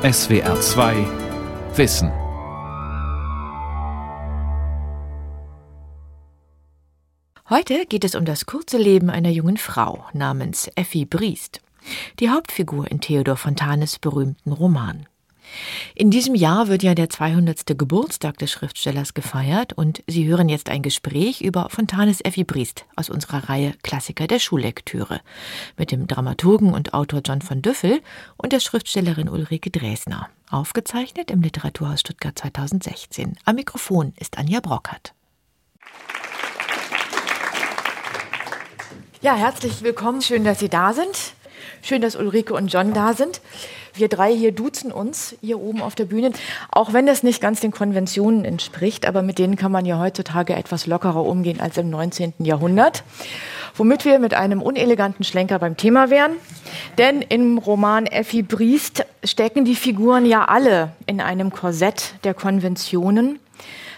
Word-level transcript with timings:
SWR 0.00 0.60
2 0.60 0.94
Wissen. 1.74 2.12
Heute 7.50 7.84
geht 7.84 8.04
es 8.04 8.14
um 8.14 8.24
das 8.24 8.46
kurze 8.46 8.78
Leben 8.78 9.10
einer 9.10 9.30
jungen 9.30 9.56
Frau 9.56 10.04
namens 10.12 10.70
Effi 10.76 11.04
Briest, 11.04 11.60
die 12.20 12.30
Hauptfigur 12.30 12.88
in 12.88 13.00
Theodor 13.00 13.34
Fontanes 13.34 13.98
berühmten 13.98 14.52
Roman. 14.52 15.08
In 15.94 16.10
diesem 16.10 16.34
Jahr 16.34 16.68
wird 16.68 16.82
ja 16.82 16.94
der 16.94 17.10
200. 17.10 17.78
Geburtstag 17.78 18.38
des 18.38 18.50
Schriftstellers 18.50 19.14
gefeiert 19.14 19.72
und 19.72 20.02
Sie 20.06 20.26
hören 20.26 20.48
jetzt 20.48 20.68
ein 20.68 20.82
Gespräch 20.82 21.40
über 21.40 21.68
Fontanes 21.70 22.20
Effi 22.24 22.44
Briest 22.44 22.84
aus 22.96 23.10
unserer 23.10 23.48
Reihe 23.48 23.74
Klassiker 23.82 24.26
der 24.26 24.38
Schullektüre 24.38 25.20
mit 25.76 25.90
dem 25.92 26.06
Dramaturgen 26.06 26.72
und 26.72 26.94
Autor 26.94 27.20
John 27.24 27.42
von 27.42 27.62
Düffel 27.62 28.00
und 28.36 28.52
der 28.52 28.60
Schriftstellerin 28.60 29.28
Ulrike 29.28 29.70
Dresner. 29.70 30.28
Aufgezeichnet 30.50 31.30
im 31.30 31.42
Literaturhaus 31.42 32.00
Stuttgart 32.00 32.38
2016. 32.38 33.36
Am 33.44 33.56
Mikrofon 33.56 34.14
ist 34.18 34.38
Anja 34.38 34.60
Brockert. 34.60 35.14
Ja, 39.20 39.34
herzlich 39.34 39.82
willkommen. 39.82 40.22
Schön, 40.22 40.44
dass 40.44 40.60
Sie 40.60 40.68
da 40.68 40.92
sind. 40.92 41.34
Schön, 41.82 42.00
dass 42.00 42.16
Ulrike 42.16 42.54
und 42.54 42.72
John 42.72 42.92
da 42.92 43.14
sind. 43.14 43.40
Wir 43.94 44.08
drei 44.08 44.34
hier 44.34 44.52
duzen 44.52 44.92
uns 44.92 45.34
hier 45.40 45.60
oben 45.60 45.82
auf 45.82 45.94
der 45.94 46.04
Bühne, 46.04 46.32
auch 46.70 46.92
wenn 46.92 47.06
das 47.06 47.22
nicht 47.22 47.40
ganz 47.40 47.60
den 47.60 47.72
Konventionen 47.72 48.44
entspricht, 48.44 49.06
aber 49.06 49.22
mit 49.22 49.38
denen 49.38 49.56
kann 49.56 49.72
man 49.72 49.84
ja 49.86 49.98
heutzutage 49.98 50.54
etwas 50.54 50.86
lockerer 50.86 51.24
umgehen 51.24 51.60
als 51.60 51.76
im 51.78 51.90
19. 51.90 52.34
Jahrhundert. 52.38 53.02
Womit 53.74 54.04
wir 54.04 54.18
mit 54.18 54.34
einem 54.34 54.62
uneleganten 54.62 55.24
Schlenker 55.24 55.58
beim 55.58 55.76
Thema 55.76 56.10
wären. 56.10 56.32
Denn 56.96 57.22
im 57.22 57.58
Roman 57.58 58.06
Effi 58.06 58.42
Briest 58.42 59.04
stecken 59.24 59.64
die 59.64 59.76
Figuren 59.76 60.26
ja 60.26 60.44
alle 60.44 60.92
in 61.06 61.20
einem 61.20 61.52
Korsett 61.52 62.14
der 62.24 62.34
Konventionen. 62.34 63.38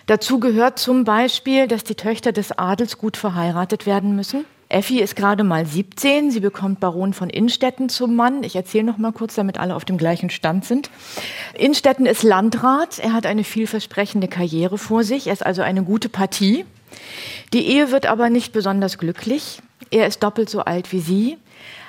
Dazu 0.07 0.41
gehört 0.41 0.79
zum 0.79 1.05
Beispiel, 1.05 1.69
dass 1.69 1.85
die 1.85 1.95
Töchter 1.95 2.33
des 2.33 2.53
Adels 2.59 2.99
gut 2.99 3.17
verheiratet 3.17 3.87
werden 3.87 4.17
müssen. 4.17 4.45
Effi 4.71 5.01
ist 5.01 5.17
gerade 5.17 5.43
mal 5.43 5.67
17. 5.67 6.31
Sie 6.31 6.39
bekommt 6.39 6.79
Baron 6.79 7.13
von 7.13 7.29
Innstetten 7.29 7.89
zum 7.89 8.15
Mann. 8.15 8.45
Ich 8.45 8.55
erzähle 8.55 8.85
noch 8.85 8.99
mal 8.99 9.13
kurz, 9.13 9.35
damit 9.35 9.59
alle 9.59 9.75
auf 9.75 9.85
dem 9.85 9.99
gleichen 9.99 10.31
Stand 10.31 10.65
sind. 10.65 10.91
Innstetten 11.55 12.07
ist 12.07 12.23
Landrat. 12.23 13.01
Er 13.01 13.13
hat 13.13 13.27
eine 13.27 13.43
vielversprechende 13.43 14.29
Karriere 14.29 14.79
vor 14.79 15.03
sich. 15.03 15.27
Er 15.27 15.33
ist 15.33 15.45
also 15.45 15.63
eine 15.63 15.83
gute 15.83 16.09
Partie. 16.09 16.65
Die 17.53 17.67
Ehe 17.67 17.91
wird 17.91 18.07
aber 18.07 18.31
nicht 18.31 18.53
besonders 18.53 18.97
glücklich. 18.97 19.61
Er 19.91 20.07
ist 20.07 20.23
doppelt 20.23 20.49
so 20.49 20.61
alt 20.61 20.93
wie 20.93 21.01
sie. 21.01 21.37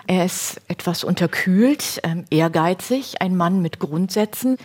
Er 0.08 0.26
ist 0.26 0.60
etwas 0.68 1.04
unterkühlt, 1.04 2.02
ähm, 2.02 2.26
ehrgeizig, 2.32 3.22
ein 3.22 3.38
Mann 3.38 3.62
mit 3.62 3.78
Grundsätzen. 3.78 4.58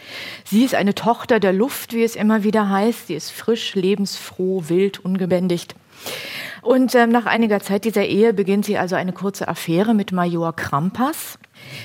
Sie 0.44 0.64
ist 0.64 0.74
eine 0.74 0.94
Tochter 0.94 1.38
der 1.38 1.52
Luft, 1.52 1.92
wie 1.92 2.02
es 2.02 2.16
immer 2.16 2.42
wieder 2.42 2.70
heißt. 2.70 3.08
Sie 3.08 3.14
ist 3.14 3.30
frisch, 3.30 3.74
lebensfroh, 3.74 4.64
wild, 4.68 5.04
ungebändigt. 5.04 5.74
Und 6.62 6.94
ähm, 6.94 7.10
nach 7.10 7.26
einiger 7.26 7.60
Zeit 7.60 7.84
dieser 7.84 8.04
Ehe 8.04 8.32
beginnt 8.32 8.64
sie 8.64 8.76
also 8.76 8.96
eine 8.96 9.12
kurze 9.12 9.46
Affäre 9.46 9.94
mit 9.94 10.12
Major 10.12 10.54
Krampas. 10.54 11.38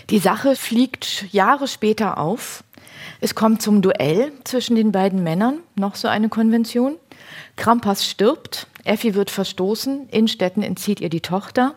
Die 0.10 0.20
Sache 0.20 0.56
fliegt 0.56 1.32
Jahre 1.32 1.68
später 1.68 2.18
auf. 2.18 2.64
Es 3.20 3.36
kommt 3.36 3.62
zum 3.62 3.82
Duell 3.82 4.32
zwischen 4.44 4.76
den 4.76 4.92
beiden 4.92 5.22
Männern, 5.24 5.60
noch 5.76 5.96
so 5.96 6.08
eine 6.08 6.30
Konvention. 6.30 6.96
Krampas 7.56 8.06
stirbt, 8.06 8.68
Effi 8.84 9.14
wird 9.14 9.30
verstoßen, 9.30 10.10
Innstetten 10.10 10.64
entzieht 10.64 11.00
ihr 11.00 11.10
die 11.10 11.22
Tochter. 11.22 11.76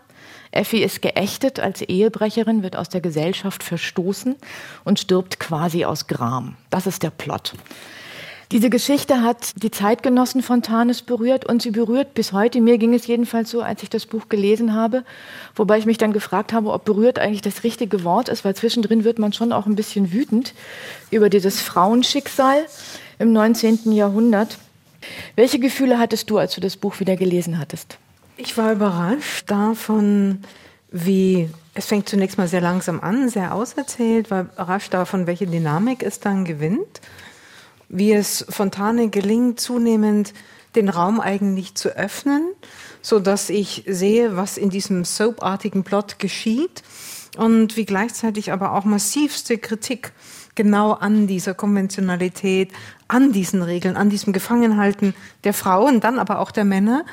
Effi 0.51 0.83
ist 0.83 1.03
geächtet 1.03 1.61
als 1.61 1.83
Ehebrecherin, 1.83 2.63
wird 2.63 2.77
aus 2.77 2.89
der 2.89 3.01
Gesellschaft 3.01 3.63
verstoßen 3.63 4.37
und 4.85 5.01
stirbt 5.01 5.41
quasi 5.41 5.85
aus 5.85 6.07
Gram. 6.07 6.57
Das 6.71 6.87
ist 6.87 7.03
der 7.03 7.11
Plot. 7.11 7.55
Diese 8.53 8.69
Geschichte 8.69 9.23
hat 9.23 9.63
die 9.63 9.71
Zeitgenossen 9.71 10.43
Fontanes 10.43 11.03
berührt 11.03 11.47
und 11.47 11.63
sie 11.63 11.71
berührt 11.71 12.15
bis 12.15 12.33
heute. 12.33 12.61
Mir 12.61 12.79
ging 12.79 12.95
es 12.95 13.07
jedenfalls 13.07 13.51
so, 13.51 13.63
als 13.63 13.83
ich 13.83 13.91
das 13.91 14.07
Buch 14.07 14.29
gelesen 14.29 14.75
habe, 14.75 15.05
wobei 15.55 15.79
ich 15.79 15.87
mich 15.87 15.99
dann 15.99 16.13
gefragt 16.13 16.53
habe, 16.53 16.71
ob 16.71 16.85
berührt 16.85 17.19
eigentlich 17.19 17.43
das 17.43 17.65
richtige 17.65 18.05
Wort 18.05 18.29
ist, 18.29 18.45
weil 18.45 18.55
zwischendrin 18.55 19.05
wird 19.05 19.19
man 19.19 19.33
schon 19.33 19.53
auch 19.53 19.67
ein 19.67 19.77
bisschen 19.77 20.13
wütend 20.13 20.55
über 21.11 21.31
dieses 21.31 21.61
Frauenschicksal 21.61 22.67
im 23.19 23.33
19. 23.33 23.93
Jahrhundert. 23.93 24.59
Welche 25.37 25.59
Gefühle 25.59 25.99
hattest 25.99 26.29
du, 26.31 26.39
als 26.39 26.55
du 26.55 26.61
das 26.61 26.77
Buch 26.77 27.01
wieder 27.01 27.17
gelesen 27.17 27.59
hattest? 27.59 27.99
Ich 28.37 28.57
war 28.57 28.73
überrascht 28.73 29.51
davon, 29.51 30.43
wie 30.91 31.49
es 31.75 31.87
fängt 31.87 32.09
zunächst 32.09 32.39
mal 32.39 32.49
sehr 32.49 32.61
langsam 32.61 33.01
an, 33.01 33.29
sehr 33.29 33.55
auserzählt, 33.55 34.31
war 34.31 34.43
überrascht 34.43 34.95
davon, 34.95 35.27
welche 35.27 35.47
Dynamik 35.47 36.03
es 36.03 36.21
dann 36.21 36.45
gewinnt 36.45 37.01
wie 37.89 38.13
es 38.13 38.45
Fontane 38.49 39.09
gelingt, 39.09 39.61
zunehmend 39.61 40.33
den 40.75 40.89
Raum 40.89 41.21
eigentlich 41.21 41.75
zu 41.75 41.91
öffnen, 41.91 42.43
so 43.03 43.21
dass 43.21 43.51
ich 43.51 43.85
sehe, 43.87 44.37
was 44.37 44.57
in 44.57 44.71
diesem 44.71 45.05
soapartigen 45.05 45.85
Plot 45.85 46.19
geschieht 46.19 46.83
und 47.37 47.77
wie 47.77 47.85
gleichzeitig 47.85 48.53
aber 48.53 48.73
auch 48.73 48.85
massivste 48.85 49.59
Kritik 49.59 50.13
genau 50.55 50.93
an 50.93 51.27
dieser 51.27 51.55
Konventionalität, 51.55 52.73
an 53.09 53.33
diesen 53.33 53.63
Regeln, 53.63 53.97
an 53.97 54.11
diesem 54.11 54.33
Gefangenhalten 54.33 55.15
der 55.45 55.55
Frauen, 55.55 56.01
dann 56.01 56.19
aber 56.19 56.39
auch 56.39 56.51
der 56.51 56.65
Männer 56.65 57.05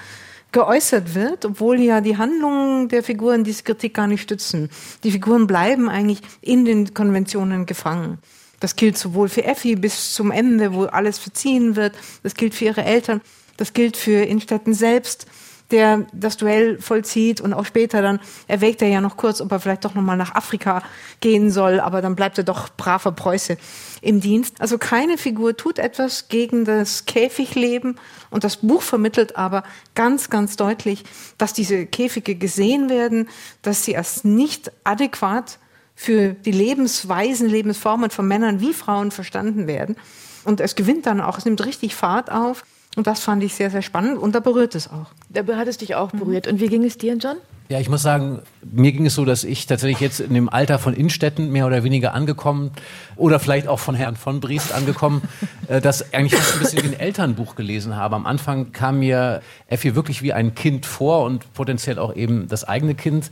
geäußert 0.52 1.16
wird, 1.16 1.46
obwohl 1.46 1.80
ja 1.80 2.02
die 2.02 2.18
Handlungen 2.18 2.90
der 2.90 3.04
Figuren 3.04 3.44
diese 3.44 3.64
Kritik 3.64 3.94
gar 3.94 4.08
nicht 4.08 4.22
stützen. 4.22 4.70
Die 5.04 5.12
Figuren 5.12 5.48
bleiben 5.48 5.90
eigentlich 5.90 6.22
in 6.42 6.66
den 6.66 6.94
Konventionen 6.94 7.66
gefangen. 7.66 8.18
Das 8.62 8.78
gilt 8.78 8.98
sowohl 8.98 9.28
für 9.28 9.44
Effi 9.44 9.76
bis 9.76 10.14
zum 10.14 10.32
Ende, 10.32 10.74
wo 10.74 10.86
alles 10.86 11.20
verziehen 11.20 11.76
wird. 11.76 11.94
Das 12.24 12.36
gilt 12.36 12.56
für 12.56 12.66
ihre 12.66 12.86
Eltern. 12.86 13.20
Das 13.58 13.74
gilt 13.74 13.98
für 13.98 14.24
Innstetten 14.24 14.74
selbst, 14.74 15.26
der 15.72 16.06
das 16.14 16.38
Duell 16.38 16.80
vollzieht 16.80 17.42
und 17.42 17.54
auch 17.54 17.66
später 17.66 18.02
dann 18.02 18.20
erwägt 18.48 18.82
er 18.82 18.90
ja 18.90 19.02
noch 19.02 19.18
kurz, 19.18 19.42
ob 19.42 19.52
er 19.52 19.60
vielleicht 19.60 19.86
doch 19.86 19.96
nochmal 19.96 20.18
nach 20.18 20.36
Afrika 20.36 20.84
gehen 21.22 21.50
soll, 21.50 21.80
aber 21.80 22.02
dann 22.02 22.16
bleibt 22.16 22.38
er 22.38 22.44
doch 22.44 22.70
braver 22.70 23.14
Preuße 23.14 23.58
im 24.02 24.22
Dienst. 24.22 24.62
Also 24.62 24.78
keine 24.78 25.18
Figur 25.18 25.56
tut 25.58 25.80
etwas 25.80 26.28
gegen 26.28 26.66
das 26.66 27.06
Käfigleben 27.06 27.98
und 28.30 28.44
das 28.44 28.58
Buch 28.58 28.82
vermittelt 28.82 29.38
aber 29.38 29.64
ganz, 29.96 30.30
ganz 30.30 30.56
deutlich, 30.56 31.04
dass 31.38 31.54
diese 31.54 31.86
Käfige 31.86 32.36
gesehen 32.36 32.90
werden, 32.90 33.30
dass 33.62 33.86
sie 33.86 33.98
als 33.98 34.24
nicht 34.24 34.72
adäquat 34.84 35.58
für 35.96 36.34
die 36.34 36.52
Lebensweisen, 36.52 37.50
Lebensformen 37.50 38.10
von 38.10 38.28
Männern 38.28 38.60
wie 38.60 38.74
Frauen 38.74 39.12
verstanden 39.12 39.68
werden. 39.68 39.96
Und 40.44 40.60
es 40.60 40.76
gewinnt 40.76 41.06
dann 41.06 41.22
auch, 41.22 41.38
es 41.38 41.46
nimmt 41.46 41.64
richtig 41.66 41.96
Fahrt 41.96 42.32
auf. 42.32 42.64
Und 42.98 43.08
das 43.08 43.22
fand 43.22 43.42
ich 43.44 43.54
sehr, 43.54 43.70
sehr 43.70 43.82
spannend 43.82 44.18
und 44.18 44.36
da 44.36 44.42
berührt 44.42 44.76
es 44.76 44.90
auch. 44.90 45.08
Da 45.30 45.46
hat 45.56 45.68
es 45.70 45.78
dich 45.78 45.96
auch 45.96 46.12
berührt. 46.12 46.48
Und 46.48 46.60
wie 46.60 46.68
ging 46.68 46.84
es 46.84 46.98
dir, 46.98 47.16
John? 47.16 47.38
Ja, 47.70 47.80
ich 47.80 47.88
muss 47.88 48.02
sagen, 48.02 48.42
mir 48.70 48.92
ging 48.92 49.06
es 49.06 49.16
so, 49.16 49.24
dass 49.24 49.46
ich 49.46 49.66
tatsächlich 49.66 50.02
jetzt 50.02 50.20
in 50.20 50.34
dem 50.34 50.50
Alter 50.50 50.78
von 50.78 50.94
Innstetten 50.94 51.54
mehr 51.54 51.66
oder 51.66 51.86
weniger 51.86 52.14
angekommen 52.14 52.72
oder 53.16 53.40
vielleicht 53.40 53.70
auch 53.70 53.80
von 53.80 53.96
Herrn 53.96 54.18
von 54.18 54.42
Briest 54.42 54.74
angekommen, 54.74 55.22
äh, 55.70 55.80
das 55.80 56.14
eigentlich 56.14 56.36
fast 56.36 56.56
ein 56.56 56.60
bisschen 56.60 56.84
wie 56.84 56.88
ein 56.88 57.00
Elternbuch 57.00 57.56
gelesen 57.56 57.96
habe. 57.96 58.18
Am 58.18 58.26
Anfang 58.26 58.74
kam 58.74 59.00
mir 59.00 59.42
Effi 59.68 59.96
wirklich 59.96 60.22
wie 60.22 60.34
ein 60.34 60.54
Kind 60.54 60.86
vor 60.86 61.24
und 61.24 61.54
potenziell 61.54 61.98
auch 61.98 62.14
eben 62.14 62.50
das 62.50 62.66
eigene 62.66 62.94
Kind. 62.94 63.32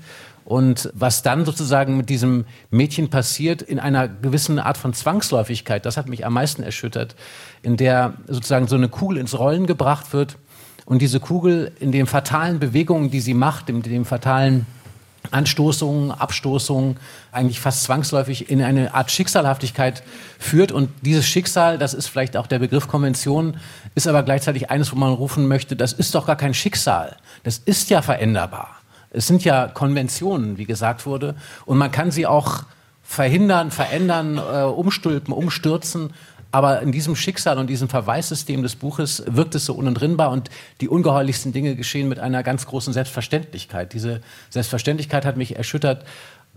Und 0.50 0.90
was 0.96 1.22
dann 1.22 1.46
sozusagen 1.46 1.96
mit 1.96 2.10
diesem 2.10 2.46
Mädchen 2.72 3.12
passiert, 3.12 3.62
in 3.62 3.80
einer 3.80 4.08
gewissen 4.08 4.58
Art 4.58 4.78
von 4.78 4.96
Zwangsläufigkeit, 4.96 5.86
das 5.86 5.96
hat 5.96 6.10
mich 6.10 6.26
am 6.26 6.34
meisten 6.34 6.64
erschüttert, 6.64 7.16
in 7.62 7.78
der 7.78 8.16
sozusagen 8.26 8.68
so 8.68 8.76
eine 8.76 8.90
Kugel 8.90 9.20
ins 9.20 9.38
Rollen 9.38 9.68
gebracht 9.68 10.12
wird 10.12 10.38
und 10.86 11.04
diese 11.04 11.20
Kugel 11.20 11.72
in 11.80 11.92
den 11.92 12.08
fatalen 12.08 12.58
Bewegungen, 12.58 13.12
die 13.12 13.20
sie 13.20 13.36
macht, 13.36 13.70
in 13.70 13.84
den 13.84 14.06
fatalen 14.06 14.66
Anstoßungen, 15.30 16.10
Abstoßungen 16.10 16.98
eigentlich 17.32 17.60
fast 17.60 17.84
zwangsläufig 17.84 18.50
in 18.50 18.64
eine 18.64 18.96
Art 18.96 19.12
Schicksalhaftigkeit 19.12 20.02
führt. 20.40 20.72
Und 20.72 20.90
dieses 21.04 21.28
Schicksal, 21.28 21.78
das 21.78 21.94
ist 21.94 22.08
vielleicht 22.08 22.36
auch 22.36 22.48
der 22.48 22.58
Begriff 22.58 22.88
Konvention, 22.88 23.58
ist 23.94 24.08
aber 24.08 24.24
gleichzeitig 24.24 24.72
eines, 24.72 24.92
wo 24.92 24.96
man 24.96 25.14
rufen 25.14 25.48
möchte, 25.48 25.76
das 25.76 25.94
ist 25.94 26.16
doch 26.16 26.26
gar 26.26 26.38
kein 26.38 26.56
Schicksal. 26.56 27.18
Das 27.44 27.60
ist 27.60 27.92
ja 27.92 28.02
veränderbar. 28.02 28.79
Es 29.12 29.28
sind 29.28 29.44
ja 29.44 29.68
Konventionen, 29.68 30.58
wie 30.58 30.66
gesagt 30.66 31.06
wurde, 31.06 31.36
und 31.66 31.78
man 31.78 31.92
kann 31.92 32.12
sie 32.12 32.28
auch 32.28 32.64
verhindern, 33.04 33.72
verändern, 33.72 34.38
äh, 34.38 34.64
umstülpen, 34.64 35.34
umstürzen. 35.34 36.14
Aber 36.52 36.82
in 36.82 36.92
diesem 36.92 37.16
Schicksal 37.16 37.60
und 37.60 37.68
diesem 37.68 37.90
Verweissystem 37.90 38.64
des 38.64 38.76
Buches 38.76 39.24
wirkt 39.28 39.54
es 39.54 39.66
so 39.66 39.76
unentrinnbar 39.76 40.32
und 40.32 40.50
die 40.82 40.88
ungeheuerlichsten 40.88 41.54
Dinge 41.54 41.76
geschehen 41.76 42.10
mit 42.10 42.20
einer 42.20 42.42
ganz 42.42 42.66
großen 42.66 42.92
Selbstverständlichkeit. 42.92 43.94
Diese 43.94 44.22
Selbstverständlichkeit 44.50 45.26
hat 45.26 45.38
mich 45.38 45.56
erschüttert, 45.56 46.06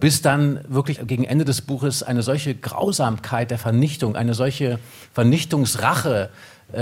bis 0.01 0.23
dann 0.23 0.61
wirklich 0.67 1.07
gegen 1.07 1.25
Ende 1.25 1.45
des 1.45 1.61
Buches 1.61 2.03
eine 2.03 2.23
solche 2.23 2.55
Grausamkeit 2.55 3.51
der 3.51 3.59
Vernichtung, 3.59 4.17
eine 4.17 4.35
solche 4.35 4.79
Vernichtungsrache 5.13 6.31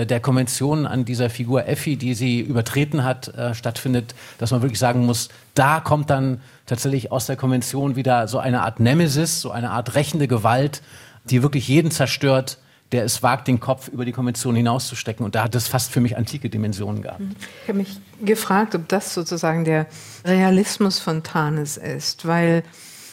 der 0.07 0.21
Konvention 0.21 0.87
an 0.87 1.05
dieser 1.05 1.31
Figur 1.31 1.67
Effi, 1.67 1.97
die 1.97 2.15
sie 2.15 2.41
übertreten 2.41 3.05
hat, 3.05 3.29
äh, 3.29 3.55
stattfindet, 3.55 4.15
dass 4.39 4.51
man 4.51 4.63
wirklich 4.63 4.79
sagen 4.79 5.07
muss, 5.07 5.29
da 5.55 5.81
kommt 5.81 6.11
dann 6.11 6.41
tatsächlich 6.67 7.13
aus 7.13 7.27
der 7.27 7.37
Konvention 7.37 7.97
wieder 7.97 8.29
so 8.29 8.39
eine 8.39 8.63
Art 8.63 8.81
Nemesis, 8.81 9.41
so 9.41 9.51
eine 9.51 9.71
Art 9.71 9.95
rächende 9.95 10.29
Gewalt, 10.29 10.83
die 11.25 11.43
wirklich 11.43 11.69
jeden 11.69 11.91
zerstört, 11.91 12.59
der 12.93 13.05
es 13.05 13.23
wagt, 13.23 13.47
den 13.49 13.61
Kopf 13.61 13.89
über 13.89 14.05
die 14.05 14.13
Konvention 14.13 14.55
hinauszustecken. 14.57 15.25
Und 15.25 15.35
da 15.35 15.45
hat 15.45 15.55
es 15.55 15.69
fast 15.69 15.93
für 15.93 16.01
mich 16.01 16.17
antike 16.17 16.51
Dimensionen 16.51 17.03
gehabt. 17.03 17.23
Ich 17.63 17.69
habe 17.69 17.79
mich 17.79 18.01
gefragt, 18.25 18.75
ob 18.75 18.89
das 18.89 19.15
sozusagen 19.15 19.65
der 19.65 19.87
Realismus 20.25 20.99
von 20.99 21.23
Tanes 21.23 21.77
ist, 21.77 22.27
weil 22.27 22.65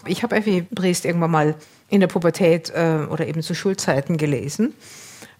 ich 0.05 0.23
habe 0.23 0.35
Effi 0.35 0.65
Briest 0.71 1.05
irgendwann 1.05 1.31
mal 1.31 1.55
in 1.89 1.99
der 1.99 2.07
Pubertät 2.07 2.71
äh, 2.75 3.05
oder 3.09 3.27
eben 3.27 3.41
zu 3.41 3.53
Schulzeiten 3.53 4.17
gelesen 4.17 4.73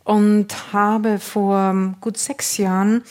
und 0.07 0.71
habe 0.71 1.19
vor 1.19 1.93
gut 1.99 2.17
sechs 2.17 2.55
Jahren 2.55 3.03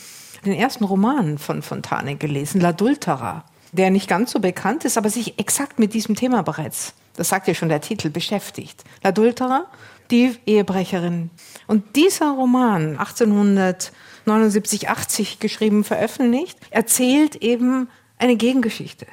den 0.43 0.53
ersten 0.53 0.83
Roman 0.83 1.37
von 1.37 1.61
Fontane 1.61 2.15
gelesen, 2.15 2.59
L'Adultera, 2.59 3.43
der 3.71 3.91
nicht 3.91 4.09
ganz 4.09 4.31
so 4.31 4.39
bekannt 4.39 4.83
ist, 4.83 4.97
aber 4.97 5.11
sich 5.11 5.37
exakt 5.37 5.77
mit 5.77 5.93
diesem 5.93 6.15
Thema 6.15 6.41
bereits, 6.41 6.95
das 7.15 7.29
sagt 7.29 7.47
ja 7.47 7.53
schon 7.53 7.69
der 7.69 7.81
Titel, 7.81 8.09
beschäftigt. 8.09 8.83
L'Adultera, 9.03 9.65
die 10.09 10.37
Ehebrecherin. 10.47 11.29
Und 11.67 11.95
dieser 11.95 12.31
Roman, 12.31 12.97
1879, 12.97 14.89
80 14.89 15.39
geschrieben, 15.39 15.83
veröffentlicht, 15.83 16.57
erzählt 16.71 17.35
eben 17.35 17.89
eine 18.17 18.37
Gegengeschichte. 18.37 19.05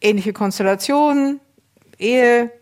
Ähnliche 0.00 0.32
Konstellation, 0.32 1.40
Ehe, 1.98 2.52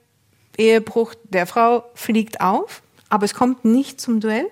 Ehebruch 0.57 1.15
der 1.25 1.47
Frau 1.47 1.85
fliegt 1.95 2.41
auf, 2.41 2.81
aber 3.09 3.25
es 3.25 3.35
kommt 3.35 3.65
nicht 3.65 4.01
zum 4.01 4.21
Duell, 4.21 4.51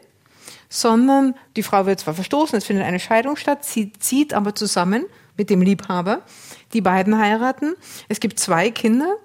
sondern 0.69 1.35
die 1.57 1.63
Frau 1.63 1.87
wird 1.87 2.01
zwar 2.01 2.15
verstoßen, 2.15 2.57
es 2.57 2.65
findet 2.65 2.87
eine 2.87 3.01
Scheidung 3.01 3.37
statt, 3.37 3.65
sie 3.65 3.93
zieht 3.93 4.33
aber 4.35 4.55
zusammen 4.55 5.05
mit 5.37 5.51
dem 5.51 5.63
Liebhaber. 5.63 6.23
Die 6.73 6.81
beiden 6.81 7.19
heiraten. 7.19 7.75
Es 8.09 8.21
gibt 8.21 8.39
zwei 8.39 8.71
Kinder 8.71 9.17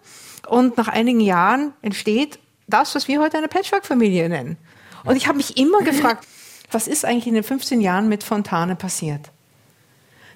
und 0.47 0.77
nach 0.77 0.87
einigen 0.87 1.21
Jahren 1.21 1.73
entsteht 1.81 2.39
das, 2.67 2.95
was 2.95 3.07
wir 3.07 3.21
heute 3.21 3.37
eine 3.37 3.47
Patchwork-Familie 3.47 4.27
nennen. 4.29 4.57
Und 5.05 5.15
ich 5.15 5.27
habe 5.27 5.37
mich 5.37 5.57
immer 5.57 5.81
gefragt, 5.81 6.27
was 6.71 6.87
ist 6.87 7.05
eigentlich 7.05 7.27
in 7.27 7.33
den 7.33 7.43
15 7.43 7.79
Jahren 7.79 8.09
mit 8.09 8.23
Fontane 8.23 8.75
passiert? 8.75 9.31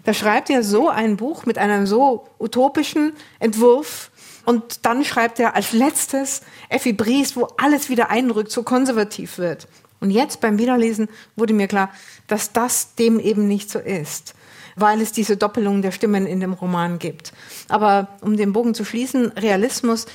Da 0.04 0.14
schreibt 0.14 0.50
er 0.50 0.64
so 0.64 0.90
ein 0.90 1.18
Buch 1.18 1.46
mit 1.46 1.58
einem 1.58 1.86
so 1.86 2.28
utopischen 2.40 3.14
Entwurf 3.40 4.11
und 4.46 4.86
dann 4.86 5.06
schreibt 5.06 5.40
er 5.40 5.56
als 5.56 5.72
letztes 5.72 6.42
Effi 6.70 6.94
Briest, 6.94 7.36
wo 7.36 7.48
alles 7.58 7.90
wieder 7.90 8.10
einrückt, 8.10 8.52
so 8.52 8.64
konservativ 8.64 9.38
wird. 9.38 9.68
Und 10.00 10.10
jetzt 10.10 10.42
beim 10.42 10.58
Wiederlesen 10.58 11.10
wurde 11.36 11.54
mir 11.54 11.68
klar, 11.68 11.92
dass 12.28 12.52
das 12.52 12.96
dem 12.96 13.20
eben 13.20 13.48
nicht 13.48 13.70
so 13.70 13.80
ist, 13.80 14.34
weil 14.76 15.00
es 15.00 15.12
diese 15.12 15.38
Doppelung 15.38 15.82
der 15.82 15.92
Stimmen 15.92 16.26
in 16.26 16.40
dem 16.40 16.54
Roman 16.54 16.98
gibt. 16.98 17.34
Aber 17.70 18.08
um 18.22 18.36
den 18.36 18.52
Bogen 18.52 18.74
zu 18.74 18.84
schließen, 18.84 19.32
Realismus, 19.34 20.08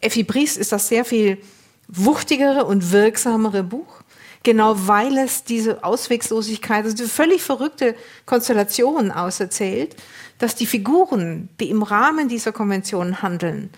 Effi 0.00 0.24
Briest 0.24 0.58
ist 0.58 0.72
das 0.72 0.88
sehr 0.88 1.04
viel 1.04 1.38
wuchtigere 1.86 2.64
und 2.64 2.90
wirksamere 2.90 3.62
Buch. 3.62 4.01
Genau 4.42 4.74
weil 4.88 5.18
es 5.18 5.44
diese 5.44 5.84
Auswegslosigkeit, 5.84 6.84
also 6.84 6.96
diese 6.96 7.08
völlig 7.08 7.42
verrückte 7.42 7.94
Konstellation 8.26 9.12
auserzählt, 9.12 9.96
dass 10.38 10.56
die 10.56 10.66
Figuren, 10.66 11.48
die 11.60 11.70
im 11.70 11.82
Rahmen 11.82 12.28
dieser 12.28 12.52
Konvention 12.52 13.22
handeln, 13.22 13.70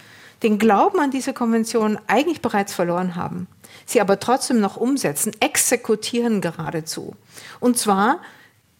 den 0.43 0.59
Glauben 0.59 0.99
an 1.01 1.11
diese 1.11 1.33
Konvention 1.33 1.99
eigentlich 2.07 2.41
bereits 2.41 2.73
verloren 2.73 3.15
haben 3.15 3.47
sie 3.87 4.01
aber 4.01 4.19
trotzdem 4.19 4.61
noch 4.61 4.77
umsetzen, 4.77 5.33
exekutieren 5.41 6.41
geradezu. 6.41 7.15
Und 7.61 7.79
zwar 7.79 8.21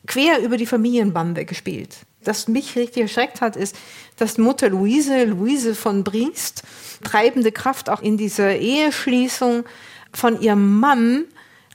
quer 0.07 0.41
über 0.41 0.57
die 0.57 0.67
Familienbande 0.67 1.45
gespielt. 1.45 1.97
Das 2.23 2.49
mich 2.49 2.77
richtig 2.77 3.03
erschreckt 3.03 3.41
hat, 3.41 3.57
ist, 3.57 3.77
dass 4.17 4.39
Mutter 4.39 4.71
Luise, 4.71 5.25
Luise 5.25 5.75
von 5.75 6.05
Briest, 6.05 6.63
treibende 7.03 7.53
Kraft 7.53 7.91
auch 7.91 8.01
in 8.01 8.17
dieser 8.17 8.57
Eheschließung 8.57 9.65
von 10.13 10.41
ihrem 10.41 10.79
Mann 10.81 11.25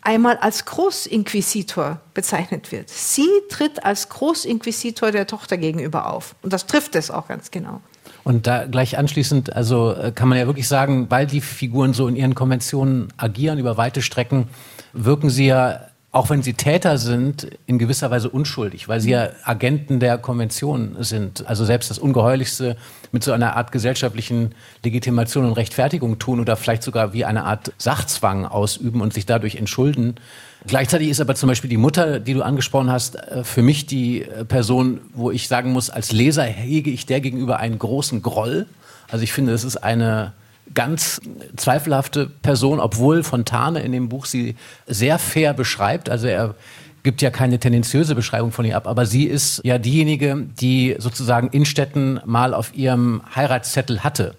einmal 0.01 0.37
als 0.37 0.65
Großinquisitor 0.65 1.99
bezeichnet 2.13 2.71
wird. 2.71 2.89
Sie 2.89 3.27
tritt 3.49 3.83
als 3.83 4.09
Großinquisitor 4.09 5.11
der 5.11 5.27
Tochter 5.27 5.57
gegenüber 5.57 6.11
auf. 6.11 6.35
Und 6.41 6.53
das 6.53 6.65
trifft 6.65 6.95
es 6.95 7.11
auch 7.11 7.27
ganz 7.27 7.51
genau. 7.51 7.81
Und 8.23 8.47
da 8.47 8.65
gleich 8.65 8.97
anschließend, 8.97 9.53
also 9.55 9.93
äh, 9.93 10.11
kann 10.11 10.29
man 10.29 10.37
ja 10.37 10.45
wirklich 10.45 10.67
sagen, 10.67 11.07
weil 11.09 11.25
die 11.25 11.41
Figuren 11.41 11.93
so 11.93 12.07
in 12.07 12.15
ihren 12.15 12.35
Konventionen 12.35 13.11
agieren 13.17 13.59
über 13.59 13.77
weite 13.77 14.01
Strecken, 14.01 14.47
wirken 14.93 15.29
sie 15.29 15.47
ja, 15.47 15.81
auch 16.11 16.31
wenn 16.31 16.41
sie 16.41 16.53
Täter 16.53 16.97
sind, 16.97 17.47
in 17.67 17.77
gewisser 17.77 18.09
Weise 18.09 18.29
unschuldig, 18.29 18.87
weil 18.87 18.99
sie 18.99 19.11
ja 19.11 19.29
Agenten 19.43 19.99
der 19.99 20.17
Konvention 20.17 20.97
sind. 21.01 21.47
Also 21.47 21.65
selbst 21.65 21.91
das 21.91 21.99
Ungeheuerlichste 21.99 22.77
mit 23.11 23.23
so 23.23 23.31
einer 23.31 23.55
Art 23.55 23.71
gesellschaftlichen 23.71 24.55
Legitimation 24.83 25.45
und 25.45 25.53
Rechtfertigung 25.53 26.17
tun 26.17 26.39
oder 26.39 26.55
vielleicht 26.55 26.81
sogar 26.81 27.13
wie 27.13 27.25
eine 27.25 27.43
Art 27.43 27.73
Sachzwang 27.77 28.45
ausüben 28.45 29.01
und 29.01 29.13
sich 29.13 29.27
dadurch 29.27 29.55
entschulden. 29.55 30.15
Gleichzeitig 30.65 31.09
ist 31.09 31.21
aber 31.21 31.35
zum 31.35 31.47
Beispiel 31.47 31.69
die 31.69 31.77
Mutter, 31.77 32.19
die 32.19 32.33
du 32.33 32.41
angesprochen 32.41 32.91
hast, 32.91 33.15
äh, 33.15 33.43
für 33.43 33.61
mich 33.61 33.85
die 33.85 34.23
äh, 34.23 34.45
Person, 34.45 35.01
wo 35.13 35.29
ich 35.29 35.47
sagen 35.47 35.71
muss, 35.71 35.91
als 35.91 36.11
Leser 36.11 36.43
hege 36.43 36.89
ich 36.89 37.05
der 37.05 37.21
gegenüber 37.21 37.57
einen 37.57 37.77
großen 37.77 38.23
Groll. 38.23 38.65
Also 39.09 39.23
ich 39.23 39.31
finde, 39.31 39.51
das 39.51 39.63
ist 39.63 39.77
eine 39.77 40.33
ganz 40.73 41.21
zweifelhafte 41.55 42.27
Person, 42.27 42.79
obwohl 42.79 43.23
Fontane 43.23 43.81
in 43.81 43.91
dem 43.91 44.09
Buch 44.09 44.25
sie 44.25 44.55
sehr 44.87 45.19
fair 45.19 45.53
beschreibt. 45.53 46.09
Also 46.09 46.27
er 46.27 46.55
gibt 47.03 47.21
ja 47.21 47.29
keine 47.29 47.59
tendenziöse 47.59 48.15
Beschreibung 48.15 48.51
von 48.51 48.65
ihr 48.65 48.75
ab, 48.75 48.87
aber 48.87 49.05
sie 49.05 49.23
ist 49.23 49.61
ja 49.63 49.77
diejenige, 49.77 50.47
die 50.59 50.95
sozusagen 50.99 51.47
Innstetten 51.49 52.19
mal 52.25 52.53
auf 52.53 52.75
ihrem 52.75 53.21
Heiratszettel 53.35 54.03
hatte. 54.03 54.35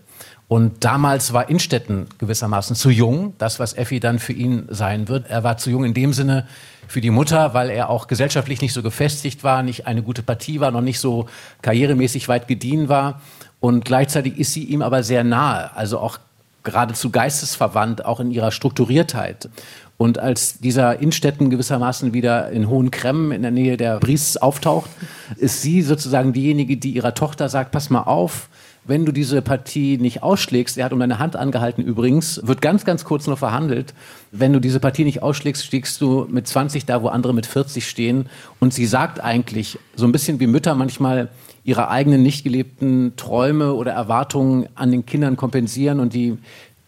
Und 0.50 0.84
damals 0.84 1.32
war 1.32 1.48
Innstetten 1.48 2.08
gewissermaßen 2.18 2.74
zu 2.74 2.90
jung, 2.90 3.34
das, 3.38 3.60
was 3.60 3.72
Effi 3.72 4.00
dann 4.00 4.18
für 4.18 4.32
ihn 4.32 4.66
sein 4.68 5.06
wird. 5.06 5.30
Er 5.30 5.44
war 5.44 5.58
zu 5.58 5.70
jung 5.70 5.84
in 5.84 5.94
dem 5.94 6.12
Sinne 6.12 6.48
für 6.88 7.00
die 7.00 7.10
Mutter, 7.10 7.54
weil 7.54 7.70
er 7.70 7.88
auch 7.88 8.08
gesellschaftlich 8.08 8.60
nicht 8.60 8.72
so 8.72 8.82
gefestigt 8.82 9.44
war, 9.44 9.62
nicht 9.62 9.86
eine 9.86 10.02
gute 10.02 10.24
Partie 10.24 10.58
war, 10.58 10.72
noch 10.72 10.80
nicht 10.80 10.98
so 10.98 11.26
karrieremäßig 11.62 12.26
weit 12.26 12.48
gediehen 12.48 12.88
war. 12.88 13.20
Und 13.60 13.84
gleichzeitig 13.84 14.38
ist 14.38 14.52
sie 14.52 14.64
ihm 14.64 14.82
aber 14.82 15.02
sehr 15.02 15.22
nahe, 15.22 15.74
also 15.76 15.98
auch 15.98 16.18
geradezu 16.62 17.10
geistesverwandt, 17.10 18.04
auch 18.04 18.20
in 18.20 18.30
ihrer 18.30 18.50
Strukturiertheit. 18.50 19.48
Und 19.96 20.18
als 20.18 20.58
dieser 20.60 20.98
Innstetten 21.00 21.50
gewissermaßen 21.50 22.14
wieder 22.14 22.50
in 22.50 22.68
Hohen 22.68 22.90
Cremmen 22.90 23.32
in 23.32 23.42
der 23.42 23.50
Nähe 23.50 23.76
der 23.76 23.98
Briests 23.98 24.38
auftaucht, 24.38 24.88
ist 25.36 25.60
sie 25.60 25.82
sozusagen 25.82 26.32
diejenige, 26.32 26.78
die 26.78 26.92
ihrer 26.92 27.14
Tochter 27.14 27.50
sagt, 27.50 27.70
pass 27.70 27.90
mal 27.90 28.04
auf, 28.04 28.48
wenn 28.90 29.06
du 29.06 29.12
diese 29.12 29.40
Partie 29.40 29.98
nicht 29.98 30.24
ausschlägst, 30.24 30.76
er 30.76 30.84
hat 30.84 30.92
um 30.92 30.98
deine 30.98 31.20
Hand 31.20 31.36
angehalten 31.36 31.84
übrigens, 31.84 32.40
wird 32.44 32.60
ganz, 32.60 32.84
ganz 32.84 33.04
kurz 33.04 33.28
nur 33.28 33.36
verhandelt. 33.36 33.94
Wenn 34.32 34.52
du 34.52 34.58
diese 34.58 34.80
Partie 34.80 35.04
nicht 35.04 35.22
ausschlägst, 35.22 35.64
stiegst 35.64 36.00
du 36.00 36.26
mit 36.28 36.48
20 36.48 36.86
da, 36.86 37.00
wo 37.00 37.06
andere 37.06 37.32
mit 37.32 37.46
40 37.46 37.88
stehen. 37.88 38.26
Und 38.58 38.74
sie 38.74 38.86
sagt 38.86 39.20
eigentlich, 39.20 39.78
so 39.94 40.06
ein 40.06 40.12
bisschen 40.12 40.40
wie 40.40 40.48
Mütter 40.48 40.74
manchmal 40.74 41.28
ihre 41.62 41.88
eigenen 41.88 42.24
nicht 42.24 42.42
gelebten 42.42 43.12
Träume 43.14 43.74
oder 43.74 43.92
Erwartungen 43.92 44.68
an 44.74 44.90
den 44.90 45.06
Kindern 45.06 45.36
kompensieren 45.36 46.00
und 46.00 46.12
die 46.12 46.38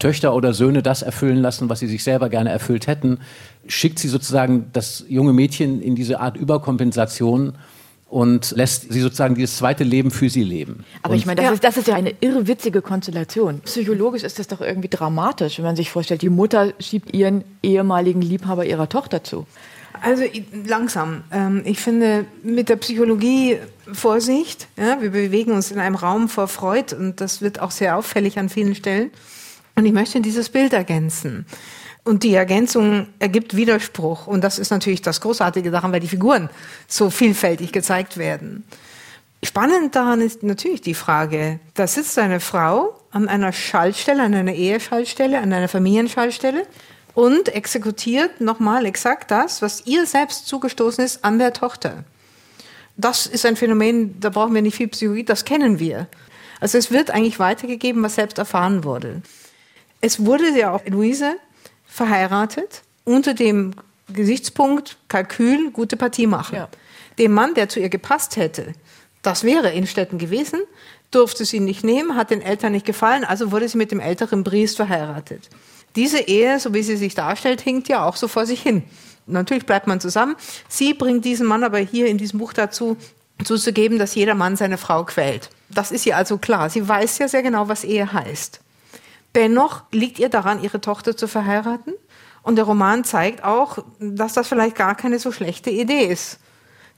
Töchter 0.00 0.34
oder 0.34 0.54
Söhne 0.54 0.82
das 0.82 1.02
erfüllen 1.02 1.38
lassen, 1.38 1.68
was 1.68 1.78
sie 1.78 1.86
sich 1.86 2.02
selber 2.02 2.28
gerne 2.28 2.50
erfüllt 2.50 2.88
hätten, 2.88 3.20
schickt 3.68 4.00
sie 4.00 4.08
sozusagen 4.08 4.66
das 4.72 5.04
junge 5.08 5.32
Mädchen 5.32 5.80
in 5.80 5.94
diese 5.94 6.18
Art 6.18 6.36
Überkompensation 6.36 7.52
und 8.12 8.50
lässt 8.50 8.92
sie 8.92 9.00
sozusagen 9.00 9.34
dieses 9.34 9.56
zweite 9.56 9.84
Leben 9.84 10.10
für 10.10 10.28
sie 10.28 10.44
leben. 10.44 10.84
Aber 11.02 11.14
und 11.14 11.18
ich 11.18 11.24
meine, 11.24 11.36
das, 11.36 11.46
ja. 11.46 11.52
ist, 11.54 11.64
das 11.64 11.76
ist 11.78 11.88
ja 11.88 11.94
eine 11.94 12.12
irrwitzige 12.20 12.82
Konstellation. 12.82 13.60
Psychologisch 13.60 14.22
ist 14.22 14.38
das 14.38 14.48
doch 14.48 14.60
irgendwie 14.60 14.90
dramatisch, 14.90 15.56
wenn 15.56 15.64
man 15.64 15.76
sich 15.76 15.90
vorstellt, 15.90 16.20
die 16.20 16.28
Mutter 16.28 16.74
schiebt 16.78 17.14
ihren 17.14 17.42
ehemaligen 17.62 18.20
Liebhaber 18.20 18.66
ihrer 18.66 18.90
Tochter 18.90 19.24
zu. 19.24 19.46
Also 20.02 20.24
langsam. 20.66 21.24
Ähm, 21.32 21.62
ich 21.64 21.80
finde 21.80 22.26
mit 22.42 22.68
der 22.68 22.76
Psychologie 22.76 23.56
Vorsicht. 23.90 24.68
Ja, 24.76 25.00
wir 25.00 25.10
bewegen 25.10 25.52
uns 25.52 25.70
in 25.70 25.78
einem 25.78 25.94
Raum 25.94 26.28
vor 26.28 26.48
Freud 26.48 26.94
und 26.94 27.18
das 27.22 27.40
wird 27.40 27.60
auch 27.60 27.70
sehr 27.70 27.96
auffällig 27.96 28.38
an 28.38 28.50
vielen 28.50 28.74
Stellen. 28.74 29.10
Und 29.74 29.86
ich 29.86 29.92
möchte 29.92 30.20
dieses 30.20 30.50
Bild 30.50 30.74
ergänzen. 30.74 31.46
Und 32.04 32.24
die 32.24 32.34
Ergänzung 32.34 33.08
ergibt 33.20 33.54
Widerspruch. 33.54 34.26
Und 34.26 34.42
das 34.42 34.58
ist 34.58 34.70
natürlich 34.70 35.02
das 35.02 35.20
Großartige 35.20 35.70
daran, 35.70 35.92
weil 35.92 36.00
die 36.00 36.08
Figuren 36.08 36.50
so 36.88 37.10
vielfältig 37.10 37.72
gezeigt 37.72 38.16
werden. 38.16 38.64
Spannend 39.44 39.94
daran 39.96 40.20
ist 40.20 40.42
natürlich 40.42 40.80
die 40.80 40.94
Frage, 40.94 41.58
da 41.74 41.86
sitzt 41.86 42.16
eine 42.18 42.38
Frau 42.38 42.98
an 43.10 43.28
einer 43.28 43.52
Schaltstelle, 43.52 44.22
an 44.22 44.34
einer 44.34 44.54
Eheschaltstelle, 44.54 45.38
an 45.38 45.52
einer 45.52 45.68
Familienschaltstelle 45.68 46.64
und 47.14 47.48
exekutiert 47.48 48.40
nochmal 48.40 48.86
exakt 48.86 49.30
das, 49.30 49.60
was 49.60 49.86
ihr 49.86 50.06
selbst 50.06 50.46
zugestoßen 50.46 51.04
ist 51.04 51.24
an 51.24 51.38
der 51.38 51.52
Tochter. 51.52 52.04
Das 52.96 53.26
ist 53.26 53.44
ein 53.44 53.56
Phänomen, 53.56 54.20
da 54.20 54.30
brauchen 54.30 54.54
wir 54.54 54.62
nicht 54.62 54.76
viel 54.76 54.88
Psychologie, 54.88 55.24
das 55.24 55.44
kennen 55.44 55.78
wir. 55.78 56.06
Also 56.60 56.78
es 56.78 56.92
wird 56.92 57.10
eigentlich 57.10 57.40
weitergegeben, 57.40 58.02
was 58.02 58.14
selbst 58.14 58.38
erfahren 58.38 58.84
wurde. 58.84 59.22
Es 60.00 60.24
wurde 60.24 60.56
ja 60.56 60.72
auch 60.72 60.86
Luise 60.86 61.36
verheiratet 61.92 62.82
unter 63.04 63.34
dem 63.34 63.74
Gesichtspunkt 64.12 64.96
Kalkül, 65.08 65.70
gute 65.70 65.96
Partie 65.96 66.26
machen. 66.26 66.56
Ja. 66.56 66.68
Dem 67.18 67.32
Mann, 67.32 67.54
der 67.54 67.68
zu 67.68 67.80
ihr 67.80 67.88
gepasst 67.88 68.36
hätte, 68.36 68.72
das 69.22 69.44
wäre 69.44 69.70
Innstetten 69.70 70.18
gewesen, 70.18 70.60
durfte 71.10 71.44
sie 71.44 71.60
nicht 71.60 71.84
nehmen, 71.84 72.16
hat 72.16 72.30
den 72.30 72.40
Eltern 72.40 72.72
nicht 72.72 72.86
gefallen, 72.86 73.24
also 73.24 73.52
wurde 73.52 73.68
sie 73.68 73.78
mit 73.78 73.90
dem 73.90 74.00
älteren 74.00 74.42
Briest 74.42 74.76
verheiratet. 74.76 75.50
Diese 75.94 76.20
Ehe, 76.20 76.58
so 76.58 76.72
wie 76.72 76.82
sie 76.82 76.96
sich 76.96 77.14
darstellt, 77.14 77.60
hinkt 77.60 77.88
ja 77.88 78.06
auch 78.06 78.16
so 78.16 78.26
vor 78.26 78.46
sich 78.46 78.62
hin. 78.62 78.82
Natürlich 79.26 79.66
bleibt 79.66 79.86
man 79.86 80.00
zusammen. 80.00 80.34
Sie 80.68 80.94
bringt 80.94 81.24
diesen 81.24 81.46
Mann 81.46 81.62
aber 81.62 81.78
hier 81.78 82.06
in 82.06 82.16
diesem 82.16 82.38
Buch 82.38 82.54
dazu, 82.54 82.96
zuzugeben, 83.44 83.98
dass 83.98 84.14
jeder 84.14 84.34
Mann 84.34 84.56
seine 84.56 84.78
Frau 84.78 85.04
quält. 85.04 85.50
Das 85.68 85.92
ist 85.92 86.06
ihr 86.06 86.16
also 86.16 86.38
klar. 86.38 86.70
Sie 86.70 86.88
weiß 86.88 87.18
ja 87.18 87.28
sehr 87.28 87.42
genau, 87.42 87.68
was 87.68 87.84
Ehe 87.84 88.12
heißt. 88.12 88.60
Dennoch 89.34 89.84
liegt 89.92 90.18
ihr 90.18 90.28
daran, 90.28 90.62
ihre 90.62 90.80
Tochter 90.80 91.16
zu 91.16 91.26
verheiraten. 91.26 91.94
Und 92.42 92.56
der 92.56 92.64
Roman 92.64 93.04
zeigt 93.04 93.44
auch, 93.44 93.78
dass 93.98 94.34
das 94.34 94.48
vielleicht 94.48 94.76
gar 94.76 94.94
keine 94.94 95.18
so 95.18 95.32
schlechte 95.32 95.70
Idee 95.70 96.06
ist. 96.06 96.38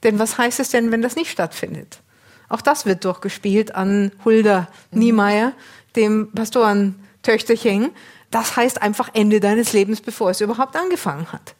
Denn 0.03 0.19
was 0.19 0.37
heißt 0.37 0.59
es 0.59 0.69
denn, 0.69 0.91
wenn 0.91 1.01
das 1.01 1.15
nicht 1.15 1.31
stattfindet? 1.31 2.01
Auch 2.49 2.61
das 2.61 2.85
wird 2.85 3.05
durchgespielt 3.05 3.73
an 3.75 4.11
Hulda 4.23 4.67
Niemeyer, 4.91 5.53
dem 5.95 6.31
Pastorentöchterchen. 6.31 7.91
Das 8.31 8.55
heißt 8.55 8.81
einfach 8.81 9.09
Ende 9.13 9.39
deines 9.39 9.73
Lebens, 9.73 10.01
bevor 10.01 10.31
es 10.31 10.41
überhaupt 10.41 10.75
angefangen 10.75 11.31
hat. 11.31 11.55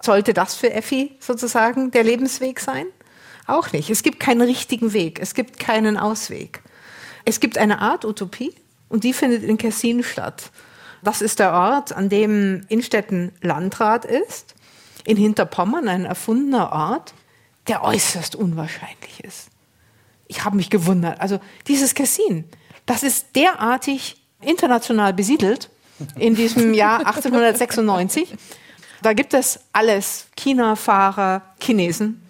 Sollte 0.00 0.34
das 0.34 0.54
für 0.54 0.72
Effi 0.72 1.16
sozusagen 1.18 1.90
der 1.90 2.04
Lebensweg 2.04 2.60
sein? 2.60 2.86
Auch 3.46 3.72
nicht. 3.72 3.90
Es 3.90 4.02
gibt 4.02 4.20
keinen 4.20 4.42
richtigen 4.42 4.92
Weg. 4.92 5.18
Es 5.20 5.34
gibt 5.34 5.58
keinen 5.58 5.96
Ausweg. 5.96 6.62
Es 7.24 7.40
gibt 7.40 7.58
eine 7.58 7.80
Art 7.80 8.04
Utopie 8.04 8.54
und 8.88 9.04
die 9.04 9.12
findet 9.12 9.42
in 9.42 9.58
Kessin 9.58 10.02
statt. 10.02 10.50
Das 11.02 11.22
ist 11.22 11.38
der 11.38 11.52
Ort, 11.52 11.92
an 11.92 12.08
dem 12.08 12.64
Innstetten 12.68 13.32
Landrat 13.40 14.04
ist. 14.04 14.54
In 15.04 15.16
Hinterpommern 15.16 15.88
ein 15.88 16.04
erfundener 16.04 16.72
Ort, 16.72 17.14
der 17.68 17.84
äußerst 17.84 18.34
unwahrscheinlich 18.34 19.22
ist. 19.22 19.48
Ich 20.26 20.44
habe 20.44 20.56
mich 20.56 20.70
gewundert. 20.70 21.20
Also 21.20 21.40
dieses 21.66 21.94
Kessin, 21.94 22.44
das 22.84 23.02
ist 23.02 23.36
derartig 23.36 24.22
international 24.40 25.14
besiedelt 25.14 25.70
in 26.16 26.34
diesem 26.34 26.74
Jahr 26.74 26.98
1896. 27.06 28.34
Da 29.02 29.12
gibt 29.12 29.34
es 29.34 29.60
alles. 29.72 30.26
China-Fahrer, 30.36 31.42
Chinesen, 31.62 32.22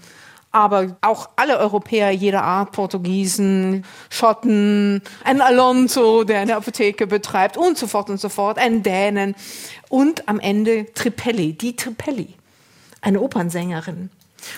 aber 0.58 0.96
auch 1.02 1.28
alle 1.36 1.56
Europäer 1.60 2.10
jeder 2.10 2.42
Art, 2.42 2.72
Portugiesen, 2.72 3.84
Schotten, 4.10 5.02
ein 5.22 5.40
Alonso, 5.40 6.24
der 6.24 6.40
eine 6.40 6.56
Apotheke 6.56 7.06
betreibt 7.06 7.56
und 7.56 7.78
so 7.78 7.86
fort 7.86 8.10
und 8.10 8.18
so 8.20 8.28
fort, 8.28 8.58
ein 8.58 8.82
Dänen 8.82 9.36
und 9.88 10.28
am 10.28 10.40
Ende 10.40 10.92
Tripelli, 10.94 11.52
die 11.52 11.76
Tripelli, 11.76 12.34
eine 13.00 13.20
Opernsängerin. 13.20 14.10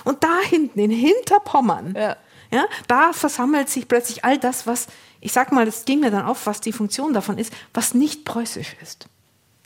Und 0.04 0.25
da 0.25 0.38
hinten 0.49 0.80
in 0.80 0.90
Hinterpommern, 0.90 1.95
ja. 1.95 2.16
ja, 2.50 2.64
da 2.88 3.12
versammelt 3.12 3.69
sich 3.69 3.87
plötzlich 3.87 4.25
all 4.25 4.38
das, 4.38 4.66
was, 4.66 4.87
ich 5.21 5.33
sag 5.33 5.52
mal, 5.52 5.66
das 5.66 5.85
ging 5.85 6.00
mir 6.00 6.11
dann 6.11 6.25
auf, 6.25 6.47
was 6.47 6.62
die 6.62 6.73
Funktion 6.73 7.12
davon 7.12 7.37
ist, 7.37 7.52
was 7.75 7.92
nicht 7.92 8.25
preußisch 8.25 8.75
ist. 8.83 9.07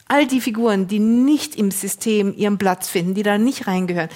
All 0.09 0.27
die 0.27 0.41
Figuren, 0.41 0.89
die 0.89 0.99
nicht 0.99 1.55
im 1.55 1.71
System 1.71 2.35
ihren 2.37 2.59
Platz 2.59 2.89
finden, 2.89 3.15
die 3.15 3.23
da 3.23 3.39
nicht 3.39 3.69
reingehören, 3.69 4.11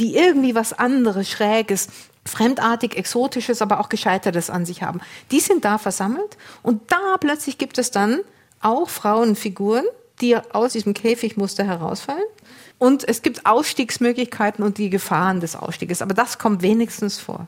die 0.00 0.16
irgendwie 0.16 0.54
was 0.54 0.72
anderes, 0.72 1.28
Schräges, 1.28 1.88
fremdartig, 2.24 2.96
exotisches, 2.96 3.62
aber 3.62 3.80
auch 3.80 3.88
gescheitertes 3.88 4.50
an 4.50 4.66
sich 4.66 4.82
haben. 4.82 5.00
Die 5.30 5.40
sind 5.40 5.64
da 5.64 5.78
versammelt 5.78 6.36
und 6.62 6.90
da 6.90 7.16
plötzlich 7.18 7.58
gibt 7.58 7.78
es 7.78 7.90
dann 7.90 8.20
auch 8.60 8.88
Frauenfiguren, 8.88 9.84
die 10.20 10.36
aus 10.36 10.72
diesem 10.72 10.94
Käfigmuster 10.94 11.64
herausfallen. 11.64 12.24
Und 12.78 13.06
es 13.06 13.22
gibt 13.22 13.46
Ausstiegsmöglichkeiten 13.46 14.64
und 14.64 14.78
die 14.78 14.90
Gefahren 14.90 15.40
des 15.40 15.54
Ausstieges. 15.54 16.02
Aber 16.02 16.14
das 16.14 16.38
kommt 16.38 16.62
wenigstens 16.62 17.18
vor. 17.18 17.46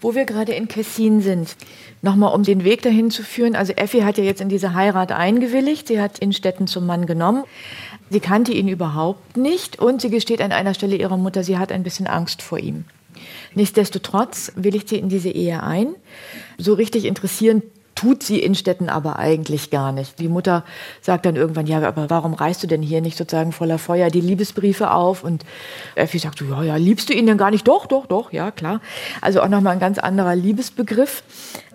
Wo 0.00 0.14
wir 0.14 0.24
gerade 0.24 0.52
in 0.52 0.68
Kessin 0.68 1.20
sind, 1.20 1.56
nochmal 2.02 2.34
um 2.34 2.42
den 2.42 2.64
Weg 2.64 2.82
dahin 2.82 3.10
zu 3.10 3.22
führen. 3.22 3.56
Also 3.56 3.72
Effi 3.72 4.00
hat 4.00 4.18
ja 4.18 4.24
jetzt 4.24 4.40
in 4.40 4.48
diese 4.48 4.74
Heirat 4.74 5.12
eingewilligt. 5.12 5.88
Sie 5.88 6.00
hat 6.00 6.18
Innstetten 6.18 6.66
zum 6.66 6.86
Mann 6.86 7.06
genommen. 7.06 7.44
Sie 8.10 8.20
kannte 8.20 8.52
ihn 8.52 8.68
überhaupt 8.68 9.36
nicht 9.36 9.78
und 9.78 10.00
sie 10.00 10.10
gesteht 10.10 10.40
an 10.40 10.52
einer 10.52 10.74
Stelle 10.74 10.96
ihrer 10.96 11.16
Mutter, 11.16 11.42
sie 11.42 11.58
hat 11.58 11.72
ein 11.72 11.82
bisschen 11.82 12.06
Angst 12.06 12.42
vor 12.42 12.58
ihm. 12.58 12.84
Nichtsdestotrotz 13.54 14.52
willigt 14.56 14.88
sie 14.88 14.98
in 14.98 15.08
diese 15.08 15.30
Ehe 15.30 15.62
ein. 15.62 15.94
So 16.58 16.74
richtig 16.74 17.06
interessieren 17.06 17.62
tut 18.04 18.22
sie 18.22 18.38
Innstetten 18.38 18.90
aber 18.90 19.18
eigentlich 19.18 19.70
gar 19.70 19.90
nicht. 19.90 20.18
Die 20.18 20.28
Mutter 20.28 20.62
sagt 21.00 21.24
dann 21.24 21.36
irgendwann, 21.36 21.66
ja, 21.66 21.80
aber 21.82 22.10
warum 22.10 22.34
reißt 22.34 22.62
du 22.62 22.66
denn 22.66 22.82
hier 22.82 23.00
nicht 23.00 23.16
sozusagen 23.16 23.50
voller 23.50 23.78
Feuer 23.78 24.10
die 24.10 24.20
Liebesbriefe 24.20 24.90
auf? 24.90 25.24
Und 25.24 25.42
Effi 25.94 26.18
sagt, 26.18 26.42
ja, 26.42 26.62
ja, 26.62 26.76
liebst 26.76 27.08
du 27.08 27.14
ihn 27.14 27.26
denn 27.26 27.38
gar 27.38 27.50
nicht? 27.50 27.66
Doch, 27.66 27.86
doch, 27.86 28.04
doch, 28.04 28.30
ja, 28.30 28.50
klar. 28.50 28.82
Also 29.22 29.40
auch 29.40 29.48
nochmal 29.48 29.72
ein 29.72 29.80
ganz 29.80 29.98
anderer 29.98 30.36
Liebesbegriff. 30.36 31.22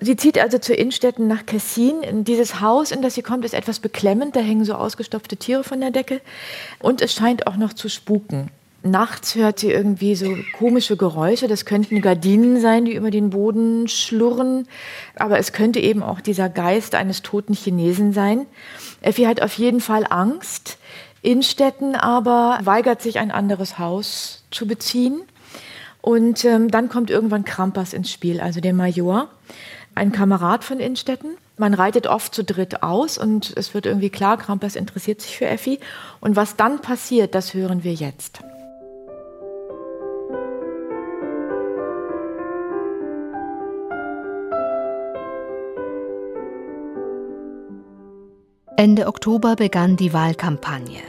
Sie 0.02 0.18
zieht 0.18 0.38
also 0.38 0.60
zu 0.60 0.76
Innstetten 0.76 1.28
nach 1.28 1.48
Kessin. 1.48 2.24
Dieses 2.26 2.62
Haus, 2.62 2.92
in 2.92 3.02
das 3.02 3.16
sie 3.16 3.24
kommt, 3.24 3.44
ist 3.44 3.56
etwas 3.56 3.80
beklemmend. 3.80 4.36
Da 4.36 4.42
hängen 4.42 4.66
so 4.66 4.76
ausgestopfte 4.76 5.36
Tiere 5.36 5.64
von 5.64 5.80
der 5.80 5.90
Decke. 5.90 6.22
Und 6.78 7.02
es 7.02 7.12
scheint 7.12 7.48
auch 7.48 7.58
noch 7.58 7.74
zu 7.74 7.90
spuken. 7.90 8.52
Nachts 8.82 9.36
hört 9.36 9.60
sie 9.60 9.72
irgendwie 9.72 10.16
so 10.16 10.38
komische 10.58 10.96
Geräusche. 10.96 11.48
Das 11.48 11.66
könnten 11.66 12.02
Gardinen 12.02 12.62
sein, 12.62 12.86
die 12.86 12.94
über 12.94 13.12
den 13.12 13.30
Boden 13.32 13.90
schlurren. 13.90 14.68
Aber 15.16 15.38
es 15.38 15.52
könnte 15.52 15.80
eben 15.80 16.02
auch 16.02 16.22
dieser 16.22 16.48
Geist 16.48 16.96
eines 16.96 17.22
toten 17.22 17.54
Chinesen 17.54 18.14
sein. 18.14 18.46
Effi 19.02 19.24
hat 19.24 19.42
auf 19.42 19.54
jeden 19.58 19.82
Fall 19.82 20.06
Angst. 20.10 20.78
Innstetten 21.22 21.96
aber 21.96 22.60
weigert 22.64 23.02
sich, 23.02 23.20
ein 23.20 23.32
anderes 23.32 23.78
Haus 23.78 24.46
zu 24.52 24.66
beziehen. 24.66 25.22
Und 26.02 26.46
ähm, 26.46 26.72
dann 26.72 26.88
kommt 26.88 27.10
irgendwann 27.10 27.44
Krampas 27.44 27.92
ins 27.92 28.10
Spiel, 28.10 28.40
also 28.40 28.62
der 28.62 28.74
Major, 28.74 29.28
ein 29.96 30.14
Kamerad 30.14 30.64
von 30.64 30.80
Innstetten. 30.80 31.36
Man 31.58 31.74
reitet 31.74 32.08
oft 32.08 32.34
zu 32.34 32.46
dritt 32.46 32.84
aus 32.84 33.18
und 33.18 33.52
es 33.58 33.74
wird 33.74 33.86
irgendwie 33.86 34.10
klar, 34.10 34.38
Krampas 34.38 34.78
interessiert 34.78 35.20
sich 35.20 35.38
für 35.38 35.48
Effi. 35.48 35.80
Und 36.22 36.38
was 36.38 36.56
dann 36.56 36.82
passiert, 36.82 37.36
das 37.36 37.54
hören 37.54 37.84
wir 37.84 37.94
jetzt. 37.94 38.40
Ende 48.80 49.08
Oktober 49.08 49.58
begann 49.58 49.98
die 49.98 50.14
Wahlkampagne. 50.14 51.02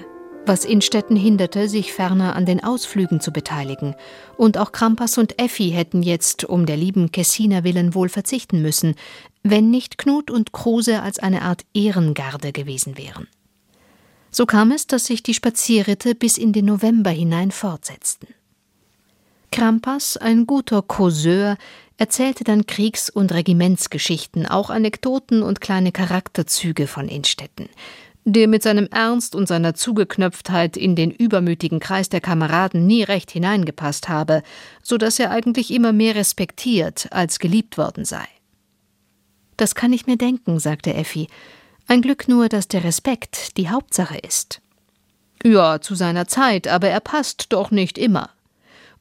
Was 0.45 0.65
Innstetten 0.65 1.15
hinderte, 1.15 1.69
sich 1.69 1.93
ferner 1.93 2.35
an 2.35 2.45
den 2.45 2.65
Ausflügen 2.65 3.21
zu 3.21 3.31
beteiligen. 3.31 3.95
Und 4.37 4.59
auch 4.59 4.73
Krampas 4.73 5.19
und 5.19 5.41
Effi 5.41 5.71
hätten 5.71 6.03
jetzt 6.03 6.43
um 6.43 6.67
der 6.67 6.77
lieben 6.77 7.13
Kessiner 7.13 7.63
willen 7.63 7.95
wohl 7.95 8.09
verzichten 8.09 8.61
müssen, 8.61 8.97
wenn 9.45 9.71
nicht 9.71 9.99
Knut 9.99 10.33
und 10.33 10.51
Kruse 10.51 11.01
als 11.01 11.21
eine 11.21 11.43
Art 11.43 11.65
Ehrengarde 11.73 12.51
gewesen 12.51 12.99
wären. 12.99 13.29
So 14.33 14.47
kam 14.47 14.73
es, 14.73 14.89
dass 14.89 15.07
sich 15.07 15.23
die 15.23 15.35
Spazierritte 15.35 16.17
bis 16.17 16.39
in 16.39 16.53
den 16.53 16.65
November 16.65 17.11
hinein 17.11 17.53
fortsetzten. 17.53 18.35
Krampas, 19.53 20.17
ein 20.17 20.45
guter 20.45 20.83
Causeur, 20.83 21.57
erzählte 22.01 22.45
dann 22.45 22.65
Kriegs- 22.65 23.11
und 23.11 23.31
Regimentsgeschichten, 23.31 24.47
auch 24.47 24.71
Anekdoten 24.71 25.43
und 25.43 25.61
kleine 25.61 25.93
Charakterzüge 25.93 26.87
von 26.87 27.09
Innstetten, 27.09 27.69
der 28.25 28.49
mit 28.49 28.63
seinem 28.63 28.89
Ernst 28.91 29.35
und 29.35 29.47
seiner 29.47 29.75
Zugeknöpftheit 29.75 30.79
in 30.79 30.97
den 30.97 31.11
übermütigen 31.11 31.79
Kreis 31.79 32.09
der 32.09 32.23
Kameraden 32.23 32.87
nie 32.87 33.03
recht 33.03 33.31
hineingepasst 33.31 34.09
habe, 34.09 34.43
so 34.83 34.97
dass 34.97 35.19
er 35.19 35.31
eigentlich 35.31 35.71
immer 35.71 35.93
mehr 35.93 36.15
respektiert 36.15 37.09
als 37.13 37.39
geliebt 37.39 37.77
worden 37.77 38.07
sei. 38.07 38.25
Das 39.59 39.75
kann 39.75 39.93
ich 39.93 40.07
mir 40.07 40.17
denken, 40.17 40.59
sagte 40.59 40.95
Effi. 40.95 41.29
Ein 41.87 42.01
Glück 42.01 42.29
nur, 42.29 42.49
dass 42.49 42.67
der 42.67 42.83
Respekt 42.83 43.59
die 43.59 43.69
Hauptsache 43.69 44.17
ist. 44.17 44.63
Ja, 45.45 45.83
zu 45.83 45.95
seiner 45.95 46.27
Zeit, 46.27 46.67
aber 46.67 46.89
er 46.89 47.01
passt 47.01 47.53
doch 47.53 47.71
nicht 47.71 47.99
immer 47.99 48.31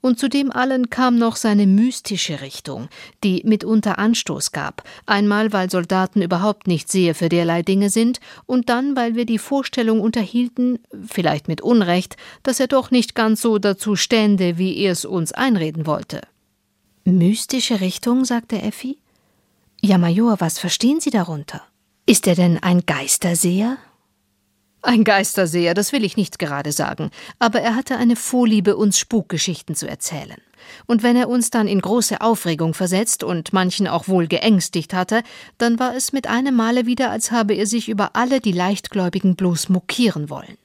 und 0.01 0.20
zu 0.20 0.29
dem 0.29 0.51
allen 0.51 0.89
kam 0.89 1.18
noch 1.18 1.36
seine 1.36 1.68
mystische 1.68 2.41
Richtung, 2.41 2.89
die 3.24 3.41
mitunter 3.46 4.00
Anstoß 4.00 4.51
gab, 4.51 4.84
einmal 5.06 5.51
weil 5.53 5.70
Soldaten 5.70 6.22
überhaupt 6.22 6.68
nicht 6.68 6.89
sehr 6.91 7.15
für 7.15 7.29
derlei 7.29 7.62
Dinge 7.62 7.89
sind, 7.89 8.20
und 8.46 8.70
dann 8.70 8.96
weil 8.96 9.15
wir 9.15 9.25
die 9.25 9.39
Vorstellung 9.39 10.01
unterhielten, 10.01 10.79
vielleicht 11.08 11.48
mit 11.48 11.62
Unrecht, 11.62 12.18
dass 12.44 12.60
er 12.60 12.68
doch 12.68 12.91
nicht 12.91 13.15
ganz 13.15 13.41
so 13.41 13.58
dazu 13.60 13.96
stände, 13.96 14.58
wie 14.58 14.77
er 14.77 14.94
es 14.94 15.06
uns 15.06 15.32
einreden 15.32 15.86
wollte. 15.86 16.22
Mystische 17.06 17.82
Richtung, 17.82 18.25
sagte 18.25 18.62
Effi. 18.62 18.98
Ja, 19.82 19.98
Major, 19.98 20.39
was 20.39 20.60
verstehen 20.60 21.00
Sie 21.00 21.10
darunter? 21.10 21.62
Ist 22.06 22.27
er 22.27 22.36
denn 22.36 22.58
ein 22.62 22.86
Geisterseher? 22.86 23.77
Ein 24.82 25.04
Geisterseher, 25.04 25.74
das 25.74 25.92
will 25.92 26.06
ich 26.06 26.16
nicht 26.16 26.40
gerade 26.40 26.72
sagen, 26.72 27.12
aber 27.38 27.60
er 27.60 27.76
hatte 27.76 27.98
eine 27.98 28.16
Vorliebe, 28.16 28.78
uns 28.78 28.98
Spukgeschichten 28.98 29.76
zu 29.76 29.90
erzählen. 29.90 30.42
Und 30.86 31.04
wenn 31.04 31.18
er 31.18 31.28
uns 31.28 31.50
dann 31.50 31.68
in 31.68 31.82
große 31.82 32.22
Aufregung 32.22 32.74
versetzt 32.74 33.24
und 33.24 33.52
manchen 33.52 33.88
auch 33.88 34.08
wohl 34.08 34.28
geängstigt 34.28 34.94
hatte, 34.94 35.24
dann 35.58 35.80
war 35.80 35.96
es 35.96 36.14
mit 36.14 36.28
einem 36.28 36.56
Male 36.56 36.86
wieder, 36.86 37.12
als 37.12 37.32
habe 37.32 37.56
er 37.56 37.66
sich 37.66 37.90
über 37.90 38.16
alle 38.16 38.40
die 38.40 38.54
Leichtgläubigen 38.54 39.36
bloß 39.36 39.68
mokieren 39.68 40.30
wollen. 40.30 40.58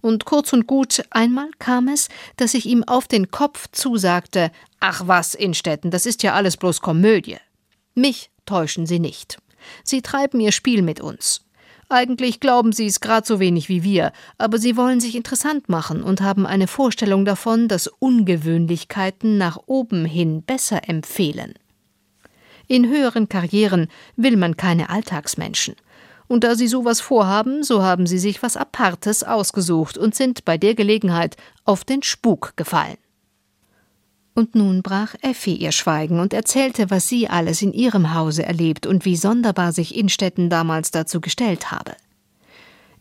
Und 0.00 0.26
kurz 0.26 0.52
und 0.52 0.66
gut, 0.66 1.02
einmal 1.10 1.50
kam 1.58 1.88
es, 1.88 2.08
dass 2.36 2.54
ich 2.54 2.66
ihm 2.66 2.84
auf 2.84 3.08
den 3.08 3.30
Kopf 3.30 3.68
zusagte, 3.72 4.52
ach 4.78 5.02
was, 5.06 5.34
Innstetten, 5.34 5.90
das 5.90 6.06
ist 6.06 6.22
ja 6.22 6.34
alles 6.34 6.56
bloß 6.56 6.80
Komödie. 6.80 7.38
Mich 7.94 8.30
täuschen 8.46 8.86
Sie 8.86 9.00
nicht. 9.00 9.38
Sie 9.82 10.02
treiben 10.02 10.38
Ihr 10.38 10.52
Spiel 10.52 10.82
mit 10.82 11.00
uns. 11.00 11.47
Eigentlich 11.90 12.40
glauben 12.40 12.72
sie 12.72 12.86
es 12.86 13.00
gerade 13.00 13.26
so 13.26 13.40
wenig 13.40 13.70
wie 13.70 13.82
wir, 13.82 14.12
aber 14.36 14.58
sie 14.58 14.76
wollen 14.76 15.00
sich 15.00 15.14
interessant 15.14 15.70
machen 15.70 16.02
und 16.02 16.20
haben 16.20 16.46
eine 16.46 16.66
Vorstellung 16.66 17.24
davon, 17.24 17.66
dass 17.66 17.86
Ungewöhnlichkeiten 17.86 19.38
nach 19.38 19.58
oben 19.64 20.04
hin 20.04 20.42
besser 20.42 20.86
empfehlen. 20.86 21.54
In 22.66 22.88
höheren 22.88 23.30
Karrieren 23.30 23.88
will 24.16 24.36
man 24.36 24.58
keine 24.58 24.90
Alltagsmenschen. 24.90 25.76
Und 26.26 26.44
da 26.44 26.54
sie 26.54 26.68
sowas 26.68 27.00
vorhaben, 27.00 27.62
so 27.62 27.82
haben 27.82 28.06
sie 28.06 28.18
sich 28.18 28.42
was 28.42 28.58
Apartes 28.58 29.24
ausgesucht 29.24 29.96
und 29.96 30.14
sind 30.14 30.44
bei 30.44 30.58
der 30.58 30.74
Gelegenheit 30.74 31.38
auf 31.64 31.84
den 31.84 32.02
Spuk 32.02 32.52
gefallen. 32.56 32.98
Und 34.38 34.54
nun 34.54 34.82
brach 34.82 35.16
Effi 35.20 35.54
ihr 35.54 35.72
Schweigen 35.72 36.20
und 36.20 36.32
erzählte, 36.32 36.92
was 36.92 37.08
sie 37.08 37.28
alles 37.28 37.60
in 37.60 37.72
ihrem 37.72 38.14
Hause 38.14 38.44
erlebt 38.44 38.86
und 38.86 39.04
wie 39.04 39.16
sonderbar 39.16 39.72
sich 39.72 39.96
Innstetten 39.96 40.48
damals 40.48 40.92
dazu 40.92 41.20
gestellt 41.20 41.72
habe. 41.72 41.96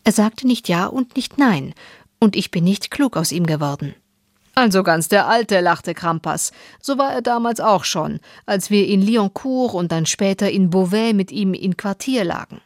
Er 0.03 0.13
sagte 0.13 0.47
nicht 0.47 0.67
Ja 0.67 0.87
und 0.87 1.15
nicht 1.15 1.37
Nein, 1.37 1.75
und 2.19 2.35
ich 2.35 2.49
bin 2.49 2.63
nicht 2.63 2.89
klug 2.89 3.15
aus 3.15 3.31
ihm 3.31 3.45
geworden. 3.45 3.93
Also 4.55 4.81
ganz 4.81 5.09
der 5.09 5.27
Alte, 5.27 5.59
lachte 5.59 5.93
Krampas. 5.93 6.53
So 6.81 6.97
war 6.97 7.13
er 7.13 7.21
damals 7.21 7.59
auch 7.59 7.83
schon, 7.83 8.19
als 8.47 8.71
wir 8.71 8.87
in 8.87 9.03
Lyoncourt 9.03 9.75
und 9.75 9.91
dann 9.91 10.07
später 10.07 10.49
in 10.49 10.71
Beauvais 10.71 11.13
mit 11.13 11.31
ihm 11.31 11.53
in 11.53 11.77
Quartier 11.77 12.23
lagen. 12.23 12.61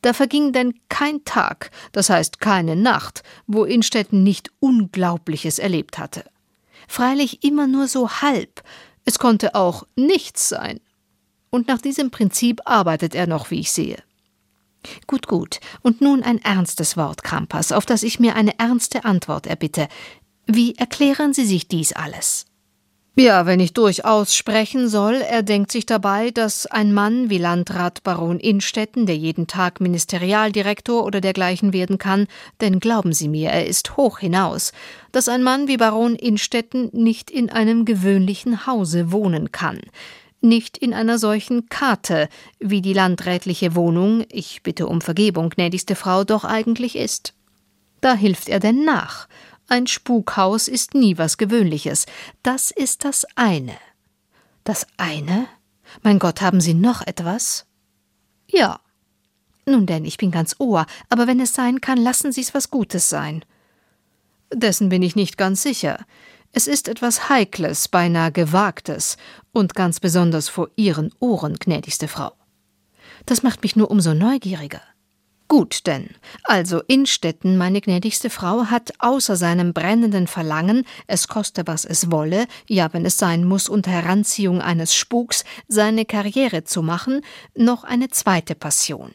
Da 0.00 0.14
verging 0.14 0.54
denn 0.54 0.72
kein 0.88 1.24
Tag, 1.26 1.70
das 1.92 2.08
heißt 2.08 2.40
keine 2.40 2.74
Nacht, 2.74 3.22
wo 3.46 3.64
Innstetten 3.64 4.22
nicht 4.22 4.50
Unglaubliches 4.60 5.58
erlebt 5.58 5.98
hatte. 5.98 6.24
Freilich 6.88 7.44
immer 7.44 7.68
nur 7.68 7.86
so 7.86 8.10
halb, 8.10 8.62
es 9.04 9.18
konnte 9.18 9.54
auch 9.54 9.86
nichts 9.94 10.48
sein. 10.48 10.80
Und 11.50 11.68
nach 11.68 11.80
diesem 11.80 12.10
Prinzip 12.10 12.60
arbeitet 12.64 13.14
er 13.14 13.26
noch, 13.26 13.50
wie 13.50 13.60
ich 13.60 13.70
sehe. 13.70 14.02
Gut, 15.06 15.26
gut. 15.26 15.60
Und 15.82 16.00
nun 16.00 16.22
ein 16.22 16.38
ernstes 16.38 16.96
Wort, 16.96 17.22
Krampas, 17.22 17.72
auf 17.72 17.86
das 17.86 18.02
ich 18.02 18.20
mir 18.20 18.36
eine 18.36 18.58
ernste 18.58 19.04
Antwort 19.04 19.46
erbitte. 19.46 19.88
Wie 20.46 20.74
erklären 20.74 21.32
Sie 21.32 21.46
sich 21.46 21.68
dies 21.68 21.92
alles? 21.92 22.46
Ja, 23.20 23.46
wenn 23.46 23.58
ich 23.58 23.72
durchaus 23.72 24.36
sprechen 24.36 24.88
soll, 24.88 25.14
er 25.14 25.42
denkt 25.42 25.72
sich 25.72 25.86
dabei, 25.86 26.30
dass 26.30 26.66
ein 26.66 26.92
Mann 26.94 27.30
wie 27.30 27.38
Landrat 27.38 28.04
Baron 28.04 28.38
Innstetten, 28.38 29.06
der 29.06 29.16
jeden 29.16 29.48
Tag 29.48 29.80
Ministerialdirektor 29.80 31.04
oder 31.04 31.20
dergleichen 31.20 31.72
werden 31.72 31.98
kann, 31.98 32.28
denn 32.60 32.78
glauben 32.78 33.12
Sie 33.12 33.26
mir, 33.26 33.50
er 33.50 33.66
ist 33.66 33.96
hoch 33.96 34.20
hinaus, 34.20 34.70
dass 35.10 35.28
ein 35.28 35.42
Mann 35.42 35.66
wie 35.66 35.78
Baron 35.78 36.14
Innstetten 36.14 36.90
nicht 36.92 37.32
in 37.32 37.50
einem 37.50 37.84
gewöhnlichen 37.84 38.68
Hause 38.68 39.10
wohnen 39.10 39.50
kann, 39.50 39.80
nicht 40.40 40.78
in 40.78 40.94
einer 40.94 41.18
solchen 41.18 41.68
Karte, 41.68 42.28
wie 42.60 42.82
die 42.82 42.92
landrätliche 42.92 43.74
Wohnung, 43.74 44.26
ich 44.30 44.62
bitte 44.62 44.86
um 44.86 45.00
Vergebung, 45.00 45.50
gnädigste 45.50 45.96
Frau, 45.96 46.22
doch 46.22 46.44
eigentlich 46.44 46.94
ist. 46.94 47.34
Da 48.00 48.14
hilft 48.14 48.48
er 48.48 48.60
denn 48.60 48.84
nach, 48.84 49.26
ein 49.68 49.86
Spukhaus 49.86 50.66
ist 50.66 50.94
nie 50.94 51.18
was 51.18 51.36
Gewöhnliches. 51.36 52.06
Das 52.42 52.70
ist 52.70 53.04
das 53.04 53.26
eine. 53.36 53.76
Das 54.64 54.86
eine? 54.96 55.46
Mein 56.02 56.18
Gott, 56.18 56.40
haben 56.40 56.60
Sie 56.60 56.74
noch 56.74 57.06
etwas? 57.06 57.66
Ja. 58.50 58.80
Nun 59.66 59.84
denn, 59.84 60.06
ich 60.06 60.16
bin 60.16 60.30
ganz 60.30 60.56
Ohr, 60.58 60.86
aber 61.10 61.26
wenn 61.26 61.40
es 61.40 61.52
sein 61.52 61.82
kann, 61.82 61.98
lassen 61.98 62.32
Sie's 62.32 62.54
was 62.54 62.70
Gutes 62.70 63.10
sein. 63.10 63.44
Dessen 64.52 64.88
bin 64.88 65.02
ich 65.02 65.14
nicht 65.14 65.36
ganz 65.36 65.62
sicher. 65.62 66.06
Es 66.52 66.66
ist 66.66 66.88
etwas 66.88 67.28
Heikles, 67.28 67.88
beinahe 67.88 68.32
Gewagtes, 68.32 69.18
und 69.52 69.74
ganz 69.74 70.00
besonders 70.00 70.48
vor 70.48 70.70
Ihren 70.76 71.12
Ohren, 71.20 71.56
gnädigste 71.58 72.08
Frau. 72.08 72.32
Das 73.26 73.42
macht 73.42 73.62
mich 73.62 73.76
nur 73.76 73.90
umso 73.90 74.14
neugieriger. 74.14 74.80
Gut 75.48 75.86
denn, 75.86 76.10
also 76.44 76.82
Innstetten, 76.88 77.56
meine 77.56 77.80
gnädigste 77.80 78.28
Frau, 78.28 78.66
hat 78.66 78.92
außer 78.98 79.34
seinem 79.34 79.72
brennenden 79.72 80.26
Verlangen, 80.26 80.84
es 81.06 81.26
koste 81.26 81.66
was 81.66 81.86
es 81.86 82.10
wolle, 82.10 82.46
ja 82.68 82.92
wenn 82.92 83.06
es 83.06 83.16
sein 83.16 83.44
muss 83.44 83.70
unter 83.70 83.90
Heranziehung 83.90 84.60
eines 84.60 84.94
Spuks, 84.94 85.44
seine 85.66 86.04
Karriere 86.04 86.64
zu 86.64 86.82
machen, 86.82 87.22
noch 87.56 87.84
eine 87.84 88.10
zweite 88.10 88.54
Passion. 88.54 89.12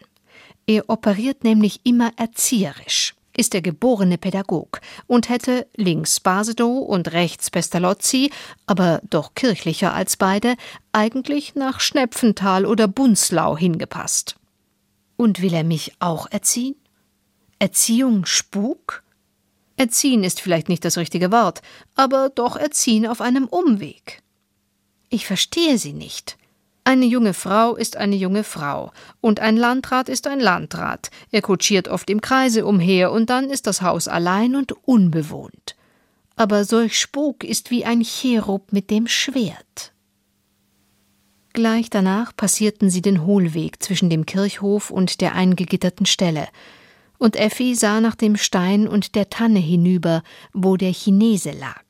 Er 0.65 0.89
operiert 0.89 1.43
nämlich 1.43 1.81
immer 1.83 2.11
erzieherisch, 2.17 3.13
ist 3.37 3.53
der 3.53 3.61
geborene 3.61 4.17
Pädagog 4.17 4.81
und 5.05 5.29
hätte 5.29 5.67
links 5.75 6.19
Basedow 6.19 6.79
und 6.79 7.11
rechts 7.11 7.51
Pestalozzi, 7.51 8.31
aber 8.65 9.01
doch 9.07 9.35
kirchlicher 9.35 9.93
als 9.93 10.17
beide, 10.17 10.55
eigentlich 10.93 11.53
nach 11.53 11.79
Schnepfenthal 11.79 12.65
oder 12.65 12.87
Bunzlau 12.87 13.55
hingepasst. 13.55 14.37
Und 15.15 15.41
will 15.41 15.53
er 15.53 15.63
mich 15.63 15.93
auch 15.99 16.27
erziehen? 16.31 16.75
Erziehung 17.59 18.25
Spuk? 18.25 19.03
Erziehen 19.77 20.23
ist 20.23 20.41
vielleicht 20.41 20.69
nicht 20.69 20.85
das 20.85 20.97
richtige 20.97 21.31
Wort, 21.31 21.61
aber 21.95 22.29
doch 22.29 22.55
erziehen 22.55 23.07
auf 23.07 23.21
einem 23.21 23.45
Umweg. 23.45 24.21
Ich 25.09 25.25
verstehe 25.25 25.77
Sie 25.77 25.93
nicht. 25.93 26.37
Eine 26.85 27.05
junge 27.05 27.33
Frau 27.33 27.75
ist 27.75 27.95
eine 27.95 28.15
junge 28.15 28.43
Frau, 28.43 28.91
und 29.21 29.39
ein 29.39 29.55
Landrat 29.55 30.09
ist 30.09 30.27
ein 30.27 30.41
Landrat. 30.41 31.11
Er 31.31 31.41
kutschiert 31.41 31.87
oft 31.87 32.09
im 32.09 32.19
Kreise 32.19 32.65
umher, 32.65 33.11
und 33.11 33.29
dann 33.29 33.49
ist 33.49 33.67
das 33.67 33.81
Haus 33.81 34.09
allein 34.09 34.55
und 34.55 34.73
unbewohnt. 34.85 35.75
Aber 36.35 36.65
solch 36.65 36.99
Spuk 36.99 37.45
ist 37.45 37.71
wie 37.71 37.85
ein 37.85 38.03
Cherub 38.03 38.73
mit 38.73 38.89
dem 38.89 39.07
Schwert. 39.07 39.92
Gleich 41.55 41.91
danach 41.91 42.35
passierten 42.35 42.89
sie 42.89 43.03
den 43.03 43.27
Hohlweg 43.27 43.81
zwischen 43.83 44.09
dem 44.09 44.25
Kirchhof 44.25 44.89
und 44.89 45.21
der 45.21 45.35
eingegitterten 45.35 46.07
Stelle, 46.07 46.47
und 47.19 47.35
Effi 47.35 47.75
sah 47.75 48.01
nach 48.01 48.15
dem 48.15 48.37
Stein 48.37 48.87
und 48.87 49.13
der 49.13 49.29
Tanne 49.29 49.59
hinüber, 49.59 50.23
wo 50.51 50.77
der 50.77 50.91
Chinese 50.91 51.51
lag. 51.51 51.83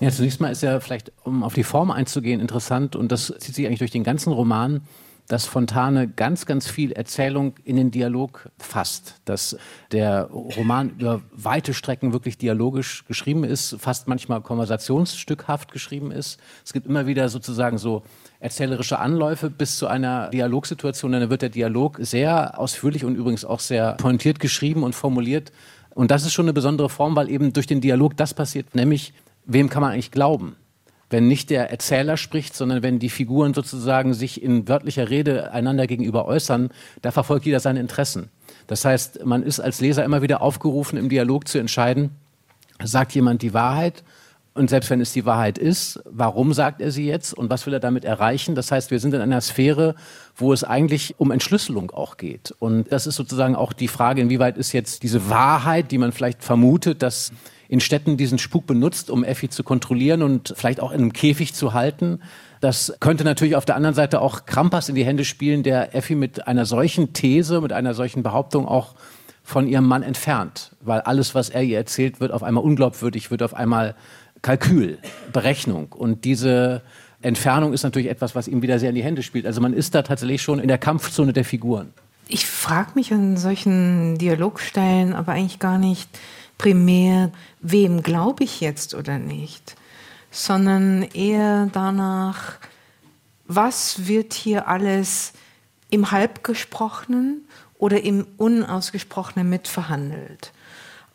Ja, 0.00 0.10
zunächst 0.10 0.40
mal 0.40 0.52
ist 0.52 0.62
ja 0.62 0.78
vielleicht, 0.80 1.12
um 1.24 1.42
auf 1.42 1.54
die 1.54 1.64
Form 1.64 1.90
einzugehen, 1.90 2.40
interessant, 2.40 2.94
und 2.94 3.10
das 3.10 3.32
zieht 3.38 3.54
sich 3.54 3.66
eigentlich 3.66 3.78
durch 3.78 3.90
den 3.90 4.04
ganzen 4.04 4.34
Roman, 4.34 4.82
dass 5.28 5.44
Fontane 5.44 6.08
ganz, 6.08 6.46
ganz 6.46 6.68
viel 6.68 6.92
Erzählung 6.92 7.54
in 7.64 7.76
den 7.76 7.90
Dialog 7.90 8.48
fasst, 8.58 9.14
dass 9.26 9.56
der 9.92 10.24
Roman 10.24 10.90
über 10.98 11.20
weite 11.32 11.74
Strecken 11.74 12.14
wirklich 12.14 12.38
dialogisch 12.38 13.04
geschrieben 13.06 13.44
ist, 13.44 13.76
fast 13.78 14.08
manchmal 14.08 14.40
konversationsstückhaft 14.40 15.70
geschrieben 15.70 16.10
ist. 16.10 16.40
Es 16.64 16.72
gibt 16.72 16.86
immer 16.86 17.06
wieder 17.06 17.28
sozusagen 17.28 17.76
so 17.76 18.02
erzählerische 18.40 18.98
Anläufe 18.98 19.50
bis 19.50 19.76
zu 19.76 19.86
einer 19.86 20.30
Dialogsituation, 20.30 21.12
dann 21.12 21.30
wird 21.30 21.42
der 21.42 21.50
Dialog 21.50 21.98
sehr 22.00 22.58
ausführlich 22.58 23.04
und 23.04 23.14
übrigens 23.14 23.44
auch 23.44 23.60
sehr 23.60 23.92
pointiert 23.94 24.40
geschrieben 24.40 24.82
und 24.82 24.94
formuliert. 24.94 25.52
Und 25.94 26.10
das 26.10 26.24
ist 26.24 26.32
schon 26.32 26.46
eine 26.46 26.54
besondere 26.54 26.88
Form, 26.88 27.16
weil 27.16 27.28
eben 27.28 27.52
durch 27.52 27.66
den 27.66 27.80
Dialog 27.80 28.16
das 28.16 28.32
passiert, 28.32 28.74
nämlich 28.74 29.12
wem 29.44 29.68
kann 29.68 29.82
man 29.82 29.92
eigentlich 29.92 30.10
glauben? 30.10 30.56
Wenn 31.10 31.26
nicht 31.26 31.50
der 31.50 31.70
Erzähler 31.70 32.16
spricht, 32.16 32.54
sondern 32.54 32.82
wenn 32.82 32.98
die 32.98 33.08
Figuren 33.08 33.54
sozusagen 33.54 34.14
sich 34.14 34.42
in 34.42 34.68
wörtlicher 34.68 35.08
Rede 35.08 35.52
einander 35.52 35.86
gegenüber 35.86 36.26
äußern, 36.26 36.70
da 37.02 37.10
verfolgt 37.10 37.46
jeder 37.46 37.60
seine 37.60 37.80
Interessen. 37.80 38.30
Das 38.66 38.84
heißt, 38.84 39.24
man 39.24 39.42
ist 39.42 39.60
als 39.60 39.80
Leser 39.80 40.04
immer 40.04 40.22
wieder 40.22 40.42
aufgerufen, 40.42 40.98
im 40.98 41.08
Dialog 41.08 41.48
zu 41.48 41.58
entscheiden, 41.58 42.10
sagt 42.82 43.14
jemand 43.14 43.42
die 43.42 43.54
Wahrheit 43.54 44.04
und 44.58 44.68
selbst 44.68 44.90
wenn 44.90 45.00
es 45.00 45.12
die 45.12 45.24
Wahrheit 45.24 45.56
ist, 45.56 46.00
warum 46.04 46.52
sagt 46.52 46.80
er 46.80 46.90
sie 46.90 47.06
jetzt 47.06 47.32
und 47.32 47.48
was 47.48 47.64
will 47.64 47.72
er 47.72 47.80
damit 47.80 48.04
erreichen? 48.04 48.54
Das 48.54 48.72
heißt, 48.72 48.90
wir 48.90 48.98
sind 48.98 49.14
in 49.14 49.20
einer 49.20 49.40
Sphäre, 49.40 49.94
wo 50.36 50.52
es 50.52 50.64
eigentlich 50.64 51.14
um 51.18 51.30
Entschlüsselung 51.30 51.92
auch 51.92 52.16
geht. 52.16 52.54
Und 52.58 52.90
das 52.90 53.06
ist 53.06 53.14
sozusagen 53.14 53.54
auch 53.54 53.72
die 53.72 53.88
Frage, 53.88 54.20
inwieweit 54.20 54.58
ist 54.58 54.72
jetzt 54.72 55.04
diese 55.04 55.30
Wahrheit, 55.30 55.92
die 55.92 55.98
man 55.98 56.12
vielleicht 56.12 56.42
vermutet, 56.42 57.02
dass 57.02 57.32
in 57.68 57.80
Städten 57.80 58.16
diesen 58.16 58.38
Spuk 58.38 58.66
benutzt, 58.66 59.10
um 59.10 59.22
Effi 59.22 59.48
zu 59.48 59.62
kontrollieren 59.62 60.22
und 60.22 60.54
vielleicht 60.56 60.80
auch 60.80 60.90
in 60.90 61.02
einem 61.02 61.12
Käfig 61.12 61.54
zu 61.54 61.74
halten. 61.74 62.20
Das 62.60 62.94
könnte 62.98 63.24
natürlich 63.24 63.54
auf 63.54 63.64
der 63.64 63.76
anderen 63.76 63.94
Seite 63.94 64.20
auch 64.20 64.46
Krampas 64.46 64.88
in 64.88 64.94
die 64.94 65.04
Hände 65.04 65.24
spielen, 65.24 65.62
der 65.62 65.94
Effi 65.94 66.14
mit 66.14 66.48
einer 66.48 66.66
solchen 66.66 67.12
These, 67.12 67.60
mit 67.60 67.72
einer 67.72 67.94
solchen 67.94 68.22
Behauptung 68.22 68.66
auch 68.66 68.94
von 69.48 69.66
ihrem 69.66 69.86
Mann 69.86 70.02
entfernt. 70.02 70.72
Weil 70.80 71.00
alles, 71.00 71.34
was 71.34 71.48
er 71.48 71.62
ihr 71.62 71.78
erzählt, 71.78 72.20
wird 72.20 72.32
auf 72.32 72.42
einmal 72.42 72.64
unglaubwürdig, 72.64 73.30
wird 73.30 73.42
auf 73.42 73.54
einmal 73.54 73.94
Kalkül, 74.42 74.98
Berechnung. 75.32 75.92
Und 75.92 76.24
diese 76.24 76.82
Entfernung 77.20 77.72
ist 77.72 77.82
natürlich 77.82 78.08
etwas, 78.08 78.34
was 78.34 78.48
ihm 78.48 78.62
wieder 78.62 78.78
sehr 78.78 78.90
in 78.90 78.94
die 78.94 79.02
Hände 79.02 79.22
spielt. 79.22 79.46
Also 79.46 79.60
man 79.60 79.72
ist 79.72 79.94
da 79.94 80.02
tatsächlich 80.02 80.42
schon 80.42 80.60
in 80.60 80.68
der 80.68 80.78
Kampfzone 80.78 81.32
der 81.32 81.44
Figuren. 81.44 81.92
Ich 82.28 82.46
frage 82.46 82.90
mich 82.94 83.12
an 83.12 83.36
solchen 83.36 84.18
Dialogstellen 84.18 85.14
aber 85.14 85.32
eigentlich 85.32 85.58
gar 85.58 85.78
nicht, 85.78 86.08
primär, 86.58 87.30
wem 87.60 88.02
glaube 88.02 88.44
ich 88.44 88.60
jetzt 88.60 88.94
oder 88.94 89.18
nicht, 89.18 89.76
sondern 90.30 91.02
eher 91.02 91.70
danach, 91.72 92.58
was 93.46 94.06
wird 94.06 94.34
hier 94.34 94.68
alles 94.68 95.32
im 95.90 96.10
Halbgesprochenen 96.10 97.48
oder 97.78 98.02
im 98.02 98.26
Unausgesprochenen 98.36 99.48
mitverhandelt. 99.48 100.52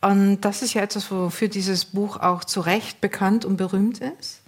Und 0.03 0.41
das 0.41 0.61
ist 0.61 0.73
ja 0.73 0.81
etwas, 0.81 1.09
wofür 1.11 1.47
dieses 1.47 1.85
Buch 1.85 2.17
auch 2.17 2.43
zu 2.43 2.59
Recht 2.59 2.99
bekannt 2.99 3.45
und 3.45 3.55
berühmt 3.55 3.99
ist. 4.19 4.41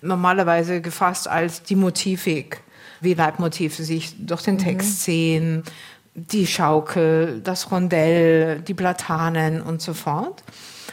Normalerweise 0.00 0.80
gefasst 0.80 1.26
als 1.26 1.64
die 1.64 1.74
Motivik, 1.74 2.60
wie 3.00 3.14
Leitmotive 3.14 3.82
sich 3.82 4.14
durch 4.24 4.42
den 4.42 4.58
Text 4.58 4.90
mhm. 4.90 5.02
sehen, 5.02 5.62
die 6.14 6.46
Schaukel, 6.46 7.40
das 7.42 7.72
Rondell, 7.72 8.60
die 8.60 8.74
Platanen 8.74 9.60
und 9.60 9.82
so 9.82 9.92
fort. 9.92 10.44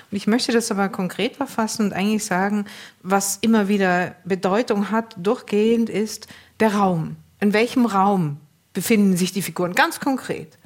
Und 0.10 0.18
ich 0.18 0.26
möchte 0.26 0.52
das 0.52 0.72
aber 0.72 0.90
konkret 0.90 1.36
verfassen 1.36 1.88
und 1.88 1.94
eigentlich 1.94 2.26
sagen, 2.26 2.66
was 3.04 3.38
immer 3.42 3.68
wieder 3.68 4.16
Bedeutung 4.26 4.90
hat, 4.90 5.16
durchgehend 5.18 5.88
ist 5.88 6.28
der 6.60 6.74
Raum. 6.74 7.16
In 7.40 7.54
welchem 7.54 7.86
Raum 7.86 8.38
befinden 8.74 9.18
sich 9.18 9.34
die 9.34 9.44
Figuren? 9.44 9.76
Ganz 9.76 10.00
konkret. 10.00 10.59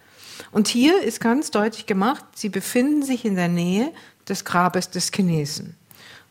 Und 0.53 0.67
hier 0.67 1.01
ist 1.01 1.19
ganz 1.19 1.49
deutlich 1.49 1.87
gemacht, 1.87 2.23
sie 2.35 2.49
befinden 2.49 3.01
sich 3.03 3.25
in 3.25 3.35
der 3.35 3.47
Nähe 3.47 3.91
des 4.29 4.45
Grabes 4.45 4.91
des 4.91 5.11
Chinesen. 5.11 5.75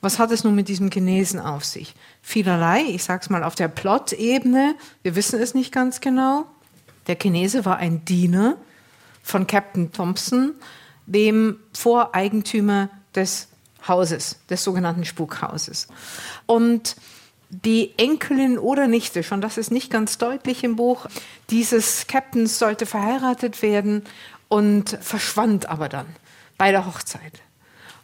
Was 0.01 0.19
hat 0.19 0.31
es 0.31 0.45
nun 0.45 0.55
mit 0.55 0.69
diesem 0.69 0.91
Chinesen 0.91 1.41
auf 1.41 1.65
sich? 1.65 1.95
Vielerlei, 2.23 2.83
ich 2.89 3.03
sage 3.03 3.23
es 3.23 3.31
mal 3.31 3.43
auf 3.43 3.57
der 3.57 3.69
Plot-Ebene, 3.69 4.77
wir 5.03 5.17
wissen 5.17 5.41
es 5.41 5.55
nicht 5.55 5.73
ganz 5.73 6.01
genau. 6.01 6.47
Der 7.09 7.17
Chinese 7.17 7.65
war 7.65 7.79
ein 7.79 8.05
Diener 8.05 8.57
von 9.25 9.47
Captain 9.49 9.93
Thompson, 9.93 10.55
dem 11.07 11.59
Voreigentümer 11.73 12.91
des 13.15 13.49
Hauses, 13.87 14.37
des 14.49 14.63
sogenannten 14.63 15.05
Spukhauses. 15.05 15.89
Und 16.47 16.95
die 17.53 17.93
Enkelin 17.99 18.59
oder 18.59 18.89
Nichte, 18.89 19.23
schon 19.23 19.43
das 19.43 19.59
ist 19.59 19.71
nicht 19.71 19.91
ganz 19.91 20.17
deutlich 20.17 20.65
im 20.65 20.77
Buch, 20.77 21.07
dieses 21.51 22.07
Captains 22.07 22.59
sollte 22.59 22.87
verheiratet 22.87 23.61
werden 23.61 24.05
und 24.49 24.99
verschwand 25.03 25.69
aber 25.69 25.91
dann 25.91 26.07
bei 26.57 26.71
der 26.71 26.87
Hochzeit. 26.87 27.43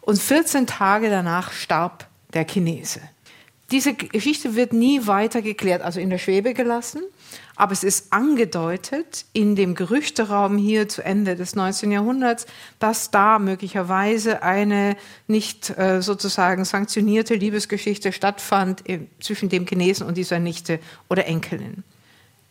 Und 0.02 0.18
14 0.18 0.66
Tage 0.66 1.08
danach 1.08 1.52
starb 1.52 2.06
der 2.34 2.44
Chinese. 2.44 3.00
Diese 3.70 3.94
Geschichte 3.94 4.54
wird 4.54 4.72
nie 4.72 5.06
weiter 5.06 5.42
geklärt, 5.42 5.82
also 5.82 5.98
in 5.98 6.10
der 6.10 6.18
Schwebe 6.18 6.52
gelassen. 6.54 7.02
Aber 7.58 7.72
es 7.72 7.82
ist 7.82 8.12
angedeutet 8.12 9.24
in 9.32 9.56
dem 9.56 9.74
Gerüchteraum 9.74 10.56
hier 10.58 10.88
zu 10.88 11.04
Ende 11.04 11.34
des 11.34 11.56
19. 11.56 11.90
Jahrhunderts, 11.90 12.46
dass 12.78 13.10
da 13.10 13.40
möglicherweise 13.40 14.44
eine 14.44 14.96
nicht 15.26 15.76
äh, 15.76 16.00
sozusagen 16.00 16.64
sanktionierte 16.64 17.34
Liebesgeschichte 17.34 18.12
stattfand 18.12 18.84
zwischen 19.18 19.48
dem 19.48 19.66
Chinesen 19.66 20.06
und 20.06 20.16
dieser 20.16 20.38
Nichte 20.38 20.78
oder 21.10 21.26
Enkelin. 21.26 21.82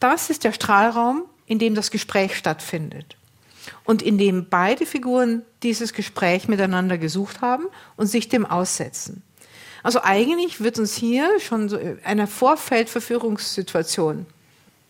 Das 0.02 0.30
ist 0.30 0.44
der 0.44 0.52
Strahlraum, 0.52 1.24
in 1.46 1.58
dem 1.58 1.74
das 1.74 1.90
Gespräch 1.90 2.36
stattfindet 2.36 3.16
und 3.86 4.02
in 4.02 4.18
dem 4.18 4.50
beide 4.50 4.86
Figuren 4.86 5.44
dieses 5.64 5.94
Gespräch 5.94 6.50
miteinander 6.50 6.98
gesucht 6.98 7.40
haben 7.40 7.68
und 7.96 8.08
sich 8.08 8.28
dem 8.28 8.46
aussetzen. 8.46 9.24
Also 9.84 10.02
eigentlich 10.04 10.60
wird 10.60 10.80
uns 10.80 10.98
hier 10.98 11.40
schon 11.40 11.70
so 11.70 11.80
eine 12.04 12.28
Vorfeldverführungssituation 12.28 14.26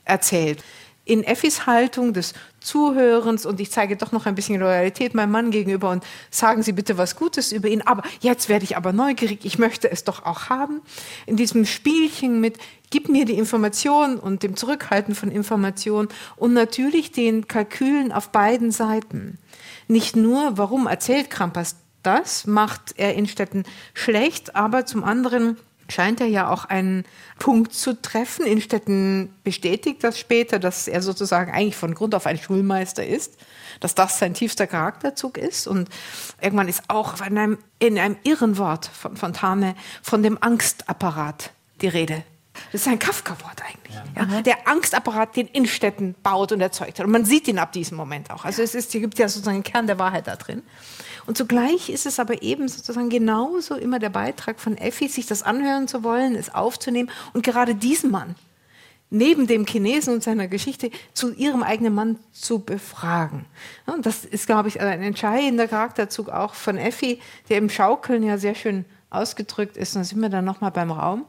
erzählt. 0.07 0.63
In 1.05 1.23
Effis 1.23 1.65
Haltung 1.65 2.11
des 2.11 2.33
Zuhörens 2.59 3.45
und 3.45 3.61
ich 3.61 3.71
zeige 3.71 3.95
doch 3.95 4.11
noch 4.11 4.25
ein 4.25 4.35
bisschen 4.35 4.59
Loyalität 4.59 5.13
meinem 5.13 5.31
Mann 5.31 5.51
gegenüber 5.51 5.89
und 5.89 6.03
sagen 6.31 6.63
Sie 6.63 6.73
bitte 6.73 6.97
was 6.97 7.15
Gutes 7.15 7.53
über 7.53 7.69
ihn, 7.69 7.81
aber 7.81 8.03
jetzt 8.19 8.49
werde 8.49 8.65
ich 8.65 8.75
aber 8.75 8.91
neugierig, 8.91 9.45
ich 9.45 9.57
möchte 9.57 9.89
es 9.89 10.03
doch 10.03 10.25
auch 10.25 10.49
haben. 10.49 10.81
In 11.25 11.37
diesem 11.37 11.65
Spielchen 11.65 12.41
mit 12.41 12.57
Gib 12.89 13.09
mir 13.09 13.25
die 13.25 13.37
Information 13.37 14.17
und 14.17 14.43
dem 14.43 14.55
Zurückhalten 14.55 15.13
von 15.13 15.29
Information 15.29 16.07
und 16.37 16.53
natürlich 16.53 17.11
den 17.11 17.47
Kalkülen 17.47 18.13
auf 18.13 18.29
beiden 18.29 18.71
Seiten. 18.71 19.39
Nicht 19.89 20.15
nur, 20.15 20.57
warum 20.57 20.87
erzählt 20.87 21.29
Krampas 21.29 21.75
das, 22.03 22.47
macht 22.47 22.93
er 22.95 23.15
Innstetten 23.15 23.65
schlecht, 23.93 24.55
aber 24.55 24.85
zum 24.85 25.03
anderen 25.03 25.57
scheint 25.89 26.21
er 26.21 26.27
ja 26.27 26.49
auch 26.49 26.65
einen 26.65 27.05
Punkt 27.39 27.73
zu 27.73 27.99
treffen. 28.01 28.45
Innstetten 28.45 29.33
bestätigt 29.43 30.03
das 30.03 30.19
später, 30.19 30.59
dass 30.59 30.87
er 30.87 31.01
sozusagen 31.01 31.51
eigentlich 31.51 31.75
von 31.75 31.93
Grund 31.93 32.15
auf 32.15 32.25
ein 32.25 32.37
Schulmeister 32.37 33.05
ist, 33.05 33.37
dass 33.79 33.95
das 33.95 34.19
sein 34.19 34.33
tiefster 34.33 34.67
Charakterzug 34.67 35.37
ist. 35.37 35.67
Und 35.67 35.89
irgendwann 36.41 36.67
ist 36.67 36.83
auch 36.87 37.15
in 37.25 37.37
einem, 37.37 37.57
in 37.79 37.97
einem 37.99 38.17
irren 38.23 38.57
Wort 38.57 38.87
von 38.87 39.15
Fontane 39.17 39.75
von 40.01 40.23
dem 40.23 40.37
Angstapparat 40.41 41.51
die 41.81 41.87
Rede. 41.87 42.23
Das 42.71 42.81
ist 42.81 42.87
ein 42.87 42.99
Kafka-Wort 42.99 43.61
eigentlich. 43.61 43.76
Ja. 44.15 44.27
Ja, 44.31 44.41
der 44.41 44.67
Angstapparat, 44.67 45.35
den 45.35 45.47
Innstetten 45.47 46.15
baut 46.23 46.51
und 46.51 46.61
erzeugt 46.61 46.99
hat. 46.99 47.05
Und 47.05 47.11
man 47.11 47.25
sieht 47.25 47.47
ihn 47.47 47.59
ab 47.59 47.71
diesem 47.71 47.97
Moment 47.97 48.31
auch. 48.31 48.45
Also 48.45 48.61
es 48.61 48.75
ist, 48.75 48.91
hier 48.91 49.01
gibt 49.01 49.17
ja 49.19 49.27
sozusagen 49.27 49.55
einen 49.55 49.63
Kern 49.63 49.87
der 49.87 49.99
Wahrheit 49.99 50.27
da 50.27 50.35
drin. 50.35 50.63
Und 51.25 51.37
zugleich 51.37 51.89
ist 51.89 52.05
es 52.05 52.19
aber 52.19 52.41
eben 52.41 52.67
sozusagen 52.67 53.09
genauso 53.09 53.75
immer 53.75 53.99
der 53.99 54.09
Beitrag 54.09 54.59
von 54.59 54.77
Effi, 54.77 55.07
sich 55.07 55.25
das 55.25 55.43
anhören 55.43 55.87
zu 55.87 56.03
wollen, 56.03 56.35
es 56.35 56.53
aufzunehmen 56.53 57.11
und 57.33 57.43
gerade 57.43 57.75
diesen 57.75 58.11
Mann 58.11 58.35
neben 59.09 59.47
dem 59.47 59.65
Chinesen 59.65 60.15
und 60.15 60.23
seiner 60.23 60.47
Geschichte 60.47 60.91
zu 61.13 61.33
ihrem 61.33 61.63
eigenen 61.63 61.93
Mann 61.93 62.19
zu 62.31 62.59
befragen. 62.59 63.45
Und 63.85 64.05
das 64.05 64.25
ist, 64.25 64.47
glaube 64.47 64.67
ich, 64.67 64.81
ein 64.81 65.01
entscheidender 65.01 65.67
Charakterzug 65.67 66.29
auch 66.29 66.53
von 66.53 66.77
Effi, 66.77 67.19
der 67.49 67.57
im 67.57 67.69
Schaukeln 67.69 68.23
ja 68.23 68.37
sehr 68.37 68.55
schön 68.55 68.85
ausgedrückt 69.09 69.77
ist. 69.77 69.95
Und 69.95 70.01
da 70.01 70.03
sind 70.05 70.19
wir 70.19 70.29
dann 70.29 70.45
nochmal 70.45 70.71
beim 70.71 70.91
Raum. 70.91 71.25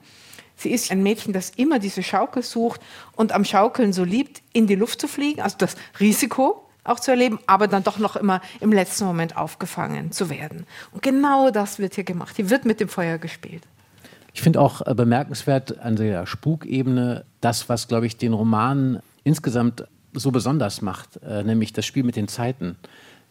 Sie 0.59 0.71
ist 0.71 0.91
ein 0.91 1.03
Mädchen, 1.03 1.33
das 1.33 1.51
immer 1.51 1.79
diese 1.79 2.03
Schaukel 2.03 2.43
sucht 2.43 2.81
und 3.15 3.33
am 3.33 3.45
Schaukeln 3.45 3.93
so 3.93 4.05
liebt, 4.05 4.43
in 4.53 4.67
die 4.67 4.75
Luft 4.75 5.01
zu 5.01 5.09
fliegen, 5.09 5.41
also 5.41 5.57
das 5.57 5.77
Risiko, 6.01 6.65
auch 6.85 7.01
zu 7.01 7.11
erleben, 7.11 7.39
aber 7.47 7.69
dann 7.69 7.85
doch 7.85 7.99
noch 7.99 8.17
immer 8.17 8.41
im 8.61 8.73
letzten 8.73 9.05
Moment 9.05 9.37
aufgefangen 9.37 10.11
zu 10.11 10.31
werden. 10.31 10.67
Und 10.91 11.03
genau 11.03 11.51
das 11.51 11.79
wird 11.79 11.95
hier 11.95 12.05
gemacht. 12.05 12.37
Hier 12.37 12.51
wird 12.51 12.65
mit 12.65 12.81
dem 12.81 12.89
Feuer 12.89 13.19
gespielt. 13.19 13.63
Ich 14.33 14.43
finde 14.43 14.61
auch 14.61 14.87
äh, 14.87 14.95
bemerkenswert 14.95 15.79
an 15.81 15.97
der 15.97 16.27
Spukebene 16.27 17.25
das, 17.41 17.69
was, 17.69 17.89
glaube 17.89 18.07
ich, 18.07 18.17
den 18.17 18.33
Roman 18.33 19.01
insgesamt 19.25 19.85
so 20.13 20.31
besonders 20.31 20.81
macht, 20.81 21.21
äh, 21.23 21.43
nämlich 21.43 21.73
das 21.73 21.87
Spiel 21.87 22.05
mit 22.05 22.17
den 22.17 22.29
Zeiten 22.29 22.77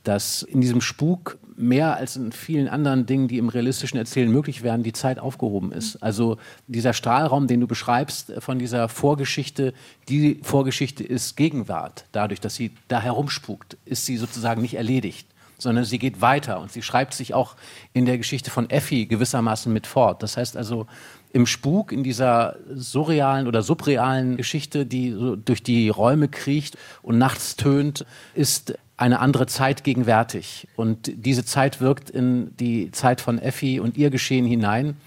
dass 0.08 0.42
in 0.42 0.62
diesem 0.62 0.80
Spuk 0.80 1.38
mehr 1.58 1.98
als 1.98 2.16
in 2.16 2.32
vielen 2.32 2.70
anderen 2.70 3.06
Dingen, 3.06 3.28
die 3.28 3.40
im 3.40 3.50
realistischen 3.50 3.98
Erzählen 3.98 4.32
möglich 4.32 4.64
wären, 4.64 4.84
die 4.84 4.94
Zeit 4.94 5.20
aufgehoben 5.20 5.72
ist. 5.72 5.98
Also 5.98 6.38
dieser 6.68 6.94
Strahlraum, 6.94 7.48
den 7.48 7.60
du 7.60 7.68
beschreibst 7.68 8.30
äh, 8.30 8.40
von 8.40 8.60
dieser 8.60 8.88
Vorgeschichte, 8.90 9.74
die 10.08 10.40
Vorgeschichte 10.44 11.04
ist 11.04 11.36
Gegenwart. 11.36 12.06
Dadurch, 12.12 12.40
dass 12.40 12.56
sie 12.56 12.72
da 12.88 13.02
herumspukt, 13.02 13.78
ist 13.86 14.06
sie 14.06 14.18
sozusagen 14.18 14.62
nicht 14.62 14.76
erledigt 14.76 15.28
sondern 15.60 15.86
sie 15.86 15.98
geht 15.98 16.22
weiter 16.22 16.60
und 16.60 16.72
sie 16.72 16.84
schreibt 16.84 17.16
sich 17.16 17.34
auch 17.34 17.56
in 17.92 18.06
der 18.06 18.20
Geschichte 18.20 18.52
von 18.52 18.70
Effi 18.70 19.08
gewissermaßen 19.08 19.74
mit 19.74 19.88
fort. 19.88 20.22
Das 20.22 20.38
heißt 20.38 20.56
also, 20.56 20.86
im 21.34 21.48
Spuk, 21.48 21.92
in 21.92 22.04
dieser 22.04 22.58
surrealen 22.74 23.48
oder 23.48 23.64
subrealen 23.64 24.38
Geschichte, 24.38 24.86
die 24.86 25.12
so 25.12 25.36
durch 25.36 25.64
die 25.64 25.90
Räume 25.90 26.28
kriecht 26.28 26.78
und 27.02 27.18
nachts 27.18 27.56
tönt, 27.56 28.06
ist 28.36 28.76
eine 28.98 29.20
andere 29.20 29.46
Zeit 29.46 29.84
gegenwärtig. 29.84 30.68
Und 30.76 31.12
diese 31.14 31.46
Zeit 31.46 31.80
wirkt 31.80 32.10
in 32.10 32.56
die 32.58 32.92
Zeit 32.92 33.22
von 33.22 33.40
Effi 33.40 33.80
und 33.80 33.96
ihr 33.96 34.10
Geschehen 34.10 34.46
hinein, 34.46 34.98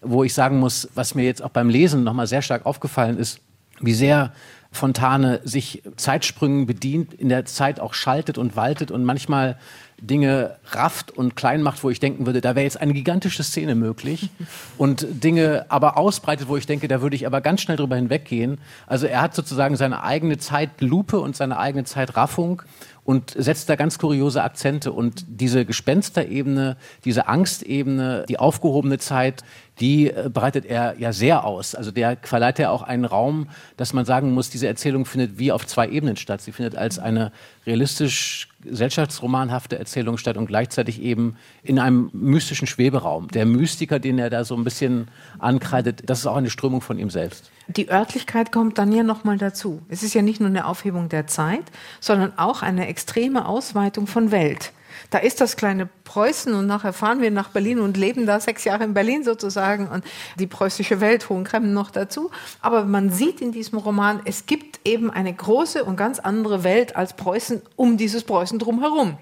wo 0.00 0.22
ich 0.22 0.34
sagen 0.34 0.60
muss, 0.60 0.88
was 0.94 1.14
mir 1.14 1.24
jetzt 1.24 1.42
auch 1.42 1.50
beim 1.50 1.70
Lesen 1.70 2.04
nochmal 2.04 2.26
sehr 2.26 2.42
stark 2.42 2.66
aufgefallen 2.66 3.18
ist, 3.18 3.40
wie 3.80 3.94
sehr 3.94 4.32
Fontane 4.70 5.40
sich 5.44 5.82
Zeitsprüngen 5.96 6.66
bedient, 6.66 7.14
in 7.14 7.30
der 7.30 7.46
Zeit 7.46 7.80
auch 7.80 7.94
schaltet 7.94 8.36
und 8.36 8.54
waltet 8.54 8.90
und 8.90 9.02
manchmal 9.02 9.56
Dinge 10.00 10.56
rafft 10.66 11.10
und 11.10 11.36
klein 11.36 11.62
macht, 11.62 11.82
wo 11.82 11.90
ich 11.90 11.98
denken 11.98 12.26
würde, 12.26 12.40
da 12.40 12.54
wäre 12.54 12.64
jetzt 12.64 12.80
eine 12.80 12.92
gigantische 12.92 13.42
Szene 13.42 13.74
möglich 13.74 14.28
und 14.78 15.06
Dinge 15.10 15.66
aber 15.70 15.96
ausbreitet, 15.96 16.48
wo 16.48 16.56
ich 16.56 16.66
denke, 16.66 16.86
da 16.86 17.00
würde 17.00 17.16
ich 17.16 17.26
aber 17.26 17.40
ganz 17.40 17.62
schnell 17.62 17.78
drüber 17.78 17.96
hinweggehen. 17.96 18.58
Also 18.86 19.06
er 19.06 19.22
hat 19.22 19.34
sozusagen 19.34 19.76
seine 19.76 20.02
eigene 20.02 20.38
Zeitlupe 20.38 21.18
und 21.18 21.34
seine 21.34 21.58
eigene 21.58 21.84
Zeitraffung 21.84 22.62
und 23.08 23.30
setzt 23.38 23.70
da 23.70 23.76
ganz 23.76 23.98
kuriose 23.98 24.42
Akzente. 24.42 24.92
Und 24.92 25.24
diese 25.28 25.64
Gespensterebene, 25.64 26.76
diese 27.06 27.26
Angstebene, 27.26 28.26
die 28.28 28.38
aufgehobene 28.38 28.98
Zeit, 28.98 29.44
die 29.80 30.10
äh, 30.10 30.30
breitet 30.32 30.66
er 30.66 30.98
ja 30.98 31.12
sehr 31.12 31.44
aus. 31.44 31.74
Also 31.74 31.90
der 31.90 32.16
verleiht 32.22 32.58
ja 32.58 32.70
auch 32.70 32.82
einen 32.82 33.04
Raum, 33.04 33.48
dass 33.76 33.92
man 33.92 34.04
sagen 34.04 34.32
muss, 34.32 34.50
diese 34.50 34.66
Erzählung 34.66 35.04
findet 35.04 35.38
wie 35.38 35.52
auf 35.52 35.66
zwei 35.66 35.88
Ebenen 35.88 36.16
statt. 36.16 36.40
Sie 36.40 36.52
findet 36.52 36.76
als 36.76 36.98
eine 36.98 37.32
realistisch 37.66 38.48
gesellschaftsromanhafte 38.62 39.78
Erzählung 39.78 40.18
statt 40.18 40.36
und 40.36 40.46
gleichzeitig 40.46 41.00
eben 41.00 41.36
in 41.62 41.78
einem 41.78 42.10
mystischen 42.12 42.66
Schweberaum. 42.66 43.28
Der 43.28 43.46
Mystiker, 43.46 43.98
den 43.98 44.18
er 44.18 44.30
da 44.30 44.44
so 44.44 44.56
ein 44.56 44.64
bisschen 44.64 45.08
ankreidet, 45.38 46.02
das 46.06 46.20
ist 46.20 46.26
auch 46.26 46.36
eine 46.36 46.50
Strömung 46.50 46.80
von 46.80 46.98
ihm 46.98 47.10
selbst. 47.10 47.50
Die 47.68 47.90
Örtlichkeit 47.90 48.50
kommt 48.50 48.78
dann 48.78 48.92
ja 48.92 49.02
nochmal 49.02 49.38
dazu. 49.38 49.82
Es 49.88 50.02
ist 50.02 50.14
ja 50.14 50.22
nicht 50.22 50.40
nur 50.40 50.48
eine 50.48 50.66
Aufhebung 50.66 51.08
der 51.08 51.26
Zeit, 51.26 51.64
sondern 52.00 52.32
auch 52.36 52.62
eine 52.62 52.88
extreme 52.88 53.46
Ausweitung 53.46 54.06
von 54.06 54.30
Welt. 54.30 54.72
Da 55.10 55.18
ist 55.18 55.40
das 55.40 55.56
kleine 55.56 55.88
Preußen 56.04 56.52
und 56.54 56.66
nachher 56.66 56.92
fahren 56.92 57.22
wir 57.22 57.30
nach 57.30 57.48
Berlin 57.48 57.78
und 57.78 57.96
leben 57.96 58.26
da 58.26 58.40
sechs 58.40 58.64
Jahre 58.64 58.84
in 58.84 58.92
Berlin 58.92 59.24
sozusagen 59.24 59.88
und 59.88 60.04
die 60.38 60.46
preußische 60.46 61.00
Welt, 61.00 61.30
Hohenkremmen 61.30 61.72
noch 61.72 61.90
dazu. 61.90 62.30
Aber 62.60 62.84
man 62.84 63.10
sieht 63.10 63.40
in 63.40 63.50
diesem 63.50 63.78
Roman, 63.78 64.20
es 64.26 64.44
gibt 64.44 64.80
eben 64.84 65.10
eine 65.10 65.32
große 65.32 65.82
und 65.84 65.96
ganz 65.96 66.18
andere 66.18 66.62
Welt 66.62 66.94
als 66.94 67.14
Preußen 67.14 67.62
um 67.76 67.96
dieses 67.96 68.24
Preußen 68.24 68.58
drumherum. 68.58 69.16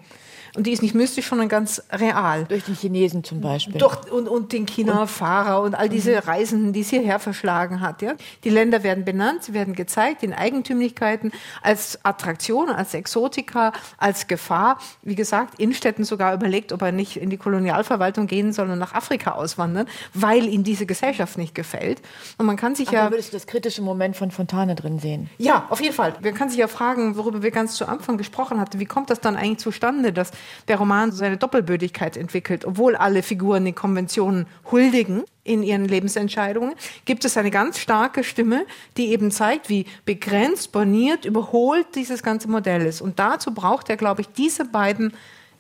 Und 0.57 0.67
die 0.67 0.73
ist 0.73 0.83
nicht 0.83 0.95
mystisch, 0.95 1.29
sondern 1.29 1.49
ganz 1.49 1.83
real. 1.93 2.45
Durch 2.47 2.65
die 2.65 2.75
Chinesen 2.75 3.23
zum 3.23 3.41
Beispiel. 3.41 3.79
Doch, 3.79 4.11
und, 4.11 4.27
und 4.27 4.53
den 4.53 4.67
China-Fahrer 4.67 5.63
und 5.63 5.75
all 5.75 5.89
diese 5.89 6.13
mhm. 6.13 6.19
Reisenden, 6.19 6.73
die 6.73 6.81
es 6.81 6.91
hierher 6.91 7.19
verschlagen 7.19 7.81
hat. 7.81 8.01
Ja? 8.03 8.15
Die 8.45 8.51
Länder 8.51 8.83
werden 8.83 9.05
benannt, 9.05 9.45
sie 9.45 9.53
werden 9.53 9.75
gezeigt 9.75 10.23
in 10.23 10.33
Eigentümlichkeiten 10.33 11.33
als 11.63 12.05
Attraktion, 12.05 12.71
als 12.71 12.95
Exotika, 12.95 13.73
als 13.99 14.27
Gefahr. 14.27 14.79
Wie 15.03 15.15
gesagt, 15.15 15.61
Innstetten 15.61 16.05
sogar 16.05 16.33
überlegt, 16.33 16.73
ob 16.73 16.83
er 16.83 16.93
nicht 16.93 17.17
in 17.17 17.29
die 17.29 17.37
Kolonialverwaltung 17.37 18.27
gehen 18.27 18.53
soll 18.53 18.71
und 18.71 18.79
nach 18.79 18.95
Afrika 18.95 19.33
auswandern, 19.33 19.87
weil 20.15 20.47
ihm 20.47 20.65
diese 20.65 20.87
Gesellschaft 20.87 21.37
nicht 21.37 21.55
gefällt. 21.55 22.01
Und 22.39 22.47
man 22.47 22.57
kann 22.57 22.75
sich 22.75 22.89
Ach, 22.89 22.93
ja. 22.93 23.05
Da 23.07 23.11
würdest 23.11 23.33
du 23.33 23.37
das 23.37 23.47
kritische 23.47 23.83
Moment 23.83 24.17
von 24.17 24.31
Fontane 24.31 24.75
drin 24.75 24.99
sehen. 24.99 25.29
Ja, 25.39 25.67
auf 25.69 25.81
jeden 25.81 25.95
Fall. 25.95 26.15
Man 26.23 26.35
kann 26.35 26.49
sich 26.49 26.59
ja 26.59 26.69
fragen, 26.69 27.17
worüber 27.17 27.43
wir 27.43 27.51
ganz 27.51 27.75
zu 27.75 27.87
Anfang 27.87 28.17
gesprochen 28.17 28.59
hatten. 28.59 28.81
Wie 28.81 28.87
kommt 28.87 29.11
das 29.11 29.21
dann 29.21 29.37
eigentlich 29.37 29.59
zustande, 29.59 30.13
dass 30.13 30.31
der 30.69 30.79
Roman 30.79 31.13
seine 31.13 31.37
Doppelbödigkeit 31.37 32.17
entwickelt, 32.17 32.65
obwohl 32.65 32.97
alle 32.97 33.23
Figuren 33.23 33.65
den 33.65 33.75
Konventionen 33.75 34.47
huldigen 34.71 35.25
in 35.45 35.63
ihren 35.63 35.87
Lebensentscheidungen, 35.87 36.75
gibt 37.05 37.25
es 37.25 37.37
eine 37.37 37.51
ganz 37.51 37.79
starke 37.79 38.25
Stimme, 38.25 38.67
die 38.97 39.09
eben 39.13 39.31
zeigt, 39.31 39.69
wie 39.69 39.87
begrenzt, 40.05 40.73
borniert, 40.73 41.25
überholt 41.25 41.87
dieses 41.95 42.23
ganze 42.23 42.49
Modell 42.49 42.85
ist. 42.85 43.01
Und 43.01 43.19
dazu 43.19 43.55
braucht 43.55 43.89
er, 43.89 43.97
glaube 43.97 44.23
ich, 44.23 44.29
diese 44.29 44.65
beiden 44.65 45.13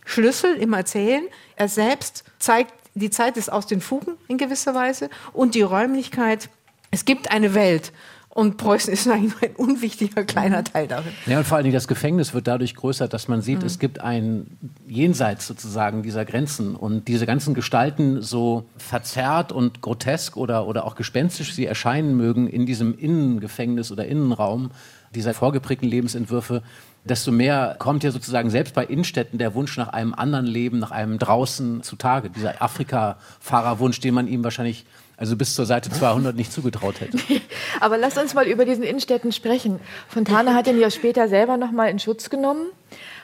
Schlüssel 0.04 0.54
im 0.56 0.72
Erzählen. 0.72 1.24
Er 1.56 1.68
selbst 1.68 2.24
zeigt, 2.38 2.72
die 2.94 3.10
Zeit 3.10 3.36
ist 3.36 3.52
aus 3.52 3.66
den 3.66 3.80
Fugen 3.80 4.16
in 4.26 4.38
gewisser 4.38 4.74
Weise 4.74 5.10
und 5.32 5.54
die 5.54 5.62
Räumlichkeit. 5.62 6.48
Es 6.90 7.04
gibt 7.04 7.30
eine 7.30 7.54
Welt 7.54 7.92
und 8.36 8.58
Preußen 8.58 8.92
ist 8.92 9.08
eigentlich 9.10 9.32
nur 9.32 9.42
ein 9.42 9.56
unwichtiger 9.56 10.24
kleiner 10.24 10.62
Teil 10.62 10.86
darin. 10.86 11.12
Ja, 11.24 11.38
und 11.38 11.46
vor 11.46 11.56
allen 11.56 11.64
Dingen 11.64 11.74
das 11.74 11.88
Gefängnis 11.88 12.34
wird 12.34 12.46
dadurch 12.46 12.74
größer, 12.74 13.08
dass 13.08 13.28
man 13.28 13.40
sieht, 13.40 13.60
mhm. 13.60 13.66
es 13.66 13.78
gibt 13.78 14.00
ein 14.00 14.58
Jenseits 14.86 15.46
sozusagen 15.46 16.02
dieser 16.02 16.24
Grenzen. 16.26 16.76
Und 16.76 17.08
diese 17.08 17.24
ganzen 17.24 17.54
Gestalten, 17.54 18.20
so 18.20 18.66
verzerrt 18.76 19.52
und 19.52 19.80
grotesk 19.80 20.36
oder, 20.36 20.66
oder 20.66 20.84
auch 20.84 20.96
gespenstisch 20.96 21.54
sie 21.54 21.64
erscheinen 21.64 22.16
mögen 22.16 22.46
in 22.46 22.66
diesem 22.66 22.96
Innengefängnis 22.98 23.90
oder 23.90 24.06
Innenraum 24.06 24.70
dieser 25.14 25.32
vorgeprägten 25.32 25.88
Lebensentwürfe, 25.88 26.62
desto 27.04 27.32
mehr 27.32 27.76
kommt 27.78 28.04
ja 28.04 28.10
sozusagen 28.10 28.50
selbst 28.50 28.74
bei 28.74 28.84
Innenstädten 28.84 29.38
der 29.38 29.54
Wunsch 29.54 29.78
nach 29.78 29.88
einem 29.88 30.12
anderen 30.12 30.44
Leben, 30.44 30.78
nach 30.78 30.90
einem 30.90 31.18
draußen 31.18 31.82
zutage. 31.82 32.28
Dieser 32.28 32.60
Afrika-Fahrerwunsch, 32.60 34.00
den 34.00 34.12
man 34.12 34.28
ihm 34.28 34.44
wahrscheinlich 34.44 34.84
also 35.16 35.36
bis 35.36 35.54
zur 35.54 35.66
Seite 35.66 35.90
200 35.90 36.36
nicht 36.36 36.52
zugetraut 36.52 37.00
hätte. 37.00 37.18
Aber 37.80 37.96
lasst 37.96 38.18
uns 38.18 38.34
mal 38.34 38.46
über 38.46 38.64
diesen 38.64 38.84
Innenstädten 38.84 39.32
sprechen. 39.32 39.80
Fontane 40.08 40.54
hat 40.54 40.66
ihn 40.66 40.78
ja 40.78 40.90
später 40.90 41.28
selber 41.28 41.56
noch 41.56 41.72
mal 41.72 41.88
in 41.88 41.98
Schutz 41.98 42.30
genommen 42.30 42.66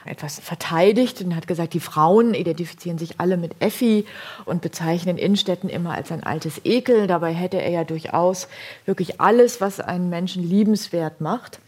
etwas 0.05 0.39
verteidigt 0.39 1.21
und 1.21 1.35
hat 1.35 1.47
gesagt, 1.47 1.73
die 1.73 1.79
Frauen 1.79 2.33
identifizieren 2.33 2.97
sich 2.97 3.19
alle 3.19 3.37
mit 3.37 3.53
Effi 3.59 4.05
und 4.45 4.61
bezeichnen 4.61 5.17
Innenstädten 5.17 5.69
immer 5.69 5.91
als 5.91 6.11
ein 6.11 6.23
altes 6.23 6.61
Ekel. 6.65 7.07
Dabei 7.07 7.33
hätte 7.33 7.61
er 7.61 7.69
ja 7.69 7.83
durchaus 7.83 8.47
wirklich 8.85 9.21
alles, 9.21 9.61
was 9.61 9.79
einen 9.79 10.09
Menschen 10.09 10.47
liebenswert 10.47 11.21
macht. 11.21 11.59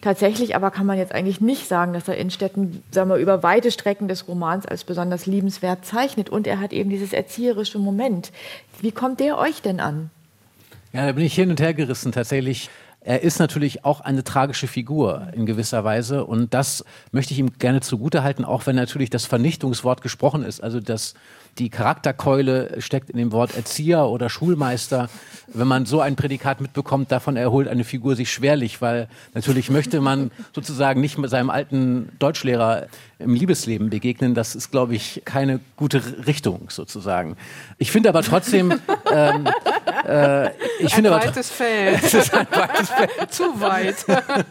Tatsächlich 0.00 0.56
aber 0.56 0.70
kann 0.70 0.86
man 0.86 0.98
jetzt 0.98 1.14
eigentlich 1.14 1.40
nicht 1.40 1.68
sagen, 1.68 1.92
dass 1.92 2.08
er 2.08 2.16
Innenstädten 2.16 2.82
sagen 2.90 3.10
wir, 3.10 3.16
über 3.16 3.42
weite 3.42 3.70
Strecken 3.70 4.08
des 4.08 4.28
Romans 4.28 4.66
als 4.66 4.84
besonders 4.84 5.26
liebenswert 5.26 5.84
zeichnet. 5.84 6.30
Und 6.30 6.46
er 6.46 6.60
hat 6.60 6.72
eben 6.72 6.90
dieses 6.90 7.12
erzieherische 7.12 7.78
Moment. 7.78 8.32
Wie 8.80 8.92
kommt 8.92 9.20
der 9.20 9.38
euch 9.38 9.62
denn 9.62 9.80
an? 9.80 10.10
Ja, 10.92 11.06
da 11.06 11.12
bin 11.12 11.24
ich 11.24 11.34
hin 11.34 11.50
und 11.50 11.60
her 11.60 11.72
gerissen. 11.72 12.12
Tatsächlich 12.12 12.68
er 13.04 13.22
ist 13.22 13.40
natürlich 13.40 13.84
auch 13.84 14.00
eine 14.00 14.22
tragische 14.22 14.68
Figur 14.68 15.28
in 15.32 15.44
gewisser 15.44 15.82
Weise 15.82 16.24
und 16.24 16.54
das 16.54 16.84
möchte 17.10 17.32
ich 17.32 17.40
ihm 17.40 17.58
gerne 17.58 17.80
zugutehalten, 17.80 18.44
auch 18.44 18.66
wenn 18.66 18.76
natürlich 18.76 19.10
das 19.10 19.24
Vernichtungswort 19.26 20.02
gesprochen 20.02 20.44
ist. 20.44 20.62
Also 20.62 20.80
das 20.80 21.14
die 21.58 21.68
Charakterkeule 21.68 22.80
steckt 22.80 23.10
in 23.10 23.18
dem 23.18 23.32
Wort 23.32 23.54
Erzieher 23.54 24.06
oder 24.06 24.30
Schulmeister. 24.30 25.10
Wenn 25.52 25.68
man 25.68 25.84
so 25.84 26.00
ein 26.00 26.16
Prädikat 26.16 26.62
mitbekommt, 26.62 27.12
davon 27.12 27.36
erholt 27.36 27.68
eine 27.68 27.84
Figur 27.84 28.16
sich 28.16 28.32
schwerlich, 28.32 28.80
weil 28.80 29.08
natürlich 29.34 29.68
möchte 29.68 30.00
man 30.00 30.30
sozusagen 30.54 31.02
nicht 31.02 31.18
mit 31.18 31.28
seinem 31.28 31.50
alten 31.50 32.10
Deutschlehrer 32.18 32.86
im 33.22 33.34
Liebesleben 33.34 33.90
begegnen. 33.90 34.34
Das 34.34 34.54
ist, 34.54 34.70
glaube 34.70 34.94
ich, 34.94 35.22
keine 35.24 35.60
gute 35.76 36.26
Richtung 36.26 36.68
sozusagen. 36.68 37.36
Ich 37.78 37.90
finde 37.90 38.08
aber 38.08 38.22
trotzdem, 38.22 38.72
ähm, 39.12 39.48
äh, 40.06 40.48
ich 40.78 40.84
ein 40.84 40.88
finde 40.88 41.14
aber 41.14 41.24
weites 41.24 41.50
Feld. 41.50 42.00
es 42.02 42.14
ist 42.14 42.34
ein 42.34 42.46
weites 42.50 42.90
Feld. 42.90 43.10
Zu 43.32 43.60
weit. 43.60 44.04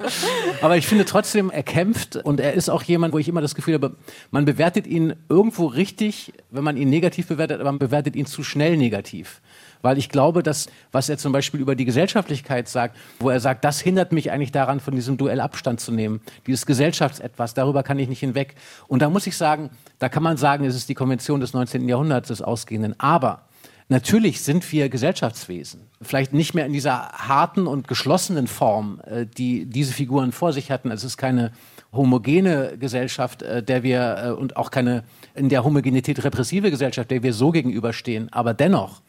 aber 0.61 0.77
ich 0.77 0.87
finde 0.87 1.05
trotzdem, 1.05 1.49
er 1.49 1.63
kämpft 1.63 2.15
und 2.15 2.39
er 2.39 2.53
ist 2.53 2.69
auch 2.69 2.83
jemand, 2.83 3.13
wo 3.13 3.17
ich 3.17 3.27
immer 3.27 3.41
das 3.41 3.55
Gefühl 3.55 3.75
habe, 3.75 3.95
man 4.31 4.45
bewertet 4.45 4.87
ihn 4.87 5.13
irgendwo 5.29 5.67
richtig, 5.67 6.33
wenn 6.49 6.63
man 6.63 6.77
ihn 6.77 6.89
negativ 6.89 7.27
bewertet, 7.27 7.59
aber 7.59 7.71
man 7.71 7.79
bewertet 7.79 8.15
ihn 8.15 8.25
zu 8.25 8.43
schnell 8.43 8.77
negativ. 8.77 9.41
Weil 9.81 9.97
ich 9.97 10.09
glaube, 10.09 10.43
dass, 10.43 10.67
was 10.91 11.09
er 11.09 11.17
zum 11.17 11.31
Beispiel 11.31 11.59
über 11.59 11.75
die 11.75 11.85
Gesellschaftlichkeit 11.85 12.67
sagt, 12.67 12.97
wo 13.19 13.29
er 13.29 13.39
sagt, 13.39 13.63
das 13.63 13.79
hindert 13.79 14.11
mich 14.11 14.31
eigentlich 14.31 14.51
daran, 14.51 14.79
von 14.79 14.95
diesem 14.95 15.17
Duell 15.17 15.39
Abstand 15.39 15.79
zu 15.79 15.91
nehmen. 15.91 16.21
Dieses 16.47 16.65
Gesellschaftsetwas, 16.65 17.53
darüber 17.53 17.83
kann 17.83 17.99
ich 17.99 18.09
nicht 18.09 18.19
hinweg. 18.19 18.55
Und 18.87 19.01
da 19.01 19.09
muss 19.09 19.27
ich 19.27 19.37
sagen, 19.37 19.69
da 19.99 20.09
kann 20.09 20.23
man 20.23 20.37
sagen, 20.37 20.65
es 20.65 20.75
ist 20.75 20.89
die 20.89 20.95
Konvention 20.95 21.39
des 21.39 21.53
19. 21.53 21.87
Jahrhunderts 21.87 22.27
des 22.29 22.41
Ausgehenden. 22.41 22.99
Aber 22.99 23.43
Natürlich 23.91 24.41
sind 24.41 24.71
wir 24.71 24.87
Gesellschaftswesen. 24.87 25.81
Vielleicht 26.01 26.31
nicht 26.31 26.53
mehr 26.53 26.65
in 26.65 26.71
dieser 26.71 27.09
harten 27.09 27.67
und 27.67 27.89
geschlossenen 27.89 28.47
Form, 28.47 29.01
äh, 29.05 29.25
die 29.25 29.65
diese 29.65 29.91
Figuren 29.91 30.31
vor 30.31 30.53
sich 30.53 30.71
hatten. 30.71 30.91
Es 30.91 31.03
ist 31.03 31.17
keine 31.17 31.51
homogene 31.91 32.77
Gesellschaft, 32.79 33.41
äh, 33.41 33.61
der 33.61 33.83
wir 33.83 34.17
äh, 34.23 34.29
und 34.29 34.55
auch 34.55 34.71
keine 34.71 35.03
in 35.35 35.49
der 35.49 35.65
Homogenität 35.65 36.23
repressive 36.23 36.71
Gesellschaft, 36.71 37.11
der 37.11 37.21
wir 37.21 37.33
so 37.33 37.51
gegenüberstehen. 37.51 38.31
Aber 38.31 38.53
dennoch, 38.53 39.01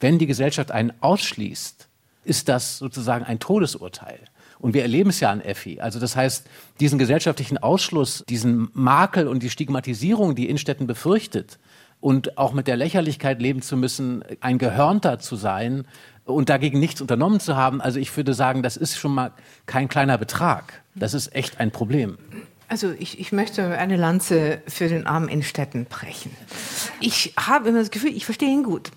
wenn 0.00 0.18
die 0.18 0.26
Gesellschaft 0.26 0.70
einen 0.72 0.92
ausschließt, 1.00 1.88
ist 2.24 2.48
das 2.48 2.78
sozusagen 2.78 3.24
ein 3.24 3.38
Todesurteil. 3.38 4.18
Und 4.58 4.74
wir 4.74 4.82
erleben 4.82 5.10
es 5.10 5.20
ja 5.20 5.30
an 5.30 5.40
Effi. 5.40 5.80
Also 5.80 5.98
das 5.98 6.16
heißt, 6.16 6.46
diesen 6.80 6.98
gesellschaftlichen 6.98 7.58
Ausschluss, 7.58 8.24
diesen 8.28 8.68
Makel 8.74 9.26
und 9.26 9.42
die 9.42 9.48
Stigmatisierung, 9.48 10.34
die 10.34 10.48
Innenstädten 10.48 10.86
befürchtet, 10.86 11.58
und 12.00 12.38
auch 12.38 12.52
mit 12.52 12.66
der 12.66 12.76
Lächerlichkeit 12.76 13.40
leben 13.40 13.62
zu 13.62 13.76
müssen, 13.76 14.24
ein 14.40 14.58
Gehörnter 14.58 15.18
zu 15.18 15.36
sein 15.36 15.86
und 16.24 16.48
dagegen 16.48 16.80
nichts 16.80 17.00
unternommen 17.00 17.40
zu 17.40 17.56
haben. 17.56 17.80
Also 17.80 18.00
ich 18.00 18.16
würde 18.16 18.34
sagen, 18.34 18.62
das 18.62 18.76
ist 18.76 18.98
schon 18.98 19.14
mal 19.14 19.32
kein 19.66 19.88
kleiner 19.88 20.16
Betrag. 20.18 20.82
Das 20.94 21.14
ist 21.14 21.34
echt 21.34 21.60
ein 21.60 21.70
Problem. 21.70 22.18
Also 22.68 22.92
ich, 22.98 23.18
ich 23.18 23.32
möchte 23.32 23.76
eine 23.76 23.96
Lanze 23.96 24.62
für 24.66 24.88
den 24.88 25.06
armen 25.06 25.28
Innenstädten 25.28 25.86
brechen. 25.86 26.30
Ich 27.00 27.34
habe 27.36 27.68
immer 27.68 27.80
das 27.80 27.90
Gefühl, 27.90 28.16
ich 28.16 28.24
verstehe 28.24 28.48
ihn 28.48 28.62
gut. 28.62 28.92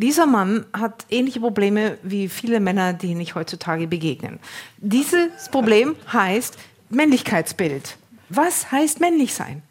Dieser 0.00 0.24
Mann 0.24 0.64
hat 0.72 1.04
ähnliche 1.10 1.40
Probleme 1.40 1.98
wie 2.02 2.30
viele 2.30 2.58
Männer, 2.58 2.94
denen 2.94 3.20
ich 3.20 3.34
heutzutage 3.34 3.86
begegnen. 3.86 4.38
Dieses 4.78 5.50
Problem 5.50 5.94
heißt 6.10 6.56
Männlichkeitsbild. 6.88 7.98
Was 8.30 8.72
heißt 8.72 9.00
männlich 9.00 9.34
sein? 9.34 9.62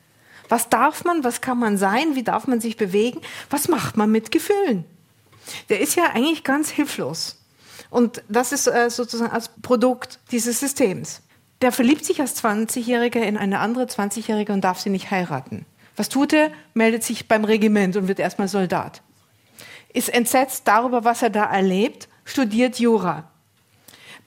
Was 0.48 0.70
darf 0.70 1.04
man, 1.04 1.24
was 1.24 1.42
kann 1.42 1.58
man 1.58 1.80
sein, 1.80 2.14
wie 2.14 2.22
darf 2.22 2.46
man 2.46 2.62
sich 2.62 2.78
bewegen, 2.78 3.22
was 3.50 3.70
macht 3.70 3.98
man 3.98 4.12
mit 4.12 4.32
Gefühlen? 4.32 4.86
Der 5.70 5.80
ist 5.80 5.96
ja 5.96 6.12
eigentlich 6.14 6.44
ganz 6.44 6.70
hilflos. 6.70 7.44
Und 7.90 8.22
das 8.30 8.52
ist 8.52 8.68
äh, 8.68 8.92
sozusagen 8.92 9.32
als 9.32 9.50
Produkt 9.64 10.20
dieses 10.32 10.60
Systems. 10.60 11.24
Der 11.64 11.72
verliebt 11.72 12.06
sich 12.06 12.22
als 12.22 12.44
20-Jähriger 12.44 13.22
in 13.22 13.36
eine 13.36 13.62
andere 13.62 13.86
20-Jährige 13.86 14.54
und 14.54 14.64
darf 14.64 14.80
sie 14.80 14.92
nicht 14.92 15.10
heiraten. 15.10 15.66
Was 15.96 16.08
tut 16.08 16.34
er? 16.34 16.52
Meldet 16.76 17.04
sich 17.04 17.28
beim 17.28 17.46
Regiment 17.46 17.96
und 17.96 18.08
wird 18.08 18.20
erstmal 18.20 18.48
Soldat. 18.48 19.02
Ist 19.94 20.10
entsetzt 20.10 20.64
darüber, 20.68 21.04
was 21.04 21.22
er 21.22 21.30
da 21.30 21.46
erlebt, 21.46 22.08
studiert 22.26 22.80
Jura. 22.80 23.24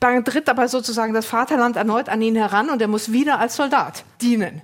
Dann 0.01 0.25
tritt 0.25 0.49
aber 0.49 0.67
sozusagen 0.69 1.15
das 1.15 1.27
Vaterland 1.27 1.77
erneut 1.77 2.09
an 2.09 2.23
ihn 2.23 2.35
heran 2.35 2.71
und 2.71 2.83
er 2.83 2.89
muss 2.89 3.13
wieder 3.13 3.39
als 3.39 3.57
Soldat 3.57 4.05
dienen 4.21 4.63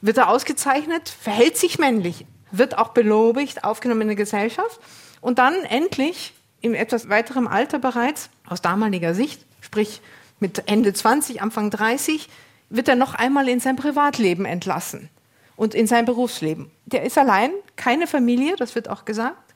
wird 0.00 0.18
er 0.18 0.28
ausgezeichnet, 0.28 1.08
verhält 1.08 1.56
sich 1.56 1.78
männlich, 1.78 2.26
wird 2.50 2.78
auch 2.78 2.88
belobigt, 2.88 3.64
aufgenommen 3.64 4.02
in 4.02 4.08
der 4.08 4.16
Gesellschaft 4.16 4.80
und 5.20 5.38
dann 5.38 5.54
endlich 5.64 6.34
im 6.60 6.74
etwas 6.74 7.08
weiteren 7.08 7.46
Alter 7.46 7.78
bereits, 7.78 8.30
aus 8.46 8.62
damaliger 8.62 9.14
Sicht, 9.14 9.44
sprich 9.60 10.00
mit 10.40 10.64
Ende 10.66 10.92
20, 10.92 11.42
Anfang 11.42 11.70
30, 11.70 12.28
wird 12.70 12.88
er 12.88 12.96
noch 12.96 13.14
einmal 13.14 13.48
in 13.48 13.60
sein 13.60 13.76
Privatleben 13.76 14.44
entlassen 14.44 15.08
und 15.56 15.74
in 15.74 15.86
sein 15.86 16.04
Berufsleben. 16.04 16.70
Der 16.86 17.02
ist 17.02 17.18
allein, 17.18 17.50
keine 17.76 18.06
Familie, 18.06 18.56
das 18.56 18.74
wird 18.74 18.88
auch 18.88 19.04
gesagt. 19.04 19.47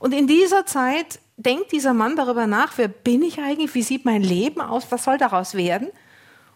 Und 0.00 0.12
in 0.12 0.26
dieser 0.26 0.66
Zeit 0.66 1.20
denkt 1.36 1.72
dieser 1.72 1.94
Mann 1.94 2.16
darüber 2.16 2.46
nach, 2.46 2.78
wer 2.78 2.88
bin 2.88 3.22
ich 3.22 3.38
eigentlich, 3.40 3.74
wie 3.74 3.82
sieht 3.82 4.04
mein 4.04 4.22
Leben 4.22 4.60
aus, 4.60 4.86
was 4.90 5.04
soll 5.04 5.18
daraus 5.18 5.54
werden? 5.54 5.88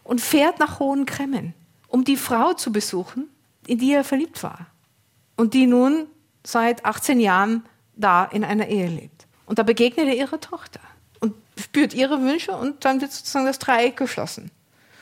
Und 0.03 0.21
fährt 0.21 0.59
nach 0.59 0.79
Hohen 0.79 1.05
Cremmen 1.05 1.53
um 1.93 2.03
die 2.03 2.17
Frau 2.17 2.53
zu 2.53 2.71
besuchen, 2.71 3.29
in 3.67 3.77
die 3.77 3.93
er 3.93 4.03
verliebt 4.03 4.41
war 4.41 4.65
und 5.37 5.53
die 5.53 5.67
nun 5.67 6.07
seit 6.43 6.85
18 6.85 7.19
Jahren 7.19 7.63
da 7.95 8.25
in 8.25 8.43
einer 8.43 8.67
Ehe 8.67 8.87
lebt. 8.87 9.27
Und 9.45 9.59
da 9.59 9.63
begegnet 9.63 10.07
er 10.07 10.15
ihrer 10.15 10.39
Tochter 10.39 10.79
und 11.19 11.35
spürt 11.55 11.93
ihre 11.93 12.19
Wünsche 12.23 12.53
und 12.53 12.83
dann 12.83 12.99
wird 12.99 13.11
sozusagen 13.11 13.45
das 13.45 13.59
Dreieck 13.59 13.95
geschlossen. 13.95 14.49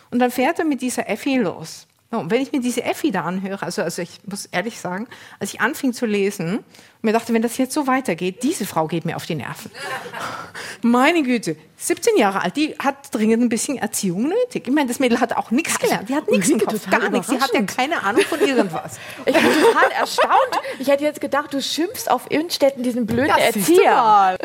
Und 0.10 0.20
dann 0.20 0.32
fährt 0.32 0.60
er 0.60 0.66
mit 0.66 0.82
dieser 0.82 1.08
Effi 1.08 1.38
los. 1.38 1.88
und 2.10 2.30
wenn 2.30 2.42
ich 2.42 2.52
mir 2.52 2.60
diese 2.60 2.84
Effi 2.84 3.10
da 3.10 3.24
anhöre, 3.24 3.64
also, 3.64 3.84
also 3.84 4.02
ich 4.02 4.20
muss 4.26 4.48
ehrlich 4.48 4.78
sagen, 4.82 5.08
als 5.40 5.54
ich 5.54 5.62
anfing 5.62 5.94
zu 5.94 6.06
lesen, 6.06 6.60
mir 7.02 7.14
dachte, 7.14 7.34
wenn 7.34 7.42
das 7.42 7.58
jetzt 7.58 7.74
so 7.74 7.88
weitergeht, 7.88 8.44
diese 8.44 8.66
Frau 8.66 8.88
geht 8.88 9.06
mir 9.06 9.16
auf 9.16 9.26
die 9.26 9.36
Nerven. 9.36 9.72
Meine 10.82 11.24
Güte, 11.24 11.56
17 11.78 12.16
Jahre 12.16 12.42
alt, 12.44 12.56
die 12.58 12.76
hat 12.78 12.96
dringend 13.12 13.42
ein 13.42 13.50
bisschen 13.50 13.78
Erziehung 13.78 14.28
nötig. 14.28 14.68
Ich 14.68 14.74
meine, 14.74 14.88
das 14.88 15.00
Mädel 15.00 15.20
hat 15.20 15.36
auch 15.36 15.50
nichts 15.50 15.80
gelernt. 15.80 16.10
Die 16.10 16.16
hat 16.16 16.30
nichts 16.30 16.52
Kopf, 16.52 16.90
gar 16.90 17.10
nichts. 17.10 17.28
Sie 17.28 17.40
hat 17.40 17.52
ja 17.54 17.62
keine 17.64 18.04
Ahnung 18.04 18.22
von 18.22 18.40
irgendwas. 18.40 19.00
ich 19.26 19.34
bin 19.34 19.44
total 19.44 19.92
erstaunt. 19.92 20.60
Ich 20.78 20.88
hätte 20.88 21.04
jetzt 21.04 21.20
gedacht, 21.20 21.54
du 21.54 21.62
schimpfst 21.62 22.10
auf 22.10 22.30
Innstetten 22.30 22.84
diesen 22.84 23.08
blöden 23.08 23.30
ja, 23.30 23.38
Erzieher. 23.38 23.84
Ja, 23.84 24.38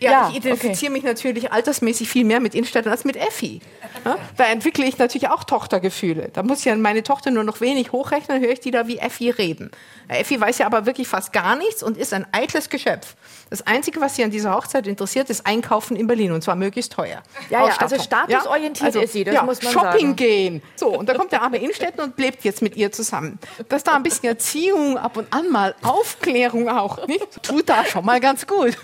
ja, 0.00 0.28
ich 0.30 0.36
identifiziere 0.36 0.90
okay. 0.90 0.90
mich 0.90 1.02
natürlich 1.02 1.52
altersmäßig 1.52 2.08
viel 2.08 2.24
mehr 2.24 2.40
mit 2.40 2.54
Innstetten 2.54 2.90
als 2.90 3.04
mit 3.04 3.16
Effi. 3.16 3.60
Ja? 4.06 4.16
Da 4.38 4.44
entwickle 4.44 4.86
ich 4.86 4.96
natürlich 4.96 5.28
auch 5.28 5.44
Tochtergefühle. 5.44 6.30
Da 6.32 6.42
muss 6.42 6.64
ja 6.64 6.74
meine 6.76 7.02
Tochter 7.02 7.30
nur 7.30 7.44
noch 7.44 7.60
wenig 7.60 7.92
hochrechnen, 7.92 8.40
höre 8.40 8.52
ich 8.52 8.60
die 8.60 8.70
da 8.70 8.86
wie 8.86 8.98
Effi 8.98 9.28
reden. 9.28 9.70
Effi 10.08 10.40
weiß 10.40 10.58
ja 10.58 10.66
aber 10.66 10.86
wirklich 10.86 11.08
fast 11.08 11.32
gar 11.32 11.56
nichts 11.56 11.82
und 11.90 11.98
ist 11.98 12.12
ein 12.12 12.26
eitles 12.32 12.68
Geschöpf. 12.68 13.16
Das 13.50 13.66
Einzige, 13.66 14.00
was 14.00 14.14
sie 14.14 14.22
an 14.22 14.30
dieser 14.30 14.54
Hochzeit 14.54 14.86
interessiert, 14.86 15.28
ist 15.28 15.44
Einkaufen 15.44 15.96
in 15.96 16.06
Berlin 16.06 16.30
und 16.30 16.42
zwar 16.42 16.54
möglichst 16.54 16.92
teuer. 16.92 17.22
Ja, 17.50 17.66
ja 17.66 17.76
also 17.76 17.98
statusorientiert 17.98 18.80
ja? 18.80 18.86
also, 18.86 19.00
ist 19.00 19.12
sie, 19.12 19.24
das 19.24 19.34
ja, 19.34 19.42
muss 19.42 19.60
man 19.60 19.72
Shopping 19.72 20.00
sagen. 20.00 20.16
gehen. 20.16 20.62
So, 20.76 20.96
und 20.96 21.08
da 21.08 21.14
kommt 21.14 21.32
der 21.32 21.42
arme 21.42 21.58
Innstetten 21.58 22.00
und 22.00 22.16
lebt 22.18 22.44
jetzt 22.44 22.62
mit 22.62 22.76
ihr 22.76 22.92
zusammen. 22.92 23.40
Dass 23.68 23.82
da 23.82 23.96
ein 23.96 24.04
bisschen 24.04 24.28
Erziehung, 24.28 24.96
ab 24.96 25.16
und 25.16 25.32
an 25.32 25.50
mal 25.50 25.74
Aufklärung 25.82 26.68
auch, 26.68 27.06
nicht? 27.08 27.42
tut 27.42 27.68
da 27.68 27.84
schon 27.84 28.04
mal 28.04 28.20
ganz 28.20 28.46
gut. 28.46 28.76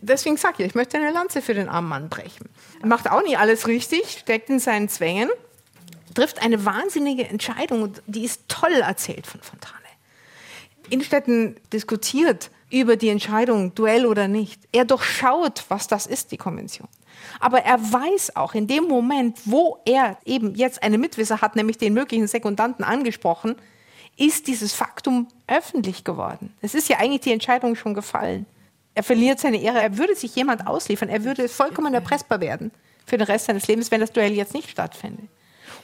Deswegen 0.00 0.36
sag 0.36 0.60
ich, 0.60 0.66
ich 0.66 0.74
möchte 0.76 0.96
eine 0.96 1.10
Lanze 1.10 1.42
für 1.42 1.54
den 1.54 1.68
armen 1.68 1.88
Mann 1.88 2.08
brechen. 2.08 2.48
Er 2.80 2.86
macht 2.86 3.10
auch 3.10 3.22
nie 3.24 3.36
alles 3.36 3.66
richtig, 3.66 4.18
steckt 4.20 4.48
in 4.48 4.60
seinen 4.60 4.88
Zwängen, 4.88 5.28
trifft 6.14 6.40
eine 6.40 6.64
wahnsinnige 6.64 7.26
Entscheidung 7.26 7.82
und 7.82 8.00
die 8.06 8.24
ist 8.24 8.42
toll 8.46 8.74
erzählt 8.74 9.26
von 9.26 9.40
Fontane. 9.40 9.77
Innstetten 10.90 11.56
diskutiert 11.72 12.50
über 12.70 12.96
die 12.96 13.08
Entscheidung, 13.08 13.74
Duell 13.74 14.06
oder 14.06 14.28
nicht. 14.28 14.60
Er 14.72 14.84
durchschaut, 14.84 15.64
was 15.68 15.88
das 15.88 16.06
ist, 16.06 16.32
die 16.32 16.36
Konvention. 16.36 16.88
Aber 17.40 17.62
er 17.62 17.80
weiß 17.80 18.36
auch 18.36 18.54
in 18.54 18.66
dem 18.66 18.84
Moment, 18.84 19.38
wo 19.44 19.78
er 19.84 20.18
eben 20.24 20.54
jetzt 20.54 20.82
eine 20.82 20.98
Mitwisser 20.98 21.40
hat, 21.40 21.56
nämlich 21.56 21.78
den 21.78 21.94
möglichen 21.94 22.26
Sekundanten 22.26 22.84
angesprochen, 22.84 23.56
ist 24.16 24.46
dieses 24.46 24.72
Faktum 24.72 25.28
öffentlich 25.46 26.04
geworden. 26.04 26.52
Es 26.60 26.74
ist 26.74 26.88
ja 26.88 26.98
eigentlich 26.98 27.22
die 27.22 27.32
Entscheidung 27.32 27.76
schon 27.76 27.94
gefallen. 27.94 28.46
Er 28.94 29.04
verliert 29.04 29.38
seine 29.38 29.60
Ehre, 29.60 29.80
er 29.80 29.96
würde 29.96 30.16
sich 30.16 30.34
jemand 30.34 30.66
ausliefern, 30.66 31.08
er 31.08 31.24
würde 31.24 31.48
vollkommen 31.48 31.94
erpressbar 31.94 32.40
werden 32.40 32.72
für 33.06 33.16
den 33.16 33.26
Rest 33.26 33.46
seines 33.46 33.68
Lebens, 33.68 33.90
wenn 33.90 34.00
das 34.00 34.12
Duell 34.12 34.32
jetzt 34.32 34.54
nicht 34.54 34.70
stattfände. 34.70 35.22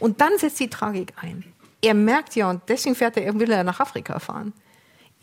Und 0.00 0.20
dann 0.20 0.36
setzt 0.36 0.58
die 0.58 0.68
Tragik 0.68 1.12
ein. 1.20 1.44
Er 1.80 1.94
merkt 1.94 2.34
ja, 2.34 2.50
und 2.50 2.62
deswegen 2.68 2.96
fährt 2.96 3.16
er, 3.16 3.38
will 3.38 3.52
er 3.52 3.62
nach 3.62 3.78
Afrika 3.78 4.18
fahren, 4.18 4.52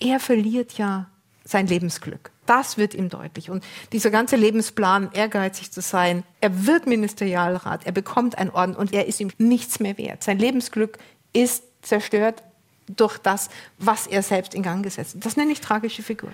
er 0.02 0.20
verliert 0.20 0.74
ja 0.74 1.08
sein 1.44 1.68
Lebensglück. 1.68 2.32
Das 2.46 2.78
wird 2.78 2.94
ihm 2.94 3.10
deutlich. 3.10 3.50
Und 3.50 3.64
dieser 3.94 4.10
ganze 4.10 4.36
Lebensplan, 4.36 5.12
ehrgeizig 5.14 5.72
zu 5.72 5.82
sein, 5.82 6.24
er 6.42 6.66
wird 6.66 6.88
Ministerialrat, 6.88 7.86
er 7.86 7.92
bekommt 7.92 8.38
einen 8.38 8.50
Orden 8.50 8.76
und 8.76 8.94
er 8.94 9.06
ist 9.08 9.20
ihm 9.20 9.32
nichts 9.38 9.80
mehr 9.80 9.98
wert. 9.98 10.24
Sein 10.24 10.38
Lebensglück 10.38 10.98
ist 11.34 11.64
zerstört 11.82 12.44
durch 12.88 13.18
das, 13.18 13.50
was 13.78 14.08
er 14.08 14.22
selbst 14.22 14.54
in 14.54 14.64
Gang 14.64 14.84
gesetzt 14.84 15.16
hat. 15.16 15.26
Das 15.26 15.38
nenne 15.38 15.52
ich 15.52 15.62
tragische 15.62 16.04
Figur. 16.04 16.32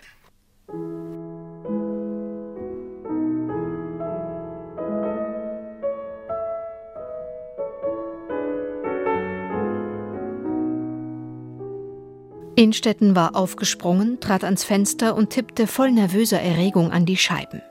Innstetten 12.58 13.16
war 13.16 13.36
aufgesprungen, 13.36 14.20
trat 14.20 14.44
ans 14.44 14.64
Fenster 14.64 15.16
und 15.16 15.30
tippte 15.30 15.68
voll 15.68 15.92
nervöser 15.92 16.42
Erregung 16.42 16.92
an 16.92 17.06
die 17.06 17.16
Scheiben. 17.16 17.62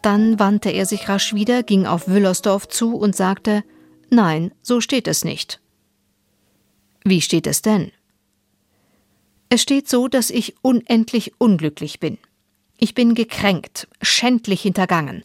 Dann 0.00 0.38
wandte 0.38 0.70
er 0.70 0.86
sich 0.86 1.10
rasch 1.10 1.34
wieder, 1.34 1.62
ging 1.62 1.84
auf 1.84 2.08
Wüllersdorf 2.08 2.66
zu 2.66 2.96
und 2.96 3.14
sagte 3.14 3.64
Nein, 4.08 4.52
so 4.62 4.80
steht 4.80 5.08
es 5.08 5.24
nicht. 5.24 5.60
Wie 7.04 7.20
steht 7.20 7.46
es 7.46 7.60
denn? 7.60 7.92
Es 9.50 9.60
steht 9.60 9.90
so, 9.90 10.08
dass 10.08 10.30
ich 10.30 10.54
unendlich 10.62 11.38
unglücklich 11.38 12.00
bin. 12.00 12.16
Ich 12.78 12.94
bin 12.94 13.14
gekränkt, 13.14 13.88
schändlich 14.00 14.62
hintergangen, 14.62 15.22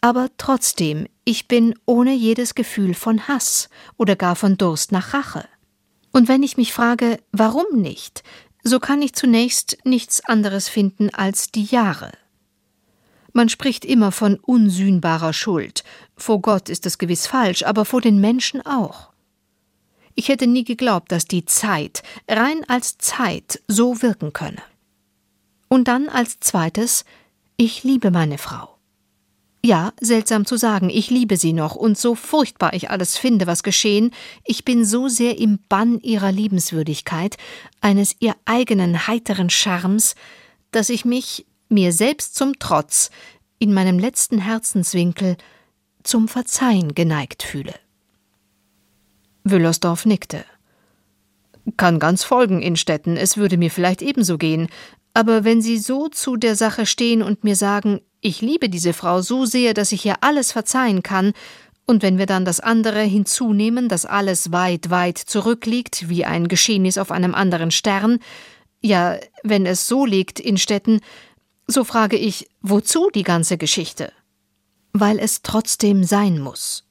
aber 0.00 0.30
trotzdem, 0.38 1.08
ich 1.26 1.46
bin 1.46 1.74
ohne 1.84 2.14
jedes 2.14 2.54
Gefühl 2.54 2.94
von 2.94 3.28
Hass 3.28 3.68
oder 3.98 4.16
gar 4.16 4.34
von 4.34 4.56
Durst 4.56 4.92
nach 4.92 5.12
Rache. 5.12 5.46
Und 6.12 6.28
wenn 6.28 6.42
ich 6.42 6.56
mich 6.56 6.72
frage, 6.72 7.18
warum 7.32 7.80
nicht, 7.80 8.22
so 8.62 8.80
kann 8.80 9.02
ich 9.02 9.14
zunächst 9.14 9.78
nichts 9.84 10.24
anderes 10.24 10.68
finden 10.68 11.10
als 11.10 11.50
die 11.50 11.64
Jahre. 11.64 12.12
Man 13.32 13.48
spricht 13.48 13.84
immer 13.84 14.10
von 14.10 14.36
unsühnbarer 14.36 15.32
Schuld. 15.32 15.84
Vor 16.16 16.40
Gott 16.40 16.68
ist 16.68 16.84
es 16.84 16.98
gewiss 16.98 17.26
falsch, 17.26 17.62
aber 17.62 17.84
vor 17.84 18.00
den 18.00 18.20
Menschen 18.20 18.64
auch. 18.66 19.10
Ich 20.14 20.28
hätte 20.28 20.48
nie 20.48 20.64
geglaubt, 20.64 21.12
dass 21.12 21.26
die 21.26 21.44
Zeit, 21.44 22.02
rein 22.28 22.64
als 22.68 22.98
Zeit, 22.98 23.62
so 23.68 24.02
wirken 24.02 24.32
könne. 24.32 24.62
Und 25.68 25.86
dann 25.86 26.08
als 26.08 26.40
zweites, 26.40 27.04
ich 27.56 27.84
liebe 27.84 28.10
meine 28.10 28.38
Frau. 28.38 28.79
Ja, 29.62 29.92
seltsam 30.00 30.46
zu 30.46 30.56
sagen, 30.56 30.88
ich 30.88 31.10
liebe 31.10 31.36
sie 31.36 31.52
noch, 31.52 31.76
und 31.76 31.98
so 31.98 32.14
furchtbar 32.14 32.72
ich 32.72 32.88
alles 32.88 33.18
finde, 33.18 33.46
was 33.46 33.62
geschehen, 33.62 34.10
ich 34.44 34.64
bin 34.64 34.86
so 34.86 35.08
sehr 35.08 35.38
im 35.38 35.58
Bann 35.68 36.00
ihrer 36.00 36.32
Liebenswürdigkeit, 36.32 37.36
eines 37.82 38.16
ihr 38.20 38.34
eigenen 38.46 39.06
heiteren 39.06 39.50
Charmes, 39.50 40.14
dass 40.70 40.88
ich 40.88 41.04
mich, 41.04 41.46
mir 41.68 41.92
selbst 41.92 42.36
zum 42.36 42.58
Trotz, 42.58 43.10
in 43.58 43.74
meinem 43.74 43.98
letzten 43.98 44.38
Herzenswinkel 44.38 45.36
zum 46.02 46.26
Verzeihen 46.26 46.94
geneigt 46.94 47.42
fühle. 47.42 47.74
Wüllersdorf 49.44 50.06
nickte. 50.06 50.44
Kann 51.76 51.98
ganz 51.98 52.24
folgen, 52.24 52.62
Innstetten, 52.62 53.18
es 53.18 53.36
würde 53.36 53.58
mir 53.58 53.70
vielleicht 53.70 54.00
ebenso 54.00 54.38
gehen, 54.38 54.68
aber 55.12 55.44
wenn 55.44 55.60
Sie 55.60 55.78
so 55.78 56.08
zu 56.08 56.36
der 56.36 56.56
Sache 56.56 56.86
stehen 56.86 57.22
und 57.22 57.44
mir 57.44 57.56
sagen, 57.56 58.00
ich 58.20 58.40
liebe 58.40 58.68
diese 58.68 58.92
Frau 58.92 59.22
so 59.22 59.44
sehr, 59.44 59.74
dass 59.74 59.92
ich 59.92 60.04
ihr 60.04 60.22
alles 60.22 60.52
verzeihen 60.52 61.02
kann, 61.02 61.32
und 61.86 62.04
wenn 62.04 62.18
wir 62.18 62.26
dann 62.26 62.44
das 62.44 62.60
andere 62.60 63.02
hinzunehmen, 63.02 63.88
dass 63.88 64.06
alles 64.06 64.52
weit, 64.52 64.90
weit 64.90 65.18
zurückliegt, 65.18 66.08
wie 66.08 66.24
ein 66.24 66.46
Geschehnis 66.46 66.98
auf 66.98 67.10
einem 67.10 67.34
anderen 67.34 67.72
Stern, 67.72 68.20
ja, 68.80 69.18
wenn 69.42 69.66
es 69.66 69.88
so 69.88 70.06
liegt, 70.06 70.38
Innstetten, 70.38 71.00
so 71.66 71.82
frage 71.82 72.16
ich, 72.16 72.48
wozu 72.60 73.10
die 73.12 73.24
ganze 73.24 73.58
Geschichte? 73.58 74.12
Weil 74.92 75.18
es 75.18 75.42
trotzdem 75.42 76.04
sein 76.04 76.38
muss. 76.38 76.84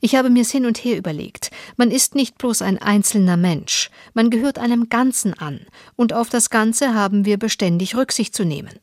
Ich 0.00 0.14
habe 0.14 0.28
mir's 0.28 0.50
hin 0.50 0.66
und 0.66 0.76
her 0.78 0.98
überlegt. 0.98 1.50
Man 1.76 1.90
ist 1.90 2.14
nicht 2.14 2.36
bloß 2.36 2.60
ein 2.60 2.76
einzelner 2.76 3.38
Mensch, 3.38 3.90
man 4.12 4.28
gehört 4.28 4.58
einem 4.58 4.90
Ganzen 4.90 5.32
an, 5.32 5.60
und 5.96 6.12
auf 6.12 6.28
das 6.28 6.50
Ganze 6.50 6.92
haben 6.92 7.24
wir 7.24 7.38
beständig 7.38 7.96
Rücksicht 7.96 8.34
zu 8.34 8.44
nehmen. 8.44 8.78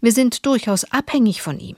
Wir 0.00 0.12
sind 0.12 0.46
durchaus 0.46 0.84
abhängig 0.84 1.42
von 1.42 1.60
ihm. 1.60 1.76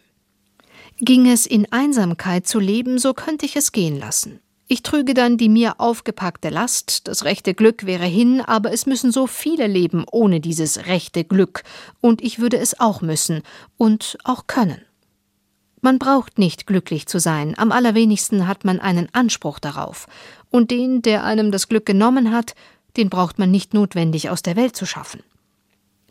Ging 0.98 1.28
es 1.28 1.46
in 1.46 1.70
Einsamkeit 1.72 2.46
zu 2.46 2.60
leben, 2.60 2.98
so 2.98 3.14
könnte 3.14 3.46
ich 3.46 3.56
es 3.56 3.72
gehen 3.72 3.98
lassen. 3.98 4.40
Ich 4.68 4.82
trüge 4.82 5.12
dann 5.12 5.36
die 5.36 5.48
mir 5.48 5.80
aufgepackte 5.80 6.48
Last, 6.48 7.08
das 7.08 7.24
rechte 7.24 7.52
Glück 7.52 7.84
wäre 7.84 8.06
hin, 8.06 8.40
aber 8.40 8.72
es 8.72 8.86
müssen 8.86 9.12
so 9.12 9.26
viele 9.26 9.66
leben 9.66 10.04
ohne 10.10 10.40
dieses 10.40 10.86
rechte 10.86 11.24
Glück, 11.24 11.64
und 12.00 12.22
ich 12.22 12.38
würde 12.38 12.58
es 12.58 12.80
auch 12.80 13.02
müssen 13.02 13.42
und 13.76 14.16
auch 14.24 14.46
können. 14.46 14.80
Man 15.82 15.98
braucht 15.98 16.38
nicht 16.38 16.66
glücklich 16.66 17.06
zu 17.06 17.18
sein, 17.18 17.58
am 17.58 17.72
allerwenigsten 17.72 18.46
hat 18.46 18.64
man 18.64 18.78
einen 18.78 19.08
Anspruch 19.12 19.58
darauf, 19.58 20.06
und 20.48 20.70
den, 20.70 21.02
der 21.02 21.24
einem 21.24 21.50
das 21.50 21.68
Glück 21.68 21.84
genommen 21.84 22.32
hat, 22.32 22.54
den 22.96 23.10
braucht 23.10 23.38
man 23.38 23.50
nicht 23.50 23.74
notwendig 23.74 24.30
aus 24.30 24.42
der 24.42 24.56
Welt 24.56 24.76
zu 24.76 24.86
schaffen. 24.86 25.22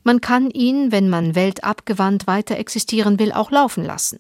Man 0.04 0.22
kann 0.22 0.50
ihn, 0.50 0.92
wenn 0.92 1.10
man 1.10 1.36
weltabgewandt 1.36 2.28
weiter 2.28 2.58
existieren 2.58 3.20
will, 3.20 3.32
auch 3.32 3.52
laufen 3.52 3.84
lassen. 3.84 4.20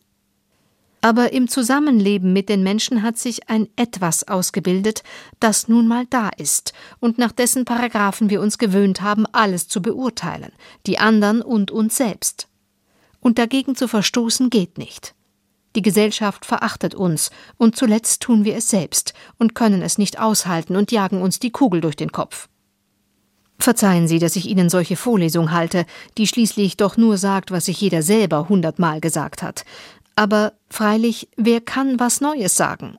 Aber 1.03 1.33
im 1.33 1.47
Zusammenleben 1.47 2.31
mit 2.31 2.47
den 2.47 2.61
Menschen 2.61 3.01
hat 3.01 3.17
sich 3.17 3.49
ein 3.49 3.67
Etwas 3.75 4.27
ausgebildet, 4.27 5.01
das 5.39 5.67
nun 5.67 5.87
mal 5.87 6.05
da 6.07 6.29
ist 6.29 6.73
und 6.99 7.17
nach 7.17 7.31
dessen 7.31 7.65
Paragraphen 7.65 8.29
wir 8.29 8.39
uns 8.39 8.59
gewöhnt 8.59 9.01
haben, 9.01 9.25
alles 9.31 9.67
zu 9.67 9.81
beurteilen, 9.81 10.51
die 10.85 10.99
anderen 10.99 11.41
und 11.41 11.71
uns 11.71 11.97
selbst. 11.97 12.47
Und 13.19 13.39
dagegen 13.39 13.75
zu 13.75 13.87
verstoßen 13.87 14.51
geht 14.51 14.77
nicht. 14.77 15.15
Die 15.75 15.81
Gesellschaft 15.81 16.45
verachtet 16.45 16.93
uns, 16.93 17.31
und 17.57 17.75
zuletzt 17.75 18.21
tun 18.21 18.45
wir 18.45 18.55
es 18.55 18.69
selbst 18.69 19.13
und 19.39 19.55
können 19.55 19.81
es 19.81 19.97
nicht 19.97 20.19
aushalten 20.19 20.75
und 20.75 20.91
jagen 20.91 21.21
uns 21.21 21.39
die 21.39 21.51
Kugel 21.51 21.81
durch 21.81 21.95
den 21.95 22.11
Kopf. 22.11 22.47
Verzeihen 23.61 24.07
Sie, 24.07 24.17
dass 24.17 24.35
ich 24.35 24.47
Ihnen 24.47 24.69
solche 24.71 24.95
Vorlesung 24.95 25.51
halte, 25.51 25.85
die 26.17 26.25
schließlich 26.25 26.77
doch 26.77 26.97
nur 26.97 27.19
sagt, 27.19 27.51
was 27.51 27.65
sich 27.65 27.79
jeder 27.79 28.01
selber 28.01 28.49
hundertmal 28.49 28.99
gesagt 29.01 29.43
hat. 29.43 29.65
Aber 30.15 30.53
freilich, 30.67 31.29
wer 31.37 31.61
kann 31.61 31.99
was 31.99 32.21
Neues 32.21 32.57
sagen? 32.57 32.97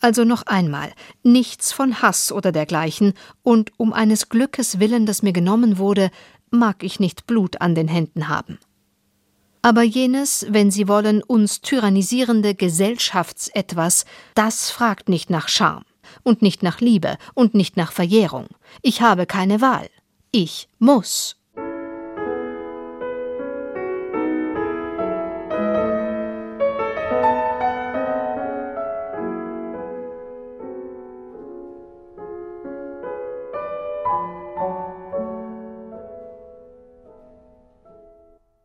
Also 0.00 0.24
noch 0.24 0.42
einmal, 0.46 0.92
nichts 1.22 1.70
von 1.70 2.02
Hass 2.02 2.32
oder 2.32 2.50
dergleichen, 2.50 3.14
und 3.44 3.70
um 3.76 3.92
eines 3.92 4.28
Glückes 4.28 4.80
willen, 4.80 5.06
das 5.06 5.22
mir 5.22 5.32
genommen 5.32 5.78
wurde, 5.78 6.10
mag 6.50 6.82
ich 6.82 6.98
nicht 6.98 7.28
Blut 7.28 7.60
an 7.60 7.76
den 7.76 7.86
Händen 7.86 8.26
haben. 8.26 8.58
Aber 9.62 9.84
jenes, 9.84 10.44
wenn 10.50 10.72
Sie 10.72 10.88
wollen, 10.88 11.22
uns 11.22 11.60
tyrannisierende 11.60 12.56
Gesellschaftsetwas, 12.56 14.06
das 14.34 14.72
fragt 14.72 15.08
nicht 15.08 15.30
nach 15.30 15.48
Scham 15.48 15.84
und 16.22 16.42
nicht 16.42 16.62
nach 16.62 16.80
Liebe 16.80 17.16
und 17.34 17.54
nicht 17.54 17.76
nach 17.76 17.92
Verjährung. 17.92 18.48
Ich 18.82 19.00
habe 19.00 19.26
keine 19.26 19.60
Wahl. 19.60 19.88
Ich 20.30 20.68
muss. 20.78 21.37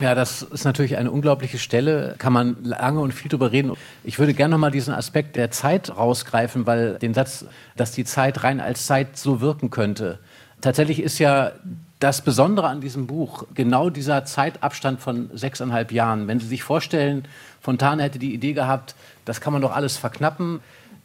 Ja, 0.03 0.15
das 0.15 0.41
ist 0.41 0.65
natürlich 0.65 0.97
eine 0.97 1.09
unglaubliche 1.09 1.57
Stelle, 1.57 2.15
kann 2.17 2.33
man 2.33 2.57
lange 2.61 2.99
und 2.99 3.13
viel 3.13 3.29
drüber 3.29 3.53
reden. 3.53 3.71
Ich 4.03 4.19
würde 4.19 4.33
gerne 4.33 4.51
nochmal 4.51 4.69
diesen 4.69 4.93
Aspekt 4.93 5.37
der 5.37 5.49
Zeit 5.49 5.95
rausgreifen, 5.95 6.65
weil 6.65 6.95
den 6.99 7.13
Satz, 7.13 7.45
dass 7.77 7.93
die 7.93 8.03
Zeit 8.03 8.43
rein 8.43 8.59
als 8.59 8.85
Zeit 8.85 9.15
so 9.15 9.39
wirken 9.39 9.69
könnte. 9.69 10.19
Tatsächlich 10.59 11.01
ist 11.01 11.19
ja 11.19 11.53
das 11.99 12.21
Besondere 12.21 12.67
an 12.67 12.81
diesem 12.81 13.07
Buch 13.07 13.45
genau 13.53 13.89
dieser 13.89 14.25
Zeitabstand 14.25 14.99
von 14.99 15.29
sechseinhalb 15.33 15.93
Jahren. 15.93 16.27
Wenn 16.27 16.41
Sie 16.41 16.47
sich 16.47 16.63
vorstellen, 16.63 17.23
Fontane 17.61 18.03
hätte 18.03 18.19
die 18.19 18.33
Idee 18.33 18.51
gehabt, 18.51 18.95
das 19.23 19.39
kann 19.39 19.53
man 19.53 19.61
doch 19.61 19.73
alles 19.73 19.95
verknappen. 19.95 20.59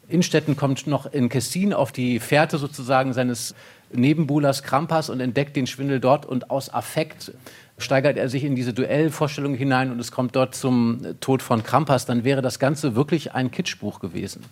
Innstetten 0.08 0.56
kommt 0.56 0.88
noch 0.88 1.06
in 1.06 1.28
Kessin 1.28 1.72
auf 1.72 1.92
die 1.92 2.18
Fährte 2.18 2.58
sozusagen 2.58 3.12
seines 3.12 3.54
Nebenbuhlers 3.92 4.62
Krampas 4.62 5.10
und 5.10 5.20
entdeckt 5.20 5.56
den 5.56 5.66
Schwindel 5.66 6.00
dort 6.00 6.26
und 6.26 6.50
aus 6.50 6.72
Affekt 6.72 7.32
steigert 7.78 8.16
er 8.16 8.28
sich 8.28 8.44
in 8.44 8.56
diese 8.56 8.72
Duellvorstellung 8.72 9.54
hinein 9.54 9.90
und 9.92 10.00
es 10.00 10.10
kommt 10.10 10.34
dort 10.36 10.54
zum 10.54 11.00
Tod 11.20 11.42
von 11.42 11.62
Krampas, 11.62 12.06
dann 12.06 12.24
wäre 12.24 12.42
das 12.42 12.58
Ganze 12.58 12.96
wirklich 12.96 13.34
ein 13.34 13.50
Kitschbuch 13.50 14.00
gewesen. 14.00 14.42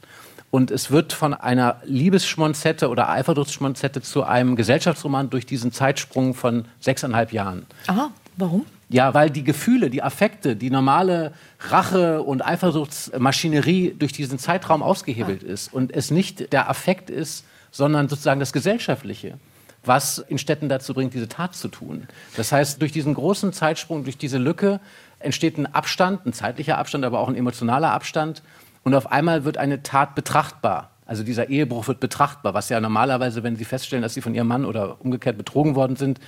Und 0.51 0.71
es 0.71 0.91
wird 0.91 1.13
von 1.13 1.35
einer 1.35 1.81
Liebesschmonzette 1.85 2.89
oder 2.89 3.11
Eifersuchtsschmonzette 3.11 4.01
zu 4.01 4.23
einem 4.23 4.55
Gesellschaftsroman 4.55 5.29
durch 5.29 5.45
diesen 5.45 5.73
Zeitsprung 5.73 6.35
von 6.35 6.67
sechseinhalb 6.79 7.33
Jahren. 7.33 7.67
Aha, 7.89 8.11
warum? 8.37 8.65
Ja, 8.89 9.13
weil 9.15 9.31
die 9.31 9.43
Gefühle, 9.43 9.91
die 9.91 10.05
Affekte, 10.05 10.55
die 10.55 10.71
normale 10.71 11.33
Rache- 11.69 12.23
und 12.23 12.47
Eifersuchtsmaschinerie 12.47 13.97
durch 13.99 14.13
diesen 14.13 14.39
Zeitraum 14.39 14.83
ausgehebelt 14.83 15.43
ah. 15.45 15.53
ist 15.53 15.75
und 15.75 15.93
es 15.93 16.13
nicht 16.13 16.53
der 16.53 16.71
Affekt 16.71 17.11
ist, 17.11 17.45
sondern 17.77 18.09
sozusagen 18.09 18.41
das 18.41 18.53
Gesellschaftliche 18.53 19.39
was 19.87 20.19
in 20.19 20.39
Städten 20.39 20.69
dazu 20.69 20.95
bringt, 20.95 21.15
diese 21.15 21.29
Tat 21.29 21.55
zu 21.55 21.69
tun. 21.69 22.09
Das 22.37 22.53
heißt, 22.53 22.81
durch 22.81 22.93
diesen 22.93 23.15
großen 23.15 23.53
Zeitsprung, 23.53 24.05
durch 24.05 24.19
diese 24.19 24.39
Lücke 24.39 24.81
entsteht 25.19 25.59
ein 25.59 25.67
Abstand, 25.67 26.27
ein 26.27 26.33
zeitlicher 26.33 26.79
Abstand, 26.79 27.05
aber 27.05 27.21
auch 27.21 27.29
ein 27.29 27.37
emotionaler 27.37 27.93
Abstand. 27.93 28.43
Und 28.83 28.95
auf 28.95 29.11
einmal 29.11 29.45
wird 29.45 29.59
eine 29.59 29.83
Tat 29.83 30.15
betrachtbar. 30.15 30.91
Also 31.07 31.23
dieser 31.23 31.49
Ehebruch 31.49 31.87
wird 31.87 32.01
betrachtbar, 32.01 32.55
was 32.55 32.69
ja 32.69 32.81
normalerweise, 32.81 33.43
wenn 33.43 33.57
Sie 33.57 33.65
feststellen, 33.65 34.03
dass 34.03 34.15
Sie 34.15 34.21
von 34.21 34.35
Ihrem 34.35 34.49
Mann 34.49 34.65
oder 34.65 35.01
umgekehrt 35.01 35.39
betrogen 35.39 35.77
worden 35.77 35.97
sind, 35.97 36.19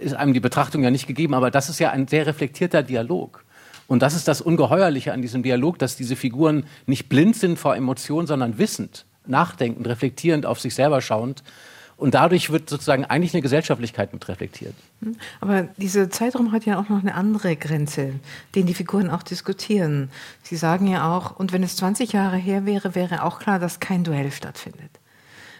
ist 0.00 0.14
einem 0.14 0.32
die 0.32 0.40
Betrachtung 0.40 0.82
ja 0.82 0.90
nicht 0.90 1.06
gegeben. 1.06 1.34
Aber 1.34 1.50
das 1.50 1.68
ist 1.68 1.78
ja 1.78 1.90
ein 1.90 2.08
sehr 2.08 2.26
reflektierter 2.26 2.82
Dialog. 2.82 3.44
Und 3.88 4.00
das 4.00 4.14
ist 4.14 4.26
das 4.26 4.40
Ungeheuerliche 4.40 5.12
an 5.12 5.20
diesem 5.20 5.42
Dialog, 5.42 5.78
dass 5.78 5.96
diese 5.96 6.16
Figuren 6.16 6.64
nicht 6.86 7.10
blind 7.10 7.36
sind 7.36 7.58
vor 7.58 7.76
Emotionen, 7.76 8.26
sondern 8.26 8.56
wissend, 8.56 9.04
nachdenkend, 9.26 9.86
reflektierend, 9.86 10.46
auf 10.46 10.60
sich 10.60 10.74
selber 10.74 11.00
schauend 11.00 11.42
und 12.02 12.14
dadurch 12.14 12.50
wird 12.50 12.68
sozusagen 12.68 13.04
eigentlich 13.04 13.32
eine 13.32 13.42
Gesellschaftlichkeit 13.42 14.12
mit 14.12 14.26
reflektiert. 14.28 14.74
Hm. 15.02 15.16
Aber 15.40 15.62
dieser 15.76 16.10
Zeitraum 16.10 16.50
hat 16.50 16.66
ja 16.66 16.80
auch 16.80 16.88
noch 16.88 17.00
eine 17.00 17.14
andere 17.14 17.54
Grenze, 17.54 18.14
den 18.56 18.66
die 18.66 18.74
Figuren 18.74 19.08
auch 19.08 19.22
diskutieren. 19.22 20.10
Sie 20.42 20.56
sagen 20.56 20.88
ja 20.88 21.16
auch, 21.16 21.38
und 21.38 21.52
wenn 21.52 21.62
es 21.62 21.76
20 21.76 22.12
Jahre 22.12 22.36
her 22.36 22.66
wäre, 22.66 22.96
wäre 22.96 23.22
auch 23.22 23.38
klar, 23.38 23.60
dass 23.60 23.78
kein 23.78 24.02
Duell 24.02 24.32
stattfindet. 24.32 24.90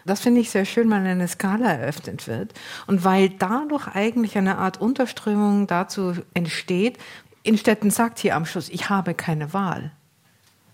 Das 0.04 0.20
finde 0.20 0.40
ich 0.40 0.50
sehr 0.50 0.64
schön, 0.64 0.90
weil 0.90 1.06
eine 1.06 1.28
Skala 1.28 1.74
eröffnet 1.74 2.26
wird 2.26 2.54
und 2.88 3.04
weil 3.04 3.28
dadurch 3.28 3.86
eigentlich 3.86 4.36
eine 4.36 4.58
Art 4.58 4.80
Unterströmung 4.80 5.68
dazu 5.68 6.14
entsteht. 6.34 6.98
Innstetten 7.44 7.90
sagt 7.90 8.18
hier 8.18 8.34
am 8.34 8.46
Schluss, 8.46 8.68
ich 8.68 8.90
habe 8.90 9.14
keine 9.14 9.52
Wahl. 9.52 9.92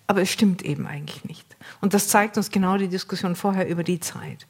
Aber 0.07 0.23
es 0.23 0.31
stimmt 0.31 0.63
eben 0.63 0.87
eigentlich 0.87 1.25
nicht. 1.25 1.48
Und 1.81 1.95
das 1.95 2.09
zeigt 2.09 2.37
uns 2.37 2.51
genau 2.51 2.77
die 2.77 2.89
Diskussion 2.89 3.37
vorher 3.37 3.69
über 3.69 3.85
die 3.85 4.01
Zeit. 4.01 4.47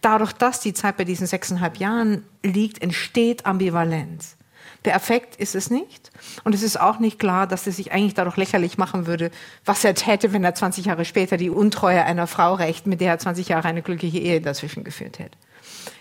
Dadurch, 0.00 0.32
dass 0.32 0.60
die 0.60 0.72
Zeit 0.72 0.96
bei 0.96 1.04
diesen 1.04 1.26
sechseinhalb 1.26 1.76
Jahren 1.76 2.24
liegt, 2.42 2.82
entsteht 2.82 3.46
Ambivalenz. 3.46 4.36
Der 4.84 4.96
Affekt 4.96 5.36
ist 5.36 5.54
es 5.54 5.70
nicht. 5.70 6.10
Und 6.44 6.54
es 6.54 6.62
ist 6.62 6.80
auch 6.80 6.98
nicht 6.98 7.18
klar, 7.18 7.46
dass 7.46 7.66
er 7.66 7.72
sich 7.72 7.92
eigentlich 7.92 8.14
dadurch 8.14 8.36
lächerlich 8.36 8.78
machen 8.78 9.06
würde, 9.06 9.30
was 9.64 9.84
er 9.84 9.94
täte, 9.94 10.32
wenn 10.32 10.42
er 10.42 10.54
20 10.54 10.86
Jahre 10.86 11.04
später 11.04 11.36
die 11.36 11.50
Untreue 11.50 12.04
einer 12.04 12.26
Frau 12.26 12.54
rächt, 12.54 12.86
mit 12.86 13.00
der 13.00 13.12
er 13.12 13.18
20 13.18 13.48
Jahre 13.48 13.68
eine 13.68 13.82
glückliche 13.82 14.18
Ehe 14.18 14.40
dazwischen 14.40 14.84
geführt 14.84 15.18
hätte. 15.18 15.36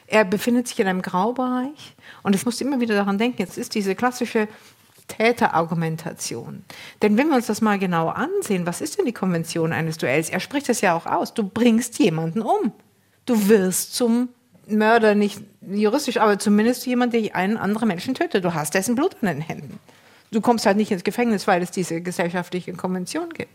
Er 0.07 0.23
befindet 0.23 0.67
sich 0.67 0.79
in 0.79 0.87
einem 0.87 1.01
Graubereich 1.01 1.95
und 2.23 2.35
ich 2.35 2.45
muss 2.45 2.61
immer 2.61 2.79
wieder 2.79 2.95
daran 2.95 3.17
denken, 3.17 3.41
jetzt 3.41 3.57
ist 3.57 3.75
diese 3.75 3.95
klassische 3.95 4.47
Täterargumentation. 5.09 6.63
Denn 7.01 7.17
wenn 7.17 7.27
wir 7.27 7.35
uns 7.35 7.47
das 7.47 7.59
mal 7.61 7.77
genau 7.77 8.07
ansehen, 8.07 8.65
was 8.65 8.79
ist 8.79 8.97
denn 8.97 9.05
die 9.05 9.13
Konvention 9.13 9.73
eines 9.73 9.97
Duells? 9.97 10.29
Er 10.29 10.39
spricht 10.39 10.69
es 10.69 10.79
ja 10.79 10.95
auch 10.95 11.05
aus. 11.05 11.33
Du 11.33 11.43
bringst 11.43 11.99
jemanden 11.99 12.41
um 12.41 12.71
du 13.29 13.47
wirst 13.47 13.95
zum 13.95 14.29
Mörder, 14.67 15.15
nicht 15.15 15.41
juristisch, 15.61 16.17
aber 16.17 16.39
zumindest 16.39 16.85
jemand, 16.85 17.13
der 17.13 17.35
einen 17.35 17.57
anderen 17.57 17.87
Menschen 17.87 18.15
tötet. 18.15 18.43
Du 18.43 18.53
hast 18.53 18.73
dessen 18.73 18.95
Blut 18.95 19.15
an 19.21 19.27
den 19.27 19.41
Händen. 19.41 19.79
Du 20.31 20.41
kommst 20.41 20.65
halt 20.65 20.77
nicht 20.77 20.91
ins 20.91 21.03
Gefängnis, 21.03 21.47
weil 21.47 21.61
es 21.61 21.71
diese 21.71 22.01
gesellschaftliche 22.01 22.73
Konvention 22.73 23.29
gibt. 23.29 23.51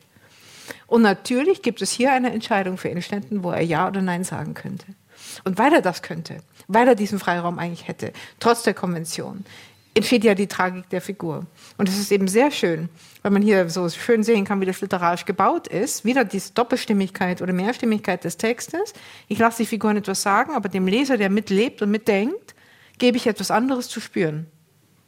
Und 0.87 1.03
natürlich 1.03 1.63
gibt 1.63 1.83
es 1.83 1.91
hier 1.91 2.13
eine 2.13 2.33
Entscheidung 2.33 2.79
für 2.79 2.89
Innenständen, 2.89 3.45
wo 3.45 3.51
er 3.51 3.61
Ja 3.61 3.87
oder 3.87 4.01
Nein 4.01 4.25
sagen 4.25 4.55
könnte. 4.55 4.87
Und 5.45 5.59
weil 5.59 5.73
er 5.73 5.83
das 5.83 6.03
könnte, 6.03 6.39
weil 6.67 6.89
er 6.89 6.95
diesen 6.95 7.19
Freiraum 7.19 7.59
eigentlich 7.59 7.87
hätte, 7.87 8.13
trotz 8.41 8.63
der 8.63 8.75
Konvention, 8.75 9.45
entsteht 9.95 10.25
ja 10.25 10.35
die 10.35 10.49
Tragik 10.49 10.89
der 10.91 11.01
Figur. 11.01 11.47
Und 11.79 11.89
es 11.89 11.99
ist 11.99 12.11
eben 12.11 12.27
sehr 12.29 12.51
schön, 12.51 12.89
weil 13.23 13.31
man 13.31 13.43
hier 13.43 13.71
so 13.71 13.89
schön 13.89 14.25
sehen 14.25 14.45
kann, 14.45 14.61
wie 14.61 14.67
das 14.67 14.81
literarisch 14.81 15.25
gebaut 15.25 15.69
ist. 15.69 16.05
Wieder 16.05 16.25
diese 16.25 16.53
Doppelstimmigkeit 16.53 17.41
oder 17.41 17.53
Mehrstimmigkeit 17.53 18.25
des 18.25 18.37
Textes. 18.37 18.93
Ich 19.29 19.39
lasse 19.39 19.63
die 19.63 19.67
Figuren 19.67 19.97
etwas 19.97 20.23
sagen, 20.23 20.53
aber 20.53 20.69
dem 20.69 20.89
Leser, 20.89 21.17
der 21.17 21.31
mitlebt 21.31 21.81
und 21.81 21.91
mitdenkt, 21.91 22.55
gebe 22.99 23.17
ich 23.17 23.27
etwas 23.27 23.51
anderes 23.51 23.89
zu 23.89 24.01
spüren. 24.01 24.47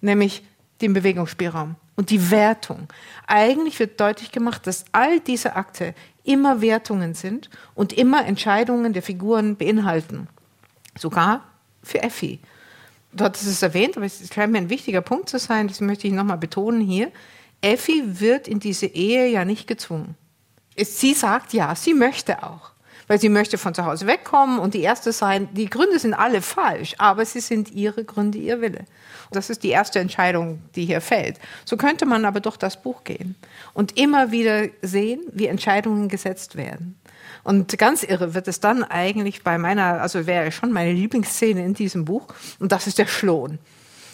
Nämlich 0.01 0.45
den 0.80 0.93
Bewegungsspielraum 0.93 1.74
und 1.97 2.11
die 2.11 2.30
Wertung. 2.30 2.89
Eigentlich 3.26 3.78
wird 3.80 4.01
deutlich 4.01 4.30
gemacht, 4.30 4.66
dass 4.66 4.84
all 4.93 5.20
diese 5.20 5.57
Akte 5.57 5.95
immer 6.22 6.61
Wertungen 6.61 7.14
sind 7.14 7.51
und 7.74 7.93
immer 7.93 8.26
Entscheidungen 8.26 8.93
der 8.93 9.03
Figuren 9.03 9.57
beinhalten. 9.57 10.28
Sogar 10.97 11.45
für 11.82 12.03
Effi. 12.03 12.41
Du 13.16 13.24
hattest 13.24 13.46
es 13.46 13.62
erwähnt, 13.62 13.96
aber 13.96 14.04
es 14.04 14.28
scheint 14.32 14.52
mir 14.52 14.58
ein 14.58 14.68
wichtiger 14.68 15.00
Punkt 15.00 15.30
zu 15.30 15.38
sein, 15.38 15.68
das 15.68 15.80
möchte 15.80 16.06
ich 16.06 16.12
nochmal 16.12 16.36
betonen 16.36 16.82
hier. 16.82 17.10
Effi 17.62 18.02
wird 18.20 18.46
in 18.46 18.60
diese 18.60 18.86
Ehe 18.86 19.28
ja 19.28 19.46
nicht 19.46 19.66
gezwungen. 19.66 20.16
Sie 20.78 21.14
sagt 21.14 21.54
ja, 21.54 21.74
sie 21.74 21.94
möchte 21.94 22.42
auch, 22.42 22.72
weil 23.06 23.18
sie 23.18 23.30
möchte 23.30 23.56
von 23.56 23.72
zu 23.72 23.86
Hause 23.86 24.06
wegkommen 24.06 24.58
und 24.58 24.74
die 24.74 24.82
Erste 24.82 25.12
sein. 25.12 25.48
Die 25.54 25.70
Gründe 25.70 25.98
sind 25.98 26.12
alle 26.12 26.42
falsch, 26.42 26.94
aber 26.98 27.24
sie 27.24 27.40
sind 27.40 27.72
ihre 27.72 28.04
Gründe, 28.04 28.36
ihr 28.36 28.60
Wille. 28.60 28.84
Das 29.30 29.48
ist 29.48 29.62
die 29.62 29.70
erste 29.70 29.98
Entscheidung, 29.98 30.60
die 30.74 30.84
hier 30.84 31.00
fällt. 31.00 31.38
So 31.64 31.78
könnte 31.78 32.04
man 32.04 32.26
aber 32.26 32.40
durch 32.40 32.58
das 32.58 32.82
Buch 32.82 33.02
gehen 33.04 33.34
und 33.72 33.96
immer 33.98 34.30
wieder 34.30 34.68
sehen, 34.82 35.20
wie 35.32 35.46
Entscheidungen 35.46 36.08
gesetzt 36.08 36.56
werden. 36.56 37.00
Und 37.47 37.78
ganz 37.78 38.03
irre 38.03 38.34
wird 38.34 38.49
es 38.49 38.59
dann 38.59 38.82
eigentlich 38.82 39.44
bei 39.44 39.57
meiner, 39.57 40.03
also 40.03 40.26
wäre 40.26 40.51
schon 40.51 40.72
meine 40.72 40.92
Lieblingsszene 40.92 41.64
in 41.64 41.74
diesem 41.74 42.05
Buch, 42.05 42.26
und 42.59 42.72
das 42.72 42.88
ist 42.88 42.99
der 42.99 43.07
Schlohn. 43.07 43.61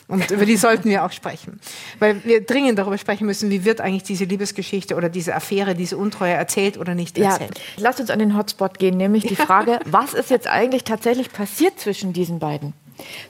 Und 0.06 0.30
über 0.30 0.44
die 0.44 0.58
sollten 0.58 0.90
wir 0.90 1.02
auch 1.02 1.12
sprechen. 1.12 1.58
Weil 1.98 2.22
wir 2.24 2.44
dringend 2.44 2.78
darüber 2.78 2.98
sprechen 2.98 3.26
müssen, 3.26 3.48
wie 3.48 3.64
wird 3.64 3.80
eigentlich 3.80 4.02
diese 4.02 4.24
Liebesgeschichte 4.24 4.96
oder 4.96 5.08
diese 5.08 5.34
Affäre, 5.34 5.74
diese 5.74 5.96
Untreue 5.96 6.34
erzählt 6.34 6.76
oder 6.76 6.94
nicht 6.94 7.16
erzählt. 7.16 7.56
Ja, 7.56 7.84
lass 7.84 8.00
uns 8.00 8.10
an 8.10 8.18
den 8.18 8.36
Hotspot 8.36 8.78
gehen, 8.78 8.98
nämlich 8.98 9.24
die 9.24 9.36
Frage, 9.36 9.78
was 9.86 10.12
ist 10.12 10.28
jetzt 10.28 10.46
eigentlich 10.46 10.84
tatsächlich 10.84 11.32
passiert 11.32 11.80
zwischen 11.80 12.12
diesen 12.12 12.38
beiden? 12.38 12.74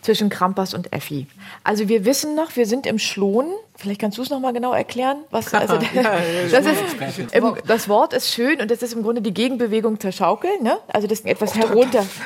zwischen 0.03 0.29
Krampas 0.29 0.75
und 0.75 0.93
Effi. 0.93 1.27
Also 1.65 1.89
wir 1.89 2.05
wissen 2.05 2.35
noch, 2.35 2.57
wir 2.57 2.67
sind 2.67 2.87
im 2.87 2.99
Schlohn. 2.99 3.47
Vielleicht 3.83 4.01
kannst 4.01 4.17
du 4.17 4.23
es 4.23 4.31
noch 4.31 4.39
mal 4.39 4.53
genau 4.53 4.73
erklären. 4.73 5.25
Was, 5.31 5.53
also, 5.55 5.77
das, 6.51 6.67
ist, 6.67 7.35
im, 7.35 7.57
das 7.67 7.89
Wort 7.89 8.13
ist 8.13 8.33
schön 8.33 8.61
und 8.61 8.71
das 8.71 8.81
ist 8.81 8.93
im 8.93 9.03
Grunde 9.03 9.23
die 9.23 9.35
Gegenbewegung 9.35 9.99
zur 9.99 10.13
Schaukel. 10.13 10.51
Ne? 10.61 10.79
Also 10.87 11.09
das 11.09 11.21
ist 11.21 11.27
etwas 11.27 11.57
herunter. 11.57 12.07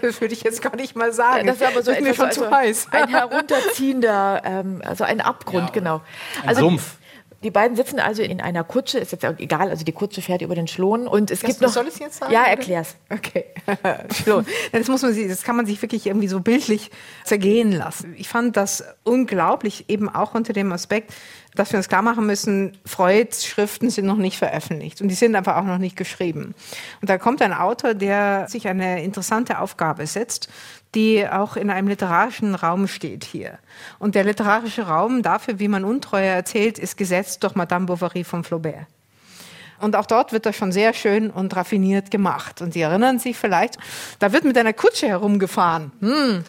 Das 0.00 0.20
würde 0.20 0.34
ich 0.34 0.42
jetzt 0.42 0.60
gar 0.60 0.74
nicht 0.76 0.96
mal 0.96 1.12
sagen. 1.12 1.46
Das 1.46 1.56
ist 1.56 1.62
aber 1.62 1.82
so 1.82 1.90
etwas, 1.90 2.04
mir 2.04 2.14
schon 2.14 2.26
also 2.26 2.44
zu 2.44 2.50
heiß. 2.50 2.88
Ein 2.90 3.08
herunterziehender, 3.08 4.42
ähm, 4.44 4.82
also 4.84 5.04
ein 5.04 5.20
Abgrund, 5.20 5.68
ja, 5.68 5.72
genau. 5.72 6.00
Ein 6.42 6.48
also, 6.48 6.62
Sumpf 6.62 6.96
Die 7.44 7.50
beiden 7.50 7.76
sitzen 7.76 8.00
also 8.00 8.22
in 8.22 8.40
einer 8.40 8.64
Kutsche, 8.64 8.98
ist 8.98 9.12
jetzt 9.12 9.24
auch 9.24 9.38
egal, 9.38 9.68
also 9.70 9.84
die 9.84 9.92
Kutsche 9.92 10.22
fährt 10.22 10.42
über 10.42 10.54
den 10.54 10.66
Schlohn 10.66 11.06
und 11.06 11.30
es 11.30 11.40
Das- 11.40 11.48
gibt 11.50 11.60
noch. 11.60 11.68
soll 11.68 11.86
ich 11.86 11.98
jetzt 11.98 12.18
sagen, 12.18 12.32
Ja, 12.32 12.44
erklär's. 12.44 12.96
Okay. 13.10 13.44
Schlohn. 14.24 14.46
Das 14.72 14.88
muss 14.88 15.02
man 15.02 15.12
sich, 15.12 15.28
das 15.28 15.42
kann 15.42 15.54
man 15.54 15.66
sich 15.66 15.80
wirklich 15.82 16.06
irgendwie 16.06 16.28
so 16.28 16.40
bildlich 16.40 16.90
zergehen 17.24 17.70
lassen. 17.70 18.14
Ich 18.16 18.28
fand 18.28 18.56
das 18.56 18.82
unglaublich, 19.04 19.84
eben 19.88 20.08
auch 20.08 20.34
unter 20.34 20.52
dem 20.52 20.72
Aspekt, 20.72 21.12
dass 21.54 21.72
wir 21.72 21.78
uns 21.78 21.88
klar 21.88 22.02
machen 22.02 22.26
müssen, 22.26 22.76
Freuds 22.84 23.46
Schriften 23.46 23.90
sind 23.90 24.06
noch 24.06 24.16
nicht 24.16 24.38
veröffentlicht 24.38 25.00
und 25.00 25.08
die 25.08 25.14
sind 25.14 25.36
einfach 25.36 25.56
auch 25.56 25.64
noch 25.64 25.78
nicht 25.78 25.96
geschrieben. 25.96 26.54
Und 27.00 27.10
da 27.10 27.18
kommt 27.18 27.42
ein 27.42 27.52
Autor, 27.52 27.94
der 27.94 28.46
sich 28.48 28.66
eine 28.66 29.02
interessante 29.02 29.60
Aufgabe 29.60 30.06
setzt, 30.06 30.48
die 30.94 31.28
auch 31.28 31.56
in 31.56 31.70
einem 31.70 31.88
literarischen 31.88 32.54
Raum 32.54 32.88
steht 32.88 33.24
hier. 33.24 33.58
Und 33.98 34.14
der 34.14 34.24
literarische 34.24 34.86
Raum 34.86 35.22
dafür, 35.22 35.58
wie 35.58 35.68
man 35.68 35.84
Untreue 35.84 36.26
erzählt, 36.26 36.78
ist 36.78 36.96
gesetzt 36.96 37.42
durch 37.42 37.54
Madame 37.54 37.86
Bovary 37.86 38.24
von 38.24 38.44
Flaubert. 38.44 38.86
Und 39.80 39.96
auch 39.96 40.06
dort 40.06 40.32
wird 40.32 40.46
das 40.46 40.56
schon 40.56 40.72
sehr 40.72 40.94
schön 40.94 41.30
und 41.30 41.54
raffiniert 41.54 42.10
gemacht. 42.10 42.62
Und 42.62 42.72
Sie 42.72 42.80
erinnern 42.80 43.18
sich 43.18 43.36
vielleicht, 43.36 43.76
da 44.18 44.32
wird 44.32 44.44
mit 44.44 44.56
einer 44.56 44.72
Kutsche 44.72 45.08
herumgefahren. 45.08 45.92
Hm. 46.00 46.44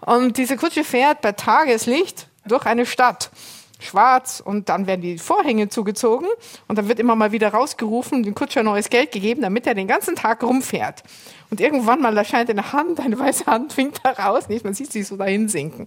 Und 0.00 0.36
diese 0.36 0.56
Kutsche 0.56 0.84
fährt 0.84 1.22
bei 1.22 1.32
Tageslicht 1.32 2.28
durch 2.46 2.66
eine 2.66 2.86
Stadt. 2.86 3.30
Schwarz 3.78 4.40
und 4.44 4.68
dann 4.68 4.86
werden 4.86 5.02
die 5.02 5.18
Vorhänge 5.18 5.68
zugezogen 5.68 6.28
und 6.66 6.78
dann 6.78 6.88
wird 6.88 6.98
immer 6.98 7.14
mal 7.14 7.32
wieder 7.32 7.50
rausgerufen, 7.50 8.22
dem 8.22 8.34
Kutscher 8.34 8.62
neues 8.62 8.88
Geld 8.88 9.12
gegeben, 9.12 9.42
damit 9.42 9.66
er 9.66 9.74
den 9.74 9.86
ganzen 9.86 10.16
Tag 10.16 10.42
rumfährt. 10.42 11.02
Und 11.50 11.60
irgendwann 11.60 12.00
mal 12.00 12.16
erscheint 12.16 12.50
eine 12.50 12.72
Hand, 12.72 12.98
eine 12.98 13.18
weiße 13.18 13.46
Hand 13.46 13.76
winkt 13.76 14.00
da 14.02 14.10
raus, 14.10 14.48
nicht? 14.48 14.64
man 14.64 14.74
sieht 14.74 14.90
sie 14.90 15.02
so 15.02 15.16
dahin 15.16 15.48
sinken. 15.48 15.86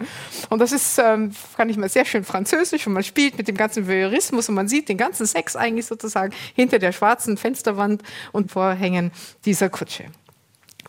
Und 0.50 0.60
das 0.60 0.72
ist, 0.72 1.00
ähm, 1.00 1.32
kann 1.58 1.70
ich 1.70 1.78
mal 1.78 1.90
sehr 1.90 2.06
schön 2.06 2.24
französisch 2.24 2.86
und 2.88 2.94
man 2.94 3.04
spielt 3.04 3.38
mit 3.38 3.48
dem 3.48 3.58
ganzen 3.58 3.88
Voyeurismus 3.88 4.48
und 4.50 4.56
man 4.56 4.68
sieht 4.68 4.88
den 4.88 4.98
ganzen 4.98 5.26
Sex 5.26 5.56
eigentlich 5.56 5.88
sozusagen 5.88 6.34
hinter 6.56 6.80
der 6.80 6.92
schwarzen 6.92 7.38
Fensterwand 7.38 8.04
und 8.32 8.52
Vorhängen 8.52 9.12
dieser 9.46 9.70
Kutsche. 9.70 10.06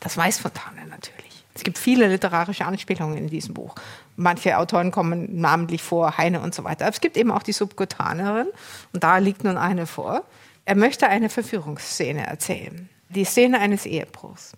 Das 0.01 0.17
weiß 0.17 0.39
Fontane 0.39 0.87
natürlich. 0.89 1.31
Es 1.55 1.65
gibt 1.65 1.79
viele 1.79 2.09
literarische 2.09 2.65
Anspielungen 2.65 3.19
in 3.19 3.29
diesem 3.29 3.55
Buch. 3.55 3.75
Manche 4.21 4.59
Autoren 4.59 4.91
kommen 4.91 5.41
namentlich 5.41 5.83
vor, 5.83 6.19
Heine 6.19 6.41
und 6.41 6.55
so 6.55 6.63
weiter. 6.63 6.85
Aber 6.85 6.93
es 6.93 7.01
gibt 7.01 7.17
eben 7.17 7.31
auch 7.31 7.43
die 7.43 7.53
Subkutanerin 7.53 8.49
und 8.93 9.03
da 9.03 9.17
liegt 9.17 9.45
nun 9.45 9.57
eine 9.57 9.87
vor. 9.87 10.25
Er 10.67 10.77
möchte 10.77 11.09
eine 11.09 11.31
Verführungsszene 11.31 12.27
erzählen. 12.27 12.91
Die 13.09 13.25
Szene 13.25 13.61
eines 13.61 13.87
Ehebruchs. 13.87 14.53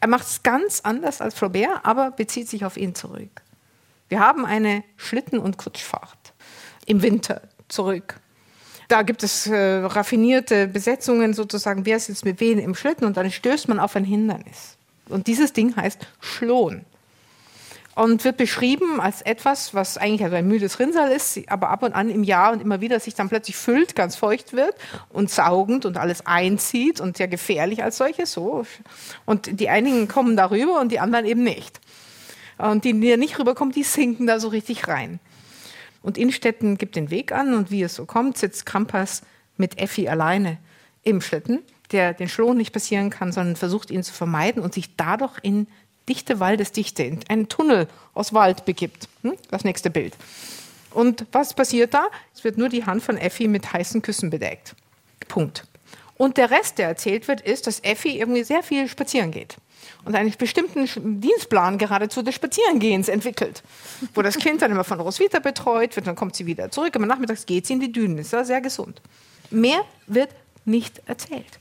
Er 0.00 0.06
macht 0.06 0.28
es 0.28 0.44
ganz 0.44 0.82
anders 0.84 1.20
als 1.20 1.34
Flaubert, 1.34 1.80
aber 1.82 2.12
bezieht 2.12 2.48
sich 2.48 2.64
auf 2.64 2.76
ihn 2.76 2.94
zurück. 2.94 3.42
Wir 4.08 4.20
haben 4.20 4.46
eine 4.46 4.84
Schlitten- 4.96 5.40
und 5.40 5.58
Kutschfahrt 5.58 6.32
im 6.86 7.02
Winter 7.02 7.42
zurück. 7.66 8.20
Da 8.86 9.02
gibt 9.02 9.24
es 9.24 9.48
äh, 9.48 9.82
raffinierte 9.84 10.68
Besetzungen 10.68 11.34
sozusagen, 11.34 11.84
wer 11.86 11.98
sitzt 11.98 12.24
mit 12.24 12.38
wem 12.38 12.60
im 12.60 12.76
Schlitten 12.76 13.04
und 13.04 13.16
dann 13.16 13.32
stößt 13.32 13.68
man 13.68 13.80
auf 13.80 13.96
ein 13.96 14.04
Hindernis. 14.04 14.76
Und 15.08 15.26
dieses 15.26 15.52
Ding 15.52 15.74
heißt 15.74 16.06
Schlohn 16.20 16.84
und 17.98 18.22
wird 18.22 18.36
beschrieben 18.36 19.00
als 19.00 19.22
etwas, 19.22 19.74
was 19.74 19.98
eigentlich 19.98 20.22
also 20.22 20.36
ein 20.36 20.46
müdes 20.46 20.78
Rinnsal 20.78 21.10
ist, 21.10 21.40
aber 21.48 21.70
ab 21.70 21.82
und 21.82 21.94
an 21.94 22.10
im 22.10 22.22
Jahr 22.22 22.52
und 22.52 22.62
immer 22.62 22.80
wieder 22.80 23.00
sich 23.00 23.16
dann 23.16 23.28
plötzlich 23.28 23.56
füllt, 23.56 23.96
ganz 23.96 24.14
feucht 24.14 24.52
wird 24.52 24.76
und 25.08 25.32
saugend 25.32 25.84
und 25.84 25.96
alles 25.96 26.24
einzieht 26.24 27.00
und 27.00 27.16
sehr 27.16 27.26
gefährlich 27.26 27.82
als 27.82 27.96
solches. 27.96 28.30
So. 28.30 28.64
Und 29.26 29.58
die 29.58 29.68
einigen 29.68 30.06
kommen 30.06 30.36
darüber 30.36 30.80
und 30.80 30.92
die 30.92 31.00
anderen 31.00 31.26
eben 31.26 31.42
nicht. 31.42 31.80
Und 32.56 32.84
die, 32.84 32.92
die 32.92 33.16
nicht 33.16 33.36
rüberkommen, 33.36 33.74
die 33.74 33.82
sinken 33.82 34.28
da 34.28 34.38
so 34.38 34.46
richtig 34.46 34.86
rein. 34.86 35.18
Und 36.00 36.18
Innstetten 36.18 36.78
gibt 36.78 36.94
den 36.94 37.10
Weg 37.10 37.32
an 37.32 37.52
und 37.52 37.72
wie 37.72 37.82
es 37.82 37.96
so 37.96 38.06
kommt, 38.06 38.38
sitzt 38.38 38.64
Krampas 38.64 39.22
mit 39.56 39.80
Effi 39.80 40.06
alleine 40.06 40.58
im 41.02 41.20
Schlitten, 41.20 41.64
der 41.90 42.14
den 42.14 42.28
Schlohn 42.28 42.58
nicht 42.58 42.72
passieren 42.72 43.10
kann, 43.10 43.32
sondern 43.32 43.56
versucht 43.56 43.90
ihn 43.90 44.04
zu 44.04 44.12
vermeiden 44.12 44.62
und 44.62 44.72
sich 44.72 44.94
dadurch 44.94 45.38
in 45.42 45.66
dichte 46.08 46.40
Waldesdichte, 46.40 47.02
in 47.02 47.20
einen 47.28 47.48
Tunnel 47.48 47.88
aus 48.14 48.32
Wald 48.32 48.64
begibt. 48.64 49.08
Hm? 49.22 49.34
Das 49.50 49.64
nächste 49.64 49.90
Bild. 49.90 50.16
Und 50.90 51.26
was 51.32 51.54
passiert 51.54 51.94
da? 51.94 52.06
Es 52.34 52.44
wird 52.44 52.58
nur 52.58 52.68
die 52.68 52.86
Hand 52.86 53.02
von 53.02 53.18
Effi 53.18 53.48
mit 53.48 53.72
heißen 53.72 54.02
Küssen 54.02 54.30
bedeckt. 54.30 54.74
Punkt. 55.28 55.64
Und 56.16 56.36
der 56.36 56.50
Rest, 56.50 56.78
der 56.78 56.88
erzählt 56.88 57.28
wird, 57.28 57.40
ist, 57.40 57.66
dass 57.66 57.80
Effi 57.84 58.18
irgendwie 58.18 58.42
sehr 58.42 58.62
viel 58.62 58.88
spazieren 58.88 59.30
geht 59.30 59.56
und 60.04 60.14
einen 60.14 60.32
bestimmten 60.36 61.20
Dienstplan 61.20 61.78
geradezu 61.78 62.22
des 62.22 62.34
Spazierengehens 62.34 63.08
entwickelt, 63.08 63.62
wo 64.14 64.22
das 64.22 64.38
Kind 64.38 64.62
dann 64.62 64.70
immer 64.70 64.84
von 64.84 65.00
Roswitha 65.00 65.38
betreut 65.38 65.94
wird, 65.96 66.06
dann 66.06 66.16
kommt 66.16 66.34
sie 66.34 66.46
wieder 66.46 66.70
zurück, 66.70 66.96
aber 66.96 67.06
nachmittags 67.06 67.46
geht 67.46 67.66
sie 67.66 67.74
in 67.74 67.80
die 67.80 67.92
Dünen, 67.92 68.18
ist 68.18 68.32
ja 68.32 68.44
sehr 68.44 68.60
gesund. 68.60 69.00
Mehr 69.50 69.84
wird 70.06 70.30
nicht 70.64 71.02
erzählt. 71.06 71.58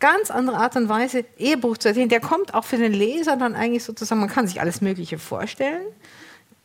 Ganz 0.00 0.30
andere 0.30 0.56
Art 0.58 0.76
und 0.76 0.88
Weise, 0.88 1.24
Ehebruch 1.38 1.78
zu 1.78 1.88
erzählen, 1.88 2.08
der 2.08 2.20
kommt 2.20 2.54
auch 2.54 2.64
für 2.64 2.76
den 2.76 2.92
Leser 2.92 3.36
dann 3.36 3.54
eigentlich 3.54 3.84
sozusagen, 3.84 4.20
man 4.20 4.30
kann 4.30 4.46
sich 4.46 4.60
alles 4.60 4.80
Mögliche 4.80 5.18
vorstellen. 5.18 5.86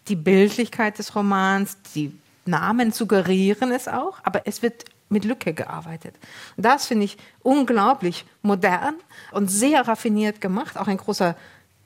Die 0.07 0.15
Bildlichkeit 0.15 0.99
des 0.99 1.15
Romans, 1.15 1.77
die 1.95 2.17
Namen 2.45 2.91
suggerieren 2.91 3.71
es 3.71 3.87
auch, 3.87 4.19
aber 4.23 4.45
es 4.45 4.61
wird 4.61 4.85
mit 5.09 5.25
Lücke 5.25 5.53
gearbeitet. 5.53 6.15
Und 6.57 6.65
das 6.65 6.87
finde 6.87 7.05
ich 7.05 7.17
unglaublich 7.41 8.25
modern 8.41 8.95
und 9.31 9.49
sehr 9.49 9.87
raffiniert 9.87 10.41
gemacht. 10.41 10.77
Auch 10.77 10.87
ein 10.87 10.97
großer 10.97 11.35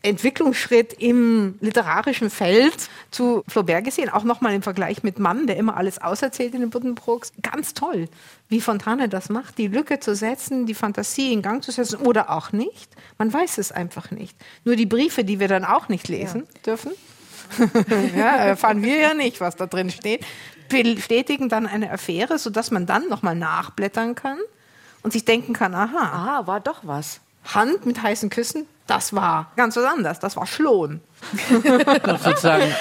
Entwicklungsschritt 0.07 0.93
im 0.93 1.55
literarischen 1.61 2.29
Feld 2.29 2.89
zu 3.11 3.43
Flaubert 3.47 3.85
gesehen. 3.85 4.09
Auch 4.09 4.23
nochmal 4.23 4.53
im 4.53 4.61
Vergleich 4.61 5.03
mit 5.03 5.19
Mann, 5.19 5.47
der 5.47 5.57
immer 5.57 5.77
alles 5.77 5.99
auserzählt 6.01 6.53
in 6.53 6.61
den 6.61 6.69
Buddenbrooks. 6.69 7.33
Ganz 7.41 7.73
toll, 7.73 8.09
wie 8.49 8.61
Fontane 8.61 9.09
das 9.09 9.29
macht, 9.29 9.57
die 9.57 9.67
Lücke 9.67 9.99
zu 9.99 10.15
setzen, 10.15 10.65
die 10.65 10.73
Fantasie 10.73 11.33
in 11.33 11.41
Gang 11.41 11.63
zu 11.63 11.71
setzen 11.71 11.97
oder 11.97 12.29
auch 12.29 12.51
nicht. 12.51 12.89
Man 13.17 13.31
weiß 13.31 13.57
es 13.57 13.71
einfach 13.71 14.11
nicht. 14.11 14.35
Nur 14.63 14.75
die 14.75 14.85
Briefe, 14.85 15.23
die 15.23 15.39
wir 15.39 15.47
dann 15.47 15.65
auch 15.65 15.89
nicht 15.89 16.07
lesen 16.07 16.43
dürfen, 16.65 16.91
ja, 18.17 18.35
erfahren 18.35 18.83
wir 18.83 18.97
ja 18.97 19.13
nicht, 19.13 19.39
was 19.39 19.55
da 19.55 19.67
drin 19.67 19.89
steht, 19.89 20.25
bestätigen 20.69 21.49
dann 21.49 21.65
eine 21.65 21.91
Affäre, 21.91 22.39
sodass 22.39 22.71
man 22.71 22.85
dann 22.85 23.07
nochmal 23.07 23.35
nachblättern 23.35 24.15
kann 24.15 24.37
und 25.01 25.13
sich 25.13 25.25
denken 25.25 25.53
kann, 25.53 25.73
aha, 25.73 26.41
Ah, 26.41 26.47
war 26.47 26.59
doch 26.59 26.81
was. 26.83 27.21
Hand 27.45 27.85
mit 27.85 28.01
heißen 28.01 28.29
Küssen, 28.29 28.65
das 28.87 29.13
war 29.13 29.51
ganz 29.55 29.75
was 29.77 29.85
anderes, 29.85 30.19
das 30.19 30.35
war 30.35 30.45
Schlohn. 30.47 31.01
sozusagen. 32.23 32.71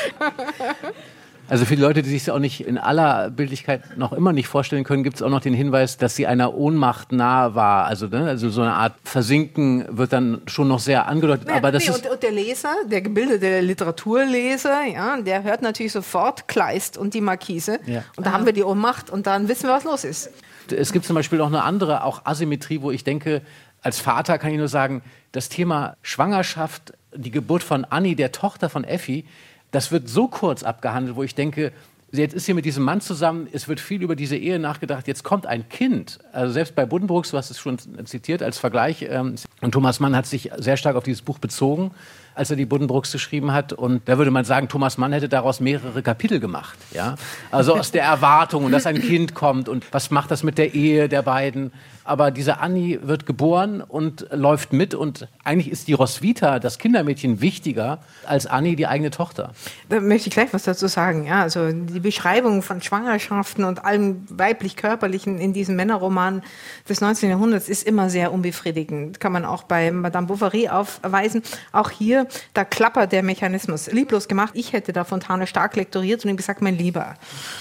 Also 1.49 1.65
für 1.65 1.77
die 1.77 1.83
Leute, 1.83 2.03
die 2.03 2.11
sich 2.11 2.25
das 2.25 2.35
auch 2.35 2.41
nicht 2.41 2.67
in 2.67 2.77
aller 2.77 3.31
Bildlichkeit 3.31 3.97
noch 3.97 4.13
immer 4.13 4.33
nicht 4.33 4.49
vorstellen 4.49 4.83
können, 4.83 5.05
gibt 5.05 5.17
es 5.17 5.23
auch 5.23 5.31
noch 5.31 5.41
den 5.41 5.55
Hinweis, 5.55 5.97
dass 5.97 6.17
sie 6.17 6.27
einer 6.27 6.55
Ohnmacht 6.55 7.13
nahe 7.13 7.55
war. 7.55 7.87
Also, 7.87 8.09
ne, 8.09 8.27
also 8.27 8.51
so 8.51 8.63
eine 8.63 8.73
Art 8.73 8.95
Versinken 9.05 9.87
wird 9.89 10.13
dann 10.13 10.43
schon 10.47 10.67
noch 10.67 10.81
sehr 10.81 11.07
angedeutet. 11.07 11.49
aber 11.51 11.71
das 11.71 11.85
nee, 11.85 11.91
ist 11.91 12.05
und, 12.05 12.11
und 12.11 12.23
der 12.23 12.33
Leser, 12.33 12.75
der 12.91 13.01
gebildete 13.01 13.61
Literaturleser, 13.61 14.85
ja, 14.93 15.21
der 15.21 15.45
hört 15.45 15.63
natürlich 15.63 15.93
sofort 15.93 16.49
Kleist 16.49 16.99
und 16.99 17.15
die 17.15 17.21
Markise. 17.21 17.79
Ja. 17.87 18.03
Und 18.17 18.27
da 18.27 18.33
haben 18.33 18.45
wir 18.45 18.53
die 18.53 18.65
Ohnmacht 18.65 19.11
und 19.11 19.27
dann 19.29 19.49
wissen 19.49 19.69
wir, 19.69 19.75
was 19.75 19.85
los 19.85 20.05
ist. 20.05 20.31
Es 20.73 20.93
gibt 20.93 21.05
zum 21.05 21.15
Beispiel 21.15 21.39
noch 21.39 21.47
eine 21.47 21.63
andere, 21.63 22.03
auch 22.03 22.23
Asymmetrie, 22.25 22.83
wo 22.83 22.91
ich 22.91 23.05
denke, 23.05 23.43
als 23.87 24.01
Vater 24.01 24.39
kann 24.39 24.51
ich 24.51 24.59
nur 24.59 24.67
sagen, 24.67 25.01
das 25.31 25.49
Thema 25.49 25.97
Schwangerschaft, 26.03 26.93
die 27.15 27.31
Geburt 27.31 27.63
von 27.63 27.85
Annie, 27.85 28.17
der 28.17 28.33
Tochter 28.33 28.69
von 28.69 28.83
Effi, 28.83 29.25
das 29.71 29.93
wird 29.93 30.09
so 30.09 30.27
kurz 30.27 30.65
abgehandelt, 30.65 31.15
wo 31.15 31.23
ich 31.23 31.37
denke, 31.37 31.71
jetzt 32.11 32.35
ist 32.35 32.47
sie 32.47 32.55
mit 32.55 32.65
diesem 32.65 32.83
Mann 32.83 33.01
zusammen, 33.01 33.47
es 33.53 33.69
wird 33.69 33.79
viel 33.79 34.03
über 34.03 34.17
diese 34.17 34.37
Ehe 34.37 34.59
nachgedacht, 34.59 35.07
jetzt 35.07 35.23
kommt 35.23 35.47
ein 35.47 35.69
Kind. 35.69 36.19
Also 36.33 36.53
selbst 36.53 36.75
bei 36.75 36.85
Buddenbrooks, 36.85 37.31
du 37.31 37.37
hast 37.37 37.51
es 37.53 37.61
schon 37.61 37.79
zitiert 38.07 38.43
als 38.43 38.59
Vergleich, 38.59 39.07
ähm, 39.09 39.37
und 39.61 39.71
Thomas 39.71 40.01
Mann 40.01 40.17
hat 40.17 40.27
sich 40.27 40.51
sehr 40.57 40.77
stark 40.77 40.97
auf 40.97 41.05
dieses 41.05 41.23
Buch 41.23 41.39
bezogen, 41.39 41.93
als 42.35 42.51
er 42.51 42.57
die 42.57 42.67
Buddenbrooks 42.67 43.13
geschrieben 43.13 43.53
hat. 43.53 43.73
Und 43.73 44.09
da 44.09 44.19
würde 44.19 44.33
man 44.33 44.45
sagen, 44.45 44.69
Thomas 44.69 44.99
Mann 44.99 45.13
hätte 45.13 45.29
daraus 45.29 45.61
mehrere 45.61 46.03
Kapitel 46.03 46.41
gemacht. 46.41 46.77
Ja? 46.93 47.15
Also 47.53 47.77
aus 47.77 47.93
der 47.93 48.03
Erwartung 48.03 48.69
dass 48.73 48.85
ein 48.87 49.01
Kind 49.01 49.35
kommt 49.35 49.69
und 49.69 49.85
was 49.93 50.11
macht 50.11 50.33
das 50.33 50.43
mit 50.43 50.59
der 50.59 50.75
Ehe 50.75 51.09
der 51.09 51.23
beiden. 51.23 51.73
Aber 52.07 52.31
diese 52.31 52.61
Annie 52.61 53.01
wird 53.03 53.27
geboren 53.27 53.81
und 53.81 54.27
läuft 54.31 54.73
mit 54.73 54.95
und 54.95 55.29
eigentlich 55.45 55.71
ist 55.71 55.89
die 55.89 55.93
Roswitha, 55.93 56.59
das 56.59 56.79
Kindermädchen, 56.79 57.41
wichtiger 57.41 57.99
als 58.25 58.47
Annie, 58.47 58.77
die 58.77 58.87
eigene 58.87 59.11
Tochter. 59.11 59.53
Da 59.89 60.01
möchte 60.01 60.29
ich 60.29 60.35
gleich 60.35 60.53
was 60.53 60.65
dazu 60.65 60.87
sagen. 60.87 61.27
Ja, 61.27 61.43
also 61.43 61.71
die 61.71 62.01
Beschreibung 62.01 62.63
von 62.63 62.81
Schwangerschaften 62.81 63.65
und 63.65 63.85
allem 63.85 64.25
weiblich-körperlichen 64.31 65.39
in 65.39 65.53
diesen 65.53 65.77
Männerromanen 65.77 66.43
des 66.89 67.01
19. 67.01 67.31
Jahrhunderts 67.31 67.69
ist 67.69 67.87
immer 67.87 68.09
sehr 68.09 68.33
unbefriedigend. 68.33 69.21
Kann 69.21 69.33
man 69.33 69.45
auch 69.45 69.65
bei 69.65 69.91
Madame 69.91 70.27
Bovary 70.27 70.69
aufweisen. 70.69 71.43
Auch 71.73 71.91
hier, 71.91 72.27
da 72.55 72.65
klappert 72.65 73.13
der 73.13 73.23
Mechanismus. 73.23 73.91
Lieblos 73.91 74.29
gemacht. 74.29 74.53
Ich 74.55 74.73
hätte 74.73 74.93
da 74.93 75.05
Fontane 75.05 75.47
stark 75.47 75.77
lektoriert 75.77 76.25
und 76.25 76.31
ihm 76.31 76.37
gesagt, 76.37 76.63
mein 76.63 76.79
Lieber, 76.79 77.15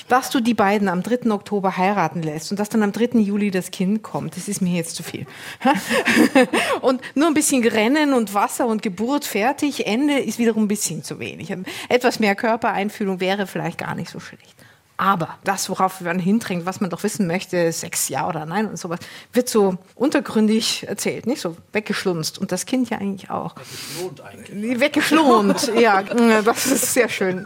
dass 0.07 0.29
du 0.29 0.39
die 0.39 0.53
beiden 0.53 0.87
am 0.87 1.01
3. 1.03 1.31
Oktober 1.31 1.77
heiraten 1.77 2.21
lässt 2.21 2.51
und 2.51 2.59
dass 2.59 2.69
dann 2.69 2.83
am 2.83 2.91
3. 2.91 3.19
Juli 3.19 3.51
das 3.51 3.71
Kind 3.71 4.03
kommt, 4.03 4.34
das 4.35 4.47
ist 4.47 4.61
mir 4.61 4.75
jetzt 4.75 4.95
zu 4.95 5.03
viel. 5.03 5.25
und 6.81 7.01
nur 7.15 7.27
ein 7.27 7.33
bisschen 7.33 7.65
Rennen 7.65 8.13
und 8.13 8.33
Wasser 8.33 8.67
und 8.67 8.81
Geburt 8.81 9.25
fertig, 9.25 9.87
Ende 9.87 10.19
ist 10.19 10.39
wiederum 10.39 10.65
ein 10.65 10.67
bisschen 10.67 11.03
zu 11.03 11.19
wenig. 11.19 11.55
Etwas 11.89 12.19
mehr 12.19 12.35
Körpereinfühlung 12.35 13.19
wäre 13.19 13.47
vielleicht 13.47 13.77
gar 13.77 13.95
nicht 13.95 14.09
so 14.09 14.19
schlecht. 14.19 14.55
Aber 14.97 15.37
das, 15.43 15.69
worauf 15.69 15.99
man 15.99 16.19
hindrängt, 16.19 16.65
was 16.65 16.79
man 16.79 16.89
doch 16.89 17.03
wissen 17.03 17.27
möchte, 17.27 17.69
Sex 17.73 18.07
ja 18.07 18.29
oder 18.29 18.45
nein 18.45 18.65
und 18.65 18.79
sowas, 18.79 18.99
wird 19.33 19.49
so 19.49 19.77
untergründig 19.93 20.87
erzählt, 20.87 21.27
nicht 21.27 21.41
so 21.41 21.57
weggeschlunzt. 21.73 22.37
Und 22.37 22.53
das 22.53 22.65
Kind 22.65 22.89
ja 22.89 22.99
eigentlich 22.99 23.29
auch. 23.29 23.55
Weggeschlont 23.57 24.21
eigentlich. 24.21 24.79
Weggeschlont, 24.79 25.71
ja, 25.79 26.01
das 26.43 26.67
ist 26.67 26.93
sehr 26.93 27.09
schön. 27.09 27.45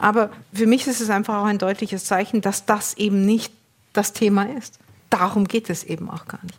Aber 0.00 0.30
für 0.52 0.66
mich 0.66 0.88
ist 0.88 1.00
es 1.00 1.10
einfach 1.10 1.42
auch 1.42 1.46
ein 1.46 1.58
deutliches 1.58 2.04
Zeichen, 2.04 2.40
dass 2.40 2.66
das 2.66 2.94
eben 2.94 3.24
nicht 3.24 3.52
das 3.92 4.12
Thema 4.12 4.48
ist. 4.58 4.80
Darum 5.10 5.46
geht 5.46 5.68
es 5.70 5.84
eben 5.84 6.08
auch 6.08 6.26
gar 6.26 6.42
nicht. 6.44 6.58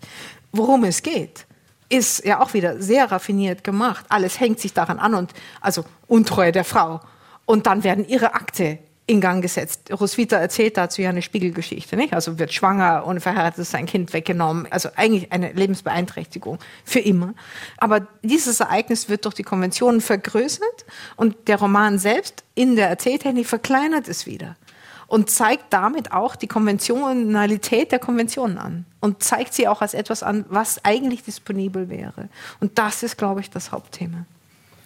Worum 0.52 0.84
es 0.84 1.02
geht, 1.02 1.46
ist 1.90 2.26
ja 2.26 2.42
auch 2.42 2.54
wieder 2.54 2.82
sehr 2.82 3.12
raffiniert 3.12 3.64
gemacht. 3.64 4.06
Alles 4.10 4.40
hängt 4.40 4.60
sich 4.60 4.74
daran 4.74 5.00
an 5.00 5.14
und 5.14 5.32
also 5.60 5.84
Untreue 6.08 6.52
der 6.52 6.64
Frau. 6.64 7.02
Und 7.46 7.68
dann 7.68 7.84
werden 7.84 8.08
ihre 8.08 8.34
Akte 8.34 8.80
in 9.08 9.20
Gang 9.20 9.42
gesetzt. 9.42 9.92
Roswitha 9.92 10.38
erzählt 10.38 10.78
dazu 10.78 11.02
ja 11.02 11.10
eine 11.10 11.22
Spiegelgeschichte, 11.22 11.98
nicht? 11.98 12.14
Also 12.14 12.40
wird 12.40 12.54
schwanger 12.54 13.06
und 13.06 13.20
verheiratet 13.20 13.66
sein 13.66 13.86
Kind 13.86 14.14
weggenommen. 14.14 14.68
Also 14.72 14.90
eigentlich 14.96 15.34
eine 15.34 15.52
Lebensbeeinträchtigung 15.52 16.60
für 16.86 17.00
immer. 17.00 17.34
Aber 17.78 18.08
dieses 18.24 18.62
Ereignis 18.62 19.10
wird 19.10 19.26
durch 19.26 19.36
die 19.36 19.44
Konventionen 19.44 20.00
vergrößert 20.00 20.86
und 21.18 21.50
der 21.50 21.60
Roman 21.60 22.00
selbst 22.00 22.46
in 22.56 22.78
der 22.78 22.88
Erzähltechnik 22.88 23.48
verkleinert 23.48 24.08
es 24.08 24.26
wieder 24.26 24.56
und 25.12 25.30
zeigt 25.30 25.74
damit 25.74 26.14
auch 26.14 26.38
die 26.38 26.48
Konventionalität 26.48 27.92
der 27.92 28.00
Konventionen 28.00 28.58
an 28.58 28.86
und 29.02 29.22
zeigt 29.22 29.54
sie 29.54 29.68
auch 29.68 29.82
als 29.82 29.94
etwas 29.94 30.24
an, 30.24 30.46
was 30.48 30.86
eigentlich 30.86 31.22
disponibel 31.22 31.90
wäre. 31.90 32.30
Und 32.62 32.80
das 32.80 33.04
ist, 33.04 33.18
glaube 33.18 33.42
ich, 33.42 33.50
das 33.50 33.74
Hauptthema. 33.74 34.26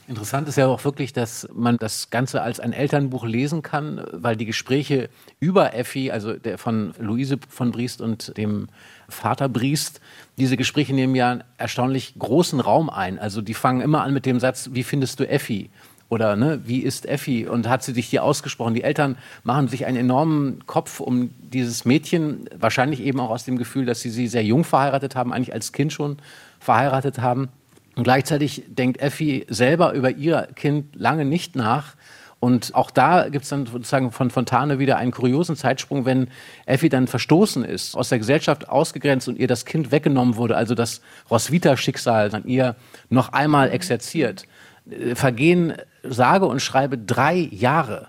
Interessant 0.08 0.48
ist 0.48 0.56
ja 0.56 0.66
auch 0.66 0.84
wirklich, 0.84 1.14
dass 1.14 1.48
man 1.54 1.78
das 1.78 2.10
Ganze 2.10 2.42
als 2.42 2.60
ein 2.60 2.74
Elternbuch 2.74 3.24
lesen 3.24 3.62
kann, 3.62 4.04
weil 4.14 4.36
die 4.36 4.48
Gespräche 4.48 5.10
über 5.40 5.76
Effi, 5.76 6.10
also 6.10 6.34
der 6.34 6.58
von 6.58 6.96
Luise 6.98 7.38
von 7.48 7.72
Briest 7.72 8.02
und 8.02 8.36
dem 8.36 8.68
Vater 9.08 9.48
Briest, 9.48 10.02
diese 10.40 10.58
Gespräche 10.58 10.96
nehmen 10.96 11.14
ja 11.14 11.34
einen 11.34 11.44
erstaunlich 11.60 12.16
großen 12.18 12.60
Raum 12.60 12.90
ein. 12.90 13.20
Also 13.20 13.42
die 13.42 13.54
fangen 13.54 13.82
immer 13.82 14.02
an 14.02 14.12
mit 14.12 14.26
dem 14.26 14.40
Satz, 14.40 14.72
wie 14.74 14.84
findest 14.84 15.20
du 15.20 15.30
Effi? 15.30 15.70
Oder 16.08 16.36
ne, 16.36 16.62
wie 16.66 16.80
ist 16.80 17.08
Effi? 17.08 17.48
Und 17.48 17.68
hat 17.68 17.84
sie 17.84 17.94
dich 17.94 18.06
hier 18.08 18.24
ausgesprochen? 18.24 18.76
Die 18.76 18.84
Eltern 18.84 19.18
machen 19.44 19.68
sich 19.68 19.86
einen 19.86 19.98
enormen 19.98 20.66
Kopf 20.68 21.00
um 21.00 21.32
dieses 21.52 21.84
Mädchen, 21.86 22.48
wahrscheinlich 22.58 23.02
eben 23.02 23.20
auch 23.20 23.32
aus 23.32 23.44
dem 23.44 23.58
Gefühl, 23.58 23.86
dass 23.86 24.02
sie 24.02 24.12
sie 24.12 24.28
sehr 24.28 24.44
jung 24.44 24.64
verheiratet 24.64 25.16
haben, 25.16 25.34
eigentlich 25.34 25.54
als 25.54 25.72
Kind 25.72 25.92
schon 25.94 26.18
verheiratet 26.60 27.20
haben. 27.20 27.50
Und 27.96 28.04
gleichzeitig 28.04 28.64
denkt 28.68 29.02
Effi 29.02 29.46
selber 29.50 29.94
über 29.94 30.12
ihr 30.12 30.48
Kind 30.56 30.96
lange 30.96 31.26
nicht 31.26 31.56
nach. 31.56 31.96
Und 32.40 32.76
auch 32.76 32.92
da 32.92 33.30
gibt 33.30 33.44
es 33.44 33.50
dann 33.50 33.66
sozusagen 33.66 34.12
von 34.12 34.30
Fontane 34.30 34.78
wieder 34.78 34.98
einen 34.98 35.12
kuriosen 35.12 35.56
Zeitsprung, 35.56 36.06
wenn 36.06 36.28
Effi 36.68 36.90
dann 36.90 37.08
verstoßen 37.08 37.64
ist, 37.64 37.96
aus 37.96 38.10
der 38.10 38.20
Gesellschaft 38.20 38.70
ausgegrenzt 38.70 39.28
und 39.28 39.40
ihr 39.40 39.48
das 39.48 39.66
Kind 39.66 39.92
weggenommen 39.92 40.36
wurde, 40.36 40.56
also 40.56 40.76
das 40.76 41.02
Roswitha-Schicksal 41.32 42.36
an 42.36 42.46
ihr 42.46 42.76
noch 43.10 43.34
einmal 43.34 43.72
exerziert. 43.72 44.46
Äh, 44.90 45.16
vergehen 45.16 45.74
sage 46.10 46.46
und 46.46 46.62
schreibe 46.62 46.98
drei 46.98 47.36
Jahre. 47.52 48.08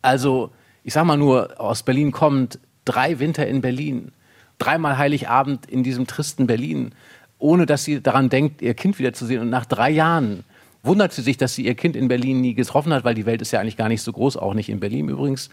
Also, 0.00 0.50
ich 0.84 0.92
sag 0.92 1.04
mal 1.04 1.16
nur, 1.16 1.60
aus 1.60 1.82
Berlin 1.82 2.12
kommt, 2.12 2.58
drei 2.84 3.18
Winter 3.18 3.46
in 3.46 3.60
Berlin, 3.60 4.12
dreimal 4.58 4.98
Heiligabend 4.98 5.66
in 5.66 5.82
diesem 5.82 6.06
tristen 6.06 6.46
Berlin 6.46 6.94
ohne 7.42 7.66
dass 7.66 7.84
sie 7.84 8.00
daran 8.00 8.28
denkt, 8.28 8.62
ihr 8.62 8.74
Kind 8.74 8.98
wiederzusehen. 8.98 9.42
Und 9.42 9.50
nach 9.50 9.66
drei 9.66 9.90
Jahren 9.90 10.44
wundert 10.82 11.12
sie 11.12 11.22
sich, 11.22 11.36
dass 11.36 11.54
sie 11.54 11.66
ihr 11.66 11.74
Kind 11.74 11.96
in 11.96 12.08
Berlin 12.08 12.40
nie 12.40 12.54
getroffen 12.54 12.92
hat, 12.92 13.04
weil 13.04 13.14
die 13.14 13.26
Welt 13.26 13.42
ist 13.42 13.50
ja 13.50 13.60
eigentlich 13.60 13.76
gar 13.76 13.88
nicht 13.88 14.02
so 14.02 14.12
groß, 14.12 14.36
auch 14.36 14.54
nicht 14.54 14.68
in 14.68 14.80
Berlin 14.80 15.08
übrigens. 15.08 15.50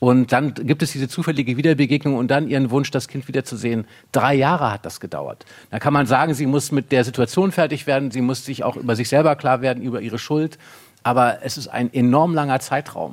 Und 0.00 0.30
dann 0.32 0.54
gibt 0.54 0.82
es 0.82 0.92
diese 0.92 1.08
zufällige 1.08 1.56
Wiederbegegnung 1.56 2.16
und 2.16 2.28
dann 2.28 2.48
ihren 2.48 2.70
Wunsch, 2.70 2.90
das 2.92 3.08
Kind 3.08 3.26
wiederzusehen. 3.26 3.86
Drei 4.12 4.34
Jahre 4.34 4.72
hat 4.72 4.84
das 4.84 5.00
gedauert. 5.00 5.44
Da 5.70 5.80
kann 5.80 5.92
man 5.92 6.06
sagen, 6.06 6.34
sie 6.34 6.46
muss 6.46 6.70
mit 6.70 6.92
der 6.92 7.02
Situation 7.02 7.50
fertig 7.50 7.86
werden, 7.88 8.12
sie 8.12 8.20
muss 8.20 8.44
sich 8.44 8.62
auch 8.62 8.76
über 8.76 8.94
sich 8.94 9.08
selber 9.08 9.34
klar 9.34 9.60
werden, 9.60 9.82
über 9.82 10.00
ihre 10.00 10.18
Schuld. 10.18 10.58
Aber 11.02 11.38
es 11.42 11.56
ist 11.56 11.68
ein 11.68 11.92
enorm 11.92 12.34
langer 12.34 12.60
Zeitraum. 12.60 13.12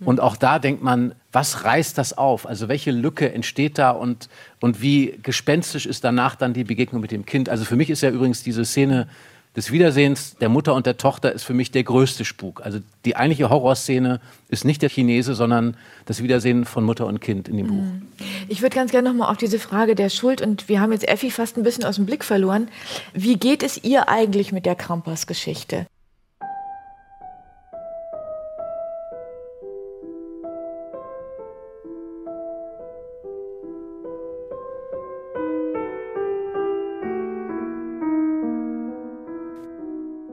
Mhm. 0.00 0.06
Und 0.06 0.20
auch 0.20 0.36
da 0.36 0.58
denkt 0.58 0.82
man, 0.82 1.14
was 1.30 1.64
reißt 1.64 1.96
das 1.96 2.16
auf? 2.18 2.46
Also 2.46 2.68
welche 2.68 2.90
Lücke 2.90 3.32
entsteht 3.32 3.78
da 3.78 3.90
und, 3.90 4.28
und 4.60 4.82
wie 4.82 5.18
gespenstisch 5.22 5.86
ist 5.86 6.04
danach 6.04 6.34
dann 6.34 6.52
die 6.52 6.64
Begegnung 6.64 7.00
mit 7.00 7.10
dem 7.10 7.24
Kind? 7.24 7.48
Also 7.48 7.64
für 7.64 7.76
mich 7.76 7.90
ist 7.90 8.02
ja 8.02 8.10
übrigens 8.10 8.42
diese 8.42 8.64
Szene 8.64 9.08
des 9.54 9.70
Wiedersehens 9.70 10.36
der 10.40 10.48
Mutter 10.48 10.74
und 10.74 10.86
der 10.86 10.96
Tochter 10.96 11.32
ist 11.32 11.44
für 11.44 11.52
mich 11.52 11.70
der 11.70 11.84
größte 11.84 12.24
Spuk. 12.24 12.62
Also 12.64 12.78
die 13.04 13.16
eigentliche 13.16 13.50
Horrorszene 13.50 14.20
ist 14.48 14.64
nicht 14.64 14.80
der 14.80 14.88
Chinese, 14.88 15.34
sondern 15.34 15.76
das 16.06 16.22
Wiedersehen 16.22 16.64
von 16.64 16.84
Mutter 16.84 17.06
und 17.06 17.20
Kind 17.20 17.48
in 17.48 17.58
dem 17.58 17.66
Buch. 17.66 17.82
Mhm. 17.82 18.02
Ich 18.48 18.62
würde 18.62 18.74
ganz 18.74 18.92
gerne 18.92 19.10
nochmal 19.10 19.30
auf 19.30 19.36
diese 19.36 19.58
Frage 19.58 19.94
der 19.94 20.08
Schuld 20.08 20.40
und 20.40 20.68
wir 20.68 20.80
haben 20.80 20.92
jetzt 20.92 21.06
Effi 21.06 21.30
fast 21.30 21.58
ein 21.58 21.64
bisschen 21.64 21.84
aus 21.84 21.96
dem 21.96 22.06
Blick 22.06 22.24
verloren. 22.24 22.68
Wie 23.12 23.36
geht 23.36 23.62
es 23.62 23.82
ihr 23.84 24.08
eigentlich 24.08 24.52
mit 24.52 24.64
der 24.64 24.74
Krampas-Geschichte? 24.74 25.86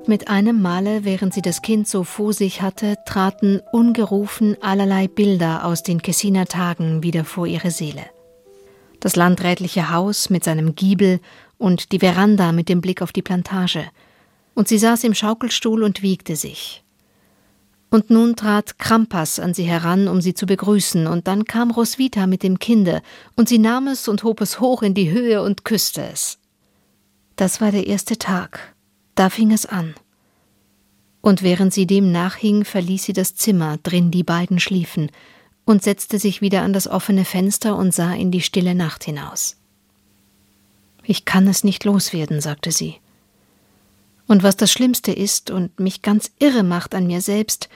Mit 0.10 0.28
einem 0.28 0.60
Male, 0.60 1.05
während 1.05 1.36
sie 1.36 1.43
das 1.43 1.62
Kind 1.62 1.88
so 1.88 2.03
vor 2.03 2.34
sich 2.34 2.64
hatte, 2.64 2.95
traten 3.05 3.62
ungerufen 3.72 4.57
allerlei 4.60 5.07
Bilder 5.07 5.64
aus 5.66 5.84
den 5.84 6.01
Kessiner 6.01 6.47
Tagen 6.47 7.03
wieder 7.03 7.24
vor 7.24 7.45
ihre 7.45 7.70
Seele. 7.70 8.01
Das 9.01 9.16
landrätliche 9.16 9.91
Haus 9.91 10.32
mit 10.32 10.43
seinem 10.43 10.74
Giebel 10.74 11.20
und 11.60 11.91
die 11.91 11.99
Veranda 11.99 12.53
mit 12.53 12.70
dem 12.70 12.82
Blick 12.82 13.03
auf 13.03 13.12
die 13.12 13.22
Plantage. 13.22 13.86
Und 14.55 14.68
sie 14.68 14.80
saß 14.80 15.03
im 15.03 15.14
Schaukelstuhl 15.14 15.84
und 15.84 16.01
wiegte 16.01 16.36
sich. 16.36 16.84
Und 17.91 18.10
nun 18.10 18.36
trat 18.36 18.80
Krampas 18.80 19.39
an 19.39 19.53
sie 19.53 19.66
heran, 19.66 20.07
um 20.07 20.22
sie 20.22 20.34
zu 20.34 20.47
begrüßen, 20.47 21.05
und 21.05 21.28
dann 21.28 21.45
kam 21.45 21.70
Roswitha 21.70 22.26
mit 22.26 22.41
dem 22.41 22.57
Kinde, 22.57 23.03
und 23.36 23.47
sie 23.47 23.60
nahm 23.60 23.86
es 23.86 24.07
und 24.07 24.24
hob 24.24 24.41
es 24.41 24.60
hoch 24.60 24.82
in 24.82 24.95
die 24.95 25.12
Höhe 25.12 25.43
und 25.43 25.66
küsste 25.66 26.01
es. 26.01 26.39
Das 27.36 27.62
war 27.62 27.72
der 27.72 27.86
erste 27.86 28.18
Tag. 28.18 28.74
Da 29.20 29.30
fing 29.30 29.51
es 29.51 29.65
an. 29.65 29.95
Und 31.20 31.43
während 31.43 31.74
sie 31.74 31.86
dem 31.86 32.09
nachhing, 32.09 32.63
verließ 32.63 33.03
sie 33.03 33.11
das 33.11 33.36
Zimmer, 33.36 33.76
drin 33.84 34.11
die 34.11 34.24
beiden 34.24 34.61
schliefen, 34.61 35.11
und 35.65 35.84
setzte 35.84 36.17
sich 36.20 36.39
wieder 36.39 36.61
an 36.61 36.72
das 36.72 36.88
offene 36.88 37.26
Fenster 37.26 37.76
und 37.76 37.93
sah 37.93 38.13
in 38.13 38.32
die 38.32 38.39
stille 38.39 38.76
Nacht 38.76 39.03
hinaus. 39.03 39.57
Ich 41.03 41.26
kann 41.26 41.49
es 41.49 41.65
nicht 41.65 41.84
loswerden, 41.84 42.39
sagte 42.39 42.72
sie. 42.72 42.95
Und 44.26 44.41
was 44.41 44.55
das 44.55 44.72
Schlimmste 44.72 45.11
ist 45.11 45.51
und 45.51 45.78
mich 45.82 46.01
ganz 46.01 46.32
irre 46.39 46.63
macht 46.63 46.95
an 46.95 47.05
mir 47.05 47.20
selbst, 47.20 47.67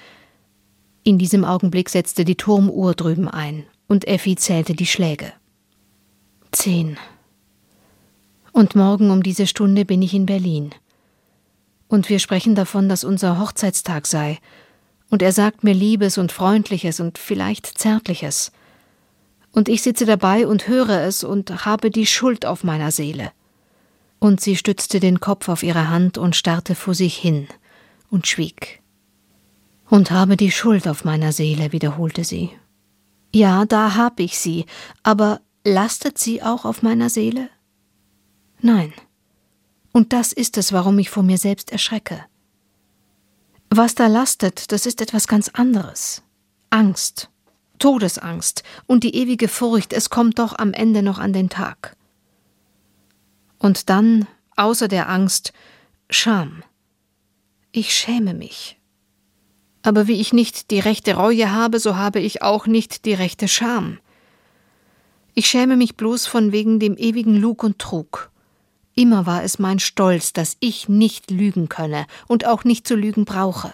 in 1.03 1.17
diesem 1.17 1.43
Augenblick 1.43 1.89
setzte 1.89 2.23
die 2.23 2.37
Turmuhr 2.37 2.93
drüben 2.93 3.27
ein, 3.27 3.65
und 3.89 4.07
Effi 4.07 4.37
zählte 4.37 4.75
die 4.75 4.87
Schläge. 4.87 5.33
Zehn. 6.53 6.97
Und 8.53 8.77
morgen 8.77 9.11
um 9.11 9.23
diese 9.23 9.45
Stunde 9.45 9.83
bin 9.83 10.01
ich 10.01 10.13
in 10.13 10.25
Berlin. 10.25 10.73
Und 11.93 12.09
wir 12.09 12.17
sprechen 12.17 12.55
davon, 12.55 12.89
dass 12.89 13.03
unser 13.03 13.37
Hochzeitstag 13.37 14.07
sei. 14.07 14.39
Und 15.11 15.21
er 15.21 15.31
sagt 15.31 15.63
mir 15.63 15.75
Liebes 15.75 16.17
und 16.17 16.31
Freundliches 16.31 16.99
und 16.99 17.19
vielleicht 17.19 17.67
Zärtliches. 17.67 18.51
Und 19.51 19.69
ich 19.69 19.83
sitze 19.83 20.07
dabei 20.07 20.47
und 20.47 20.67
höre 20.67 21.01
es 21.01 21.23
und 21.23 21.67
habe 21.67 21.91
die 21.91 22.07
Schuld 22.07 22.47
auf 22.47 22.63
meiner 22.63 22.89
Seele. 22.89 23.31
Und 24.17 24.41
sie 24.41 24.55
stützte 24.55 24.99
den 24.99 25.19
Kopf 25.19 25.49
auf 25.49 25.61
ihre 25.61 25.87
Hand 25.91 26.17
und 26.17 26.35
starrte 26.35 26.73
vor 26.73 26.95
sich 26.95 27.15
hin 27.15 27.47
und 28.09 28.25
schwieg. 28.25 28.81
Und 29.87 30.09
habe 30.09 30.35
die 30.35 30.49
Schuld 30.49 30.87
auf 30.87 31.05
meiner 31.05 31.31
Seele, 31.31 31.73
wiederholte 31.73 32.23
sie. 32.23 32.49
Ja, 33.35 33.65
da 33.65 33.93
hab 33.93 34.19
ich 34.19 34.39
sie, 34.39 34.65
aber 35.03 35.41
lastet 35.63 36.17
sie 36.17 36.41
auch 36.41 36.65
auf 36.65 36.81
meiner 36.81 37.11
Seele? 37.11 37.49
Nein. 38.61 38.93
Und 39.93 40.11
das 40.11 40.33
ist 40.33 40.57
es, 40.57 40.73
warum 40.73 40.99
ich 40.99 41.09
vor 41.09 41.23
mir 41.23 41.37
selbst 41.37 41.71
erschrecke. 41.71 42.25
Was 43.69 43.95
da 43.95 44.07
lastet, 44.07 44.71
das 44.71 44.85
ist 44.85 45.01
etwas 45.01 45.27
ganz 45.27 45.49
anderes. 45.49 46.23
Angst, 46.69 47.29
Todesangst 47.79 48.63
und 48.87 49.03
die 49.03 49.15
ewige 49.15 49.47
Furcht, 49.47 49.93
es 49.93 50.09
kommt 50.09 50.39
doch 50.39 50.57
am 50.57 50.73
Ende 50.73 51.03
noch 51.03 51.19
an 51.19 51.31
den 51.31 51.49
Tag. 51.49 51.95
Und 53.59 53.89
dann, 53.89 54.27
außer 54.55 54.87
der 54.87 55.09
Angst, 55.09 55.53
Scham. 56.09 56.63
Ich 57.71 57.93
schäme 57.93 58.33
mich. 58.33 58.79
Aber 59.83 60.07
wie 60.07 60.19
ich 60.19 60.33
nicht 60.33 60.71
die 60.71 60.79
rechte 60.79 61.15
Reue 61.15 61.51
habe, 61.51 61.79
so 61.79 61.95
habe 61.97 62.19
ich 62.19 62.41
auch 62.41 62.67
nicht 62.67 63.05
die 63.05 63.13
rechte 63.13 63.47
Scham. 63.47 63.99
Ich 65.33 65.47
schäme 65.47 65.77
mich 65.77 65.97
bloß 65.97 66.25
von 66.25 66.51
wegen 66.51 66.79
dem 66.79 66.97
ewigen 66.97 67.35
Lug 67.35 67.63
und 67.63 67.79
Trug. 67.79 68.31
Immer 68.95 69.25
war 69.25 69.43
es 69.43 69.59
mein 69.59 69.79
Stolz, 69.79 70.33
dass 70.33 70.57
ich 70.59 70.87
nicht 70.87 71.31
lügen 71.31 71.69
könne 71.69 72.05
und 72.27 72.45
auch 72.45 72.63
nicht 72.63 72.87
zu 72.87 72.95
lügen 72.95 73.25
brauche. 73.25 73.73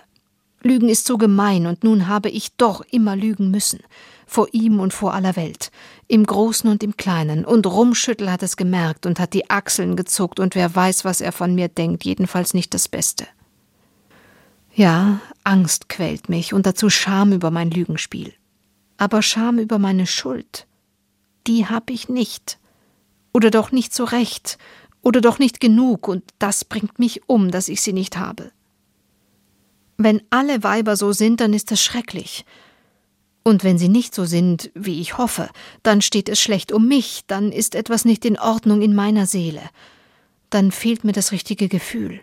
Lügen 0.62 0.90
ist 0.90 1.06
so 1.06 1.18
gemein, 1.18 1.66
und 1.66 1.84
nun 1.84 2.08
habe 2.08 2.30
ich 2.30 2.56
doch 2.58 2.82
immer 2.92 3.16
lügen 3.16 3.50
müssen. 3.52 3.80
vor 4.30 4.48
ihm 4.52 4.80
und 4.80 4.94
vor 4.94 5.14
aller 5.14 5.36
Welt, 5.36 5.72
im 6.08 6.26
Großen 6.26 6.70
und 6.70 6.84
im 6.84 6.96
Kleinen, 6.98 7.46
und 7.46 7.66
Rumschüttel 7.66 8.32
hat 8.32 8.44
es 8.44 8.58
gemerkt 8.58 9.06
und 9.06 9.20
hat 9.20 9.34
die 9.34 9.50
Achseln 9.50 9.96
gezuckt, 9.96 10.40
und 10.40 10.56
wer 10.56 10.74
weiß, 10.74 11.04
was 11.04 11.20
er 11.20 11.32
von 11.32 11.56
mir 11.56 11.68
denkt, 11.68 12.06
jedenfalls 12.06 12.54
nicht 12.54 12.74
das 12.74 12.88
Beste. 12.88 13.26
Ja, 14.76 15.20
Angst 15.44 15.90
quält 15.90 16.30
mich 16.30 16.54
und 16.54 16.66
dazu 16.66 16.90
Scham 16.90 17.34
über 17.34 17.50
mein 17.50 17.72
Lügenspiel. 17.72 18.34
Aber 18.98 19.22
Scham 19.22 19.58
über 19.58 19.80
meine 19.80 20.06
Schuld, 20.06 20.68
die 21.48 21.66
hab 21.66 21.90
ich 21.90 22.08
nicht. 22.08 22.60
Oder 23.34 23.50
doch 23.50 23.72
nicht 23.72 23.94
so 23.94 24.04
recht, 24.04 24.58
oder 25.02 25.22
doch 25.22 25.40
nicht 25.40 25.60
genug, 25.60 26.08
und 26.08 26.24
das 26.40 26.66
bringt 26.66 27.00
mich 27.00 27.28
um, 27.28 27.52
dass 27.52 27.70
ich 27.70 27.82
sie 27.82 27.94
nicht 27.94 28.18
habe. 28.18 28.52
Wenn 29.98 30.22
alle 30.30 30.64
Weiber 30.64 30.96
so 30.96 31.12
sind, 31.12 31.42
dann 31.42 31.54
ist 31.54 31.72
das 31.72 31.82
schrecklich. 31.82 32.46
Und 33.44 33.64
wenn 33.64 33.78
sie 33.78 33.90
nicht 33.90 34.14
so 34.14 34.26
sind, 34.26 34.72
wie 34.76 35.02
ich 35.02 35.18
hoffe, 35.18 35.50
dann 35.84 36.02
steht 36.02 36.30
es 36.30 36.40
schlecht 36.40 36.72
um 36.72 36.88
mich, 36.88 37.24
dann 37.28 37.52
ist 37.52 37.76
etwas 37.76 38.06
nicht 38.06 38.26
in 38.26 38.38
Ordnung 38.38 38.82
in 38.82 38.94
meiner 38.94 39.26
Seele. 39.26 39.62
Dann 40.50 40.72
fehlt 40.72 41.04
mir 41.04 41.14
das 41.14 41.32
richtige 41.32 41.68
Gefühl. 41.68 42.22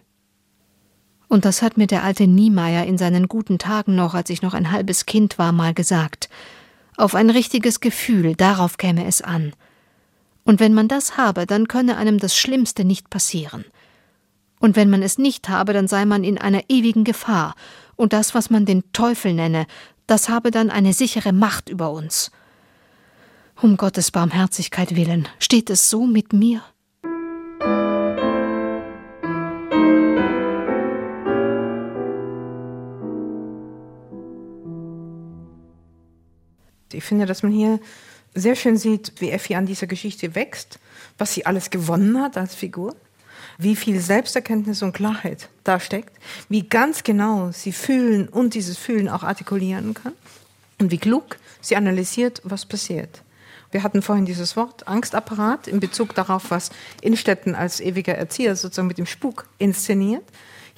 Und 1.28 1.44
das 1.44 1.62
hat 1.62 1.76
mir 1.76 1.86
der 1.86 2.04
alte 2.04 2.26
Niemeyer 2.26 2.86
in 2.86 2.98
seinen 2.98 3.28
guten 3.28 3.58
Tagen 3.58 3.96
noch, 3.96 4.14
als 4.14 4.30
ich 4.30 4.42
noch 4.42 4.54
ein 4.54 4.70
halbes 4.70 5.06
Kind 5.06 5.38
war, 5.38 5.52
mal 5.52 5.74
gesagt. 5.74 6.28
Auf 6.96 7.14
ein 7.14 7.30
richtiges 7.30 7.80
Gefühl, 7.80 8.36
darauf 8.36 8.78
käme 8.78 9.06
es 9.06 9.20
an. 9.20 9.52
Und 10.46 10.60
wenn 10.60 10.72
man 10.72 10.86
das 10.86 11.16
habe, 11.16 11.44
dann 11.44 11.66
könne 11.66 11.96
einem 11.96 12.18
das 12.18 12.36
Schlimmste 12.36 12.84
nicht 12.84 13.10
passieren. 13.10 13.64
Und 14.60 14.76
wenn 14.76 14.88
man 14.88 15.02
es 15.02 15.18
nicht 15.18 15.48
habe, 15.48 15.72
dann 15.72 15.88
sei 15.88 16.06
man 16.06 16.24
in 16.24 16.38
einer 16.38 16.62
ewigen 16.68 17.04
Gefahr, 17.04 17.54
und 17.96 18.12
das, 18.12 18.34
was 18.34 18.48
man 18.48 18.64
den 18.64 18.84
Teufel 18.92 19.32
nenne, 19.32 19.66
das 20.06 20.28
habe 20.28 20.50
dann 20.50 20.70
eine 20.70 20.92
sichere 20.92 21.32
Macht 21.32 21.68
über 21.68 21.90
uns. 21.90 22.30
Um 23.60 23.76
Gottes 23.76 24.10
Barmherzigkeit 24.10 24.94
willen, 24.94 25.28
steht 25.40 25.68
es 25.68 25.90
so 25.90 26.06
mit 26.06 26.32
mir? 26.32 26.62
Ich 36.92 37.04
finde, 37.04 37.26
dass 37.26 37.42
man 37.42 37.52
hier 37.52 37.80
sehr 38.36 38.54
schön 38.54 38.76
sieht, 38.76 39.12
wie 39.18 39.30
Effi 39.30 39.54
an 39.54 39.66
dieser 39.66 39.86
Geschichte 39.86 40.34
wächst, 40.34 40.78
was 41.18 41.34
sie 41.34 41.46
alles 41.46 41.70
gewonnen 41.70 42.20
hat 42.20 42.36
als 42.36 42.54
Figur, 42.54 42.94
wie 43.58 43.74
viel 43.74 44.00
Selbsterkenntnis 44.00 44.82
und 44.82 44.92
Klarheit 44.92 45.48
da 45.64 45.80
steckt, 45.80 46.14
wie 46.48 46.62
ganz 46.62 47.02
genau 47.02 47.50
sie 47.52 47.72
fühlen 47.72 48.28
und 48.28 48.54
dieses 48.54 48.76
Fühlen 48.76 49.08
auch 49.08 49.22
artikulieren 49.22 49.94
kann 49.94 50.12
und 50.78 50.90
wie 50.90 50.98
klug 50.98 51.38
sie 51.60 51.76
analysiert, 51.76 52.42
was 52.44 52.66
passiert. 52.66 53.22
Wir 53.70 53.82
hatten 53.82 54.02
vorhin 54.02 54.26
dieses 54.26 54.56
Wort 54.56 54.86
Angstapparat 54.86 55.66
in 55.66 55.80
Bezug 55.80 56.14
darauf, 56.14 56.50
was 56.50 56.70
Innstetten 57.00 57.54
als 57.54 57.80
ewiger 57.80 58.14
Erzieher 58.14 58.54
sozusagen 58.54 58.88
mit 58.88 58.98
dem 58.98 59.06
Spuk 59.06 59.48
inszeniert. 59.58 60.24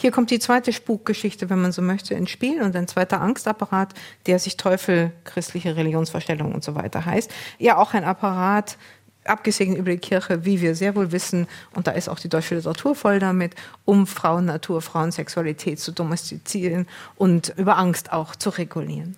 Hier 0.00 0.12
kommt 0.12 0.30
die 0.30 0.38
zweite 0.38 0.72
Spukgeschichte, 0.72 1.50
wenn 1.50 1.60
man 1.60 1.72
so 1.72 1.82
möchte, 1.82 2.14
ins 2.14 2.30
Spiel 2.30 2.62
und 2.62 2.76
ein 2.76 2.86
zweiter 2.86 3.20
Angstapparat, 3.20 3.94
der 4.26 4.38
sich 4.38 4.56
Teufel, 4.56 5.10
christliche 5.24 5.74
Religionsvorstellungen 5.74 6.54
und 6.54 6.62
so 6.62 6.76
weiter 6.76 7.04
heißt. 7.04 7.32
Ja, 7.58 7.78
auch 7.78 7.94
ein 7.94 8.04
Apparat, 8.04 8.78
abgesehen 9.24 9.74
über 9.74 9.90
die 9.90 9.98
Kirche, 9.98 10.44
wie 10.44 10.60
wir 10.60 10.76
sehr 10.76 10.94
wohl 10.94 11.10
wissen, 11.10 11.48
und 11.74 11.88
da 11.88 11.90
ist 11.90 12.08
auch 12.08 12.20
die 12.20 12.28
deutsche 12.28 12.54
Literatur 12.54 12.94
voll 12.94 13.18
damit, 13.18 13.56
um 13.84 14.06
Frauennatur, 14.06 14.82
Frauensexualität 14.82 15.80
zu 15.80 15.90
domestizieren 15.90 16.86
und 17.16 17.52
über 17.56 17.76
Angst 17.76 18.12
auch 18.12 18.36
zu 18.36 18.50
regulieren. 18.50 19.16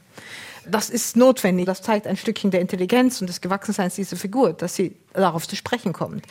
Das 0.67 0.91
ist 0.91 1.17
notwendig. 1.17 1.67
Das 1.67 1.83
zeigt 1.83 2.07
ein 2.07 2.17
Stückchen 2.17 2.51
der 2.51 2.61
Intelligenz 2.61 3.21
und 3.21 3.27
des 3.27 3.41
Gewachsenseins 3.41 3.95
dieser 3.95 4.17
Figur, 4.17 4.53
dass 4.53 4.75
sie 4.75 4.97
darauf 5.13 5.49
zu 5.49 5.57
sprechen 5.57 5.93
kommt. 5.93 6.25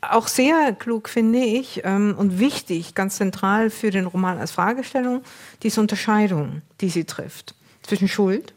Auch 0.00 0.28
sehr 0.28 0.72
klug 0.72 1.08
finde 1.08 1.40
ich 1.40 1.82
ähm, 1.84 2.14
und 2.16 2.38
wichtig, 2.38 2.94
ganz 2.94 3.16
zentral 3.16 3.70
für 3.70 3.90
den 3.90 4.06
Roman 4.06 4.38
als 4.38 4.52
Fragestellung, 4.52 5.22
diese 5.62 5.80
Unterscheidung, 5.80 6.62
die 6.80 6.88
sie 6.88 7.04
trifft 7.04 7.54
zwischen 7.82 8.08
Schuld, 8.08 8.54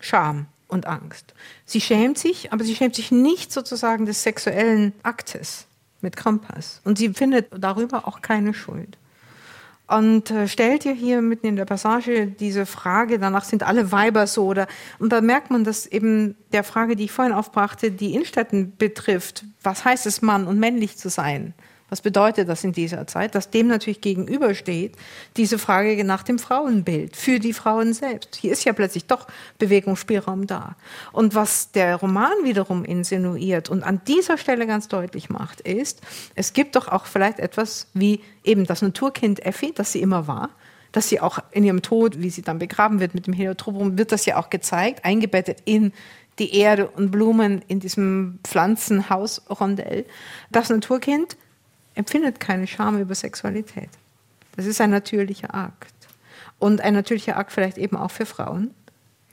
Scham 0.00 0.46
und 0.68 0.86
Angst. 0.86 1.34
Sie 1.64 1.80
schämt 1.80 2.18
sich, 2.18 2.52
aber 2.52 2.64
sie 2.64 2.76
schämt 2.76 2.94
sich 2.94 3.10
nicht 3.10 3.52
sozusagen 3.52 4.06
des 4.06 4.22
sexuellen 4.22 4.92
Aktes 5.02 5.66
mit 6.00 6.16
Krampas. 6.16 6.80
Und 6.84 6.98
sie 6.98 7.10
findet 7.10 7.48
darüber 7.58 8.06
auch 8.06 8.20
keine 8.20 8.52
Schuld 8.52 8.98
und 9.88 10.30
äh, 10.30 10.48
stellt 10.48 10.84
ihr 10.84 10.94
hier 10.94 11.22
mitten 11.22 11.46
in 11.46 11.56
der 11.56 11.64
Passage 11.64 12.26
diese 12.26 12.66
Frage, 12.66 13.18
danach 13.18 13.44
sind 13.44 13.62
alle 13.62 13.92
Weiber 13.92 14.26
so 14.26 14.46
oder 14.46 14.66
und 14.98 15.12
da 15.12 15.20
merkt 15.20 15.50
man, 15.50 15.64
dass 15.64 15.86
eben 15.86 16.36
der 16.52 16.64
Frage, 16.64 16.96
die 16.96 17.04
ich 17.04 17.12
vorhin 17.12 17.32
aufbrachte, 17.34 17.92
die 17.92 18.14
Innenstädten 18.14 18.76
betrifft, 18.76 19.44
was 19.62 19.84
heißt 19.84 20.06
es 20.06 20.22
Mann 20.22 20.46
und 20.46 20.58
männlich 20.58 20.96
zu 20.96 21.08
sein? 21.08 21.54
Was 21.88 22.00
bedeutet 22.00 22.48
das 22.48 22.64
in 22.64 22.72
dieser 22.72 23.06
Zeit? 23.06 23.36
Dass 23.36 23.50
dem 23.50 23.68
natürlich 23.68 24.00
gegenübersteht 24.00 24.96
diese 25.36 25.58
Frage 25.58 26.02
nach 26.02 26.24
dem 26.24 26.40
Frauenbild 26.40 27.16
für 27.16 27.38
die 27.38 27.52
Frauen 27.52 27.92
selbst. 27.92 28.34
Hier 28.36 28.52
ist 28.52 28.64
ja 28.64 28.72
plötzlich 28.72 29.06
doch 29.06 29.28
Bewegungsspielraum 29.58 30.48
da. 30.48 30.74
Und 31.12 31.36
was 31.36 31.70
der 31.70 31.96
Roman 31.96 32.32
wiederum 32.42 32.84
insinuiert 32.84 33.68
und 33.70 33.84
an 33.84 34.00
dieser 34.08 34.36
Stelle 34.36 34.66
ganz 34.66 34.88
deutlich 34.88 35.30
macht, 35.30 35.60
ist, 35.60 36.00
es 36.34 36.52
gibt 36.52 36.74
doch 36.74 36.88
auch 36.88 37.06
vielleicht 37.06 37.38
etwas 37.38 37.86
wie 37.94 38.20
eben 38.42 38.66
das 38.66 38.82
Naturkind 38.82 39.46
Effi, 39.46 39.72
das 39.72 39.92
sie 39.92 40.02
immer 40.02 40.26
war, 40.26 40.50
dass 40.90 41.08
sie 41.08 41.20
auch 41.20 41.38
in 41.52 41.62
ihrem 41.62 41.82
Tod, 41.82 42.20
wie 42.20 42.30
sie 42.30 42.42
dann 42.42 42.58
begraben 42.58 42.98
wird 42.98 43.14
mit 43.14 43.28
dem 43.28 43.32
Heliotropum, 43.32 43.96
wird 43.96 44.10
das 44.10 44.26
ja 44.26 44.38
auch 44.38 44.50
gezeigt, 44.50 45.04
eingebettet 45.04 45.58
in 45.64 45.92
die 46.40 46.56
Erde 46.56 46.88
und 46.88 47.10
Blumen 47.12 47.62
in 47.68 47.80
diesem 47.80 48.40
Pflanzenhaus-Rondell. 48.44 50.04
Das 50.50 50.68
Naturkind 50.68 51.36
empfindet 51.96 52.38
keine 52.38 52.66
Scham 52.66 53.00
über 53.00 53.14
Sexualität. 53.14 53.90
Das 54.54 54.66
ist 54.66 54.80
ein 54.80 54.90
natürlicher 54.90 55.54
Akt. 55.54 55.94
Und 56.58 56.80
ein 56.80 56.94
natürlicher 56.94 57.36
Akt 57.36 57.52
vielleicht 57.52 57.78
eben 57.78 57.96
auch 57.96 58.10
für 58.10 58.26
Frauen. 58.26 58.70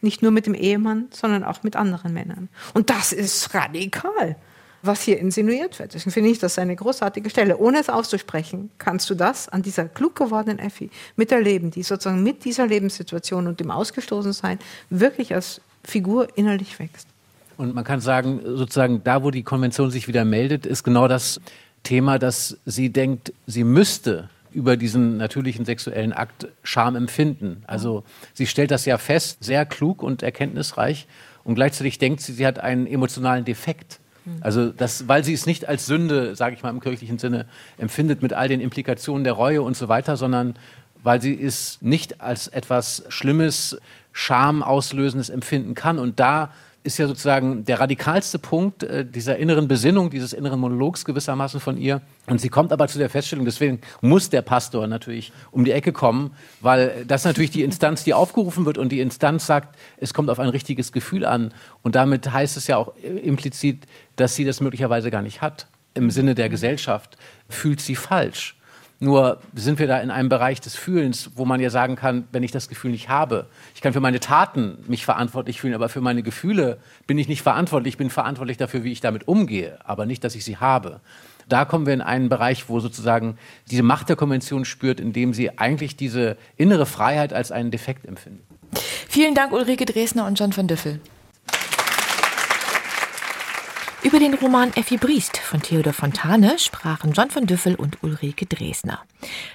Nicht 0.02 0.22
nur 0.22 0.32
mit 0.32 0.48
dem 0.48 0.56
Ehemann, 0.56 1.08
sondern 1.12 1.44
auch 1.44 1.64
mit 1.64 1.76
anderen 1.76 2.14
Männern. 2.14 2.50
Und 2.74 2.90
das 2.90 3.14
ist 3.14 3.54
radikal, 3.54 4.36
was 4.82 5.02
hier 5.02 5.18
insinuiert 5.18 5.80
wird. 5.80 5.94
Deswegen 5.94 6.12
finde 6.12 6.30
ich 6.30 6.40
das 6.40 6.60
eine 6.60 6.76
großartige 6.76 7.30
Stelle. 7.30 7.58
Ohne 7.58 7.80
es 7.80 7.88
auszusprechen, 7.88 8.70
kannst 8.80 9.10
du 9.10 9.16
das 9.16 9.48
an 9.48 9.62
dieser 9.62 9.86
klug 9.86 10.16
gewordenen 10.16 10.60
Effi 10.60 10.90
miterleben, 11.16 11.72
die 11.72 11.84
sozusagen 11.84 12.22
mit 12.22 12.44
dieser 12.44 12.68
Lebenssituation 12.68 13.48
und 13.48 13.62
dem 13.62 13.72
Ausgestoßensein 13.72 14.60
wirklich 14.90 15.34
als 15.34 15.62
Figur 15.86 16.28
innerlich 16.38 16.80
wächst. 16.80 17.08
Und 17.56 17.74
man 17.74 17.86
kann 17.86 18.02
sagen, 18.02 18.42
sozusagen 18.44 19.04
da, 19.06 19.24
wo 19.24 19.32
die 19.32 19.44
Konvention 19.44 19.90
sich 19.90 20.10
wieder 20.10 20.26
meldet, 20.26 20.66
ist 20.66 20.84
genau 20.84 21.08
das 21.08 21.40
Thema, 21.84 22.20
dass 22.20 22.58
sie 22.66 22.90
denkt, 22.90 23.34
sie 23.46 23.64
müsste 23.64 24.30
über 24.52 24.78
diesen 24.78 25.18
natürlichen 25.18 25.66
sexuellen 25.66 26.14
Akt 26.14 26.48
Scham 26.64 26.96
empfinden. 26.96 27.64
Also 27.68 28.04
sie 28.34 28.48
stellt 28.48 28.72
das 28.72 28.86
ja 28.86 28.98
fest, 28.98 29.44
sehr 29.44 29.66
klug 29.66 30.04
und 30.04 30.24
erkenntnisreich 30.24 31.08
und 31.44 31.56
gleichzeitig 31.56 31.98
denkt 31.98 32.22
sie, 32.22 32.34
sie 32.34 32.46
hat 32.46 32.60
einen 32.60 32.88
emotionalen 32.88 33.46
Defekt. 33.46 34.00
Also 34.40 34.70
das, 34.70 35.10
weil 35.10 35.24
sie 35.26 35.34
es 35.34 35.46
nicht 35.46 35.68
als 35.68 35.86
Sünde, 35.86 36.36
sage 36.36 36.56
ich 36.56 36.64
mal 36.64 36.70
im 36.70 36.80
kirchlichen 36.80 37.20
Sinne, 37.20 37.46
empfindet 37.78 38.22
mit 38.22 38.32
all 38.32 38.48
den 38.48 38.62
Implikationen 38.62 39.26
der 39.26 39.34
Reue 39.34 39.62
und 39.62 39.76
so 39.76 39.90
weiter, 39.90 40.16
sondern 40.16 40.56
weil 41.04 41.22
sie 41.22 41.38
es 41.38 41.80
nicht 41.82 42.22
als 42.22 42.48
etwas 42.48 43.04
Schlimmes, 43.10 43.78
Schamauslösendes 44.14 45.30
empfinden 45.30 45.74
kann. 45.74 46.00
Und 46.00 46.20
da 46.20 46.54
ist 46.84 46.98
ja 46.98 47.08
sozusagen 47.08 47.64
der 47.64 47.80
radikalste 47.80 48.40
Punkt 48.40 48.84
äh, 48.84 49.06
dieser 49.06 49.38
inneren 49.38 49.68
Besinnung, 49.68 50.10
dieses 50.10 50.34
inneren 50.34 50.60
Monologs 50.60 51.06
gewissermaßen 51.06 51.60
von 51.60 51.78
ihr. 51.78 52.02
Und 52.28 52.42
sie 52.42 52.50
kommt 52.50 52.74
aber 52.74 52.88
zu 52.88 52.98
der 52.98 53.10
Feststellung, 53.10 53.46
deswegen 53.46 53.80
muss 54.02 54.30
der 54.30 54.42
Pastor 54.42 54.86
natürlich 54.88 55.32
um 55.52 55.64
die 55.64 55.72
Ecke 55.72 55.94
kommen, 55.94 56.32
weil 56.60 57.06
das 57.08 57.24
natürlich 57.24 57.52
die 57.52 57.64
Instanz, 57.64 58.04
die 58.04 58.14
aufgerufen 58.14 58.66
wird 58.66 58.78
und 58.78 58.92
die 58.92 59.00
Instanz 59.00 59.46
sagt, 59.46 59.78
es 59.98 60.14
kommt 60.14 60.30
auf 60.30 60.40
ein 60.40 60.50
richtiges 60.50 60.92
Gefühl 60.92 61.26
an. 61.26 61.54
Und 61.84 61.96
damit 61.96 62.32
heißt 62.32 62.58
es 62.58 62.68
ja 62.68 62.78
auch 62.78 62.94
implizit, 62.98 63.86
dass 64.18 64.36
sie 64.36 64.44
das 64.44 64.60
möglicherweise 64.60 65.10
gar 65.10 65.22
nicht 65.22 65.42
hat. 65.42 65.68
Im 65.94 66.12
Sinne 66.12 66.36
der 66.36 66.50
Gesellschaft 66.50 67.18
fühlt 67.48 67.80
sie 67.80 67.96
falsch. 67.96 68.58
Nur 69.04 69.40
sind 69.54 69.80
wir 69.80 69.88
da 69.88 70.00
in 70.00 70.12
einem 70.12 70.30
Bereich 70.30 70.62
des 70.62 70.78
Fühlens, 70.78 71.32
wo 71.36 71.44
man 71.44 71.60
ja 71.60 71.70
sagen 71.70 71.98
kann, 71.98 72.26
wenn 72.32 72.42
ich 72.42 72.52
das 72.52 72.70
Gefühl 72.70 72.92
nicht 72.92 73.10
habe, 73.10 73.48
ich 73.76 73.82
kann 73.82 73.92
für 73.92 74.00
meine 74.00 74.22
Taten 74.22 74.78
mich 74.88 75.04
verantwortlich 75.04 75.60
fühlen, 75.60 75.74
aber 75.74 75.90
für 75.90 76.00
meine 76.00 76.24
Gefühle 76.24 76.78
bin 77.06 77.18
ich 77.18 77.28
nicht 77.28 77.42
verantwortlich. 77.42 77.96
Ich 77.96 77.98
bin 77.98 78.10
verantwortlich 78.10 78.56
dafür, 78.56 78.86
wie 78.86 78.94
ich 78.94 79.02
damit 79.02 79.28
umgehe, 79.28 79.78
aber 79.84 80.06
nicht, 80.06 80.24
dass 80.24 80.36
ich 80.36 80.46
sie 80.46 80.56
habe. 80.56 81.02
Da 81.50 81.66
kommen 81.66 81.86
wir 81.86 81.94
in 81.94 82.00
einen 82.00 82.30
Bereich, 82.30 82.70
wo 82.70 82.80
sozusagen 82.80 83.38
diese 83.70 83.84
Macht 83.84 84.08
der 84.08 84.16
Konvention 84.16 84.64
spürt, 84.64 85.02
indem 85.02 85.34
sie 85.34 85.60
eigentlich 85.60 85.98
diese 85.98 86.38
innere 86.56 86.86
Freiheit 86.86 87.34
als 87.34 87.52
einen 87.52 87.72
Defekt 87.72 88.06
empfindet. 88.06 88.46
Vielen 89.10 89.36
Dank, 89.36 89.52
Ulrike 89.52 89.84
Dresner 89.84 90.26
und 90.26 90.40
John 90.40 90.54
von 90.54 90.70
Düffel. 90.70 91.02
Über 94.04 94.20
den 94.20 94.34
Roman 94.34 94.74
Effi 94.76 94.98
Briest 94.98 95.38
von 95.38 95.62
Theodor 95.62 95.94
Fontane 95.94 96.60
sprachen 96.60 97.14
John 97.14 97.32
von 97.32 97.46
Düffel 97.46 97.76
und 97.76 98.04
Ulrike 98.04 98.46
Dresner. 98.46 99.00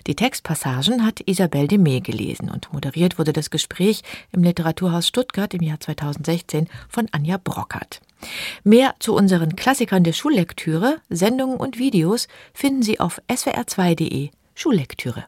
Die 0.07 0.17
Textpassagen 0.17 1.05
hat 1.05 1.21
Isabel 1.27 1.69
Demey 1.69 2.01
gelesen 2.01 2.51
und 2.51 2.73
moderiert 2.73 3.19
wurde 3.19 3.35
das 3.35 3.51
Gespräch 3.51 4.03
im 4.33 4.43
Literaturhaus 4.43 5.07
Stuttgart 5.07 5.53
im 5.53 5.63
Jahr 5.63 5.79
2016 5.79 6.69
von 6.89 7.09
Anja 7.13 7.37
Brockert. 7.37 8.01
Mehr 8.65 8.95
zu 9.01 9.15
unseren 9.15 9.55
Klassikern 9.55 10.03
der 10.03 10.15
Schullektüre, 10.15 10.97
Sendungen 11.11 11.59
und 11.59 11.79
Videos 11.79 12.27
finden 12.55 12.83
Sie 12.83 13.01
auf 13.01 13.21
swr2.de 13.29 14.31
Schullektüre. 14.55 15.27